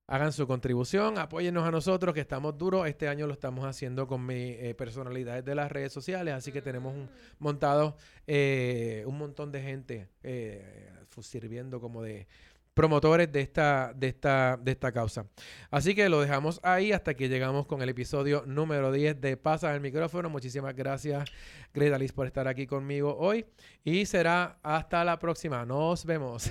hagan 0.08 0.32
su 0.32 0.46
contribución, 0.46 1.18
apóyennos 1.18 1.64
a 1.64 1.70
nosotros 1.70 2.14
que 2.14 2.20
estamos 2.20 2.56
duros. 2.56 2.88
Este 2.88 3.08
año 3.08 3.26
lo 3.26 3.34
estamos 3.34 3.66
haciendo 3.66 4.06
con 4.06 4.24
mi 4.24 4.52
eh, 4.52 4.74
personalidades 4.76 5.44
de 5.44 5.54
las 5.54 5.70
redes 5.70 5.92
sociales. 5.92 6.34
Así 6.34 6.50
que 6.50 6.62
tenemos 6.62 6.94
un, 6.94 7.10
montado 7.38 7.96
eh, 8.26 9.04
un 9.06 9.18
montón 9.18 9.52
de 9.52 9.62
gente 9.62 10.08
eh, 10.22 10.90
sirviendo 11.20 11.80
como 11.80 12.02
de 12.02 12.26
promotores 12.72 13.30
de 13.30 13.40
esta, 13.40 13.92
de 13.94 14.08
esta, 14.08 14.56
de 14.56 14.70
esta 14.70 14.92
causa. 14.92 15.26
Así 15.70 15.94
que 15.94 16.08
lo 16.08 16.20
dejamos 16.20 16.60
ahí 16.62 16.92
hasta 16.92 17.12
que 17.12 17.28
llegamos 17.28 17.66
con 17.66 17.82
el 17.82 17.88
episodio 17.90 18.44
número 18.46 18.92
10 18.92 19.20
de 19.20 19.36
Pasa 19.36 19.74
el 19.74 19.80
micrófono. 19.82 20.30
Muchísimas 20.30 20.74
gracias, 20.74 21.28
Greta 21.74 21.98
Liz, 21.98 22.12
por 22.12 22.26
estar 22.26 22.48
aquí 22.48 22.66
conmigo 22.66 23.14
hoy. 23.18 23.44
Y 23.84 24.06
será 24.06 24.58
hasta 24.62 25.04
la 25.04 25.18
próxima. 25.18 25.66
Nos 25.66 26.06
vemos. 26.06 26.50